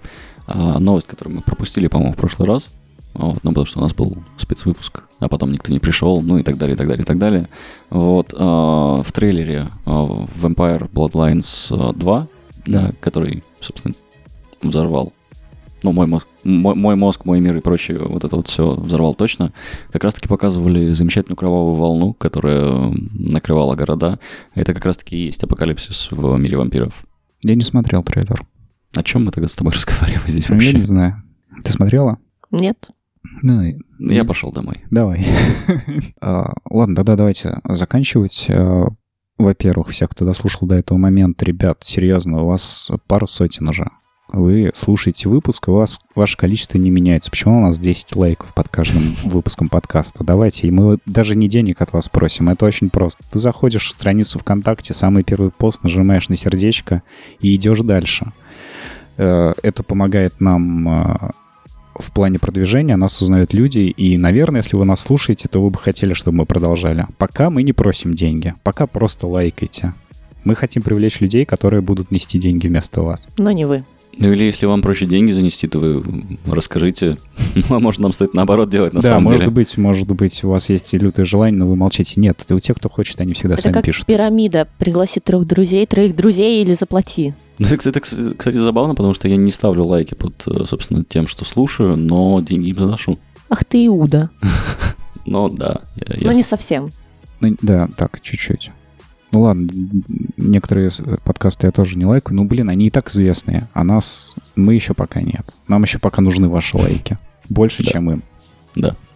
а, 0.47 0.79
новость, 0.79 1.07
которую 1.07 1.37
мы 1.37 1.41
пропустили, 1.41 1.87
по-моему, 1.87 2.13
в 2.13 2.17
прошлый 2.17 2.47
раз, 2.47 2.69
вот, 3.13 3.43
ну, 3.43 3.51
потому 3.51 3.65
что 3.65 3.79
у 3.79 3.83
нас 3.83 3.93
был 3.93 4.17
спецвыпуск, 4.37 5.03
а 5.19 5.29
потом 5.29 5.51
никто 5.51 5.71
не 5.71 5.79
пришел, 5.79 6.21
ну 6.21 6.37
и 6.39 6.43
так 6.43 6.57
далее, 6.57 6.73
и 6.73 6.77
так 6.77 6.87
далее, 6.87 7.03
и 7.03 7.05
так 7.05 7.17
далее. 7.19 7.47
Вот, 7.91 8.33
а, 8.35 9.01
в 9.03 9.11
трейлере 9.11 9.69
а, 9.85 10.25
Vampire 10.41 10.89
Bloodlines 10.91 11.67
а, 11.69 11.93
2, 11.93 12.27
Да. 12.65 12.91
который, 12.99 13.43
собственно, 13.59 13.93
взорвал 14.61 15.13
ну, 15.83 15.91
мой 15.91 16.07
мозг, 16.07 16.27
мой, 16.43 16.75
мой 16.75 16.95
мозг, 16.95 17.25
мой 17.25 17.39
мир 17.41 17.57
и 17.57 17.61
прочее, 17.61 17.99
вот 17.99 18.23
это 18.23 18.35
вот 18.35 18.47
все 18.47 18.73
взорвал 18.73 19.13
точно, 19.15 19.51
как 19.91 20.03
раз-таки 20.03 20.27
показывали 20.27 20.91
замечательную 20.91 21.35
кровавую 21.37 21.75
волну, 21.75 22.13
которая 22.13 22.93
накрывала 23.11 23.75
города. 23.75 24.19
Это 24.55 24.73
как 24.73 24.85
раз-таки 24.85 25.17
и 25.17 25.25
есть 25.25 25.43
апокалипсис 25.43 26.07
в 26.11 26.37
мире 26.37 26.57
вампиров. 26.57 27.05
Я 27.43 27.55
не 27.55 27.63
смотрел 27.63 28.03
трейлер. 28.03 28.43
О 28.95 29.03
чем 29.03 29.25
мы 29.25 29.31
тогда 29.31 29.49
с 29.49 29.55
тобой 29.55 29.73
разговариваем 29.75 30.27
здесь 30.27 30.47
Ну, 30.49 30.55
Я 30.55 30.61
вообще? 30.67 30.77
не 30.79 30.85
знаю. 30.85 31.23
Ты 31.63 31.71
смотрела? 31.71 32.17
Нет? 32.51 32.77
Ну, 33.41 33.73
Я 33.99 34.25
пошел 34.25 34.51
домой. 34.51 34.83
Давай. 34.89 35.25
А, 36.21 36.53
Ладно, 36.69 36.95
тогда 36.95 37.15
давайте 37.15 37.59
заканчивать. 37.65 38.47
Во-первых, 39.37 39.89
всех, 39.89 40.09
кто 40.09 40.25
дослушал 40.25 40.67
до 40.67 40.75
этого 40.75 40.97
момента, 40.97 41.43
ребят, 41.45 41.79
серьезно, 41.83 42.43
у 42.43 42.47
вас 42.47 42.89
пару 43.07 43.27
сотен 43.27 43.67
уже. 43.67 43.87
Вы 44.31 44.71
слушаете 44.73 45.29
выпуск, 45.29 45.67
и 45.67 45.71
у 45.71 45.75
вас 45.75 45.99
ваше 46.15 46.37
количество 46.37 46.79
не 46.79 46.89
меняется. 46.89 47.29
Почему 47.29 47.59
у 47.59 47.61
нас 47.61 47.77
10 47.77 48.15
лайков 48.15 48.55
под 48.55 48.67
каждым 48.67 49.15
выпуском 49.23 49.69
подкаста? 49.69 50.23
Давайте, 50.23 50.67
и 50.67 50.71
мы 50.71 50.97
даже 51.05 51.35
не 51.35 51.47
денег 51.47 51.81
от 51.81 51.93
вас 51.93 52.09
просим, 52.09 52.49
это 52.49 52.65
очень 52.65 52.89
просто. 52.89 53.23
Ты 53.31 53.37
заходишь 53.37 53.87
в 53.87 53.91
страницу 53.91 54.39
ВКонтакте, 54.39 54.95
самый 54.95 55.23
первый 55.23 55.51
пост, 55.51 55.83
нажимаешь 55.83 56.29
на 56.29 56.35
сердечко 56.35 57.03
и 57.41 57.55
идешь 57.55 57.81
дальше. 57.81 58.31
Э, 59.17 59.53
Это 59.61 59.83
помогает 59.83 60.41
нам 60.41 60.89
э, 60.89 61.29
в 61.95 62.11
плане 62.11 62.39
продвижения, 62.39 62.95
нас 62.95 63.21
узнают 63.21 63.53
люди, 63.53 63.79
и, 63.79 64.17
наверное, 64.17 64.61
если 64.61 64.75
вы 64.75 64.85
нас 64.85 65.01
слушаете, 65.01 65.47
то 65.47 65.61
вы 65.61 65.69
бы 65.69 65.77
хотели, 65.77 66.13
чтобы 66.13 66.37
мы 66.37 66.45
продолжали. 66.45 67.07
Пока 67.17 67.49
мы 67.49 67.63
не 67.63 67.73
просим 67.73 68.13
деньги, 68.13 68.53
пока 68.63 68.87
просто 68.87 69.27
лайкайте. 69.27 69.93
Мы 70.43 70.55
хотим 70.55 70.81
привлечь 70.81 71.21
людей, 71.21 71.45
которые 71.45 71.81
будут 71.81 72.11
нести 72.11 72.37
деньги 72.37 72.67
вместо 72.67 73.01
вас. 73.01 73.29
Но 73.37 73.51
не 73.51 73.65
вы. 73.65 73.85
Ну 74.17 74.31
или 74.31 74.43
если 74.43 74.65
вам 74.65 74.81
проще 74.81 75.05
деньги 75.05 75.31
занести, 75.31 75.67
то 75.67 75.79
вы 75.79 76.03
расскажите. 76.45 77.17
Ну, 77.55 77.63
а 77.75 77.79
может, 77.79 77.99
нам 77.99 78.13
стоит 78.13 78.33
наоборот 78.33 78.69
делать 78.69 78.93
на 78.93 79.01
да, 79.01 79.09
самом 79.09 79.23
может 79.23 79.39
деле. 79.39 79.51
быть, 79.51 79.77
может 79.77 80.11
быть, 80.11 80.43
у 80.43 80.49
вас 80.49 80.69
есть 80.69 80.93
лютое 80.93 81.25
желание, 81.25 81.59
но 81.59 81.67
вы 81.67 81.75
молчите. 81.75 82.19
Нет, 82.19 82.39
это 82.43 82.55
у 82.55 82.59
тех, 82.59 82.77
кто 82.77 82.89
хочет, 82.89 83.19
они 83.19 83.33
всегда 83.33 83.55
Это 83.55 83.63
сами 83.63 83.73
как 83.73 83.85
пишут. 83.85 84.05
пирамида. 84.05 84.67
Пригласи 84.77 85.19
трех 85.19 85.45
друзей, 85.45 85.85
троих 85.85 86.15
друзей 86.15 86.63
или 86.63 86.73
заплати. 86.73 87.33
Ну, 87.57 87.67
это, 87.67 87.89
это, 87.89 87.99
кстати, 87.99 88.57
забавно, 88.57 88.95
потому 88.95 89.13
что 89.13 89.27
я 89.27 89.35
не 89.35 89.51
ставлю 89.51 89.85
лайки 89.85 90.13
под, 90.13 90.43
э, 90.47 90.65
собственно, 90.67 91.03
тем, 91.03 91.27
что 91.27 91.45
слушаю, 91.45 91.95
но 91.97 92.39
деньги 92.41 92.69
им 92.69 92.75
заношу. 92.75 93.19
Ах 93.49 93.65
ты 93.65 93.85
Иуда. 93.87 94.29
Но 95.25 95.49
да, 95.49 95.81
я, 95.95 96.15
я 96.17 96.27
Но 96.27 96.33
не 96.33 96.43
совсем. 96.43 96.91
Ну, 97.39 97.55
да, 97.61 97.87
так, 97.95 98.19
чуть-чуть. 98.21 98.71
Ну 99.33 99.41
ладно, 99.41 99.67
некоторые 100.37 100.91
подкасты 101.25 101.65
я 101.65 101.71
тоже 101.71 101.97
не 101.97 102.05
лайкаю. 102.05 102.37
Ну, 102.37 102.45
блин, 102.45 102.69
они 102.69 102.85
и 102.87 102.89
так 102.91 103.09
известные, 103.09 103.67
а 103.73 103.83
нас... 103.83 104.35
Мы 104.55 104.75
еще 104.75 104.93
пока 104.93 105.21
нет. 105.21 105.43
Нам 105.67 105.81
еще 105.81 105.97
пока 105.97 106.21
нужны 106.21 106.47
ваши 106.47 106.77
лайки. 106.77 107.17
Больше, 107.49 107.83
Да. 107.83 107.89
чем 107.89 108.11
им. 108.11 108.23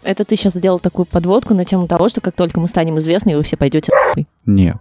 Это 0.03 0.26
ты 0.26 0.36
сейчас 0.36 0.53
сделал 0.53 0.80
такую 0.80 1.05
подводку 1.05 1.53
на 1.53 1.65
тему 1.65 1.88
того, 1.88 2.09
что 2.09 2.20
как 2.22 2.34
только 2.36 2.59
мы 2.59 2.68
станем 2.68 2.97
известны, 2.97 3.36
вы 3.38 3.43
все 3.43 3.57
пойдете 3.57 3.91
нахуй. 3.93 4.28
Нет. 4.47 4.78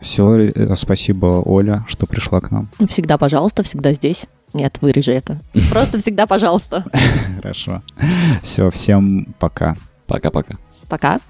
Все, 0.00 0.50
спасибо, 0.76 1.40
Оля, 1.44 1.84
что 1.88 2.06
пришла 2.06 2.40
к 2.40 2.50
нам. 2.50 2.68
Всегда, 2.88 3.16
пожалуйста, 3.16 3.62
всегда 3.62 3.92
здесь. 3.92 4.26
Нет, 4.54 4.78
вырежи 4.80 5.12
это. 5.12 5.38
Просто 5.70 5.98
всегда, 5.98 6.26
пожалуйста. 6.26 6.84
Хорошо. 7.36 7.80
Все, 8.42 8.70
всем 8.72 9.34
пока. 9.38 9.76
Пока-пока. 10.08 10.56
Пока. 10.88 11.20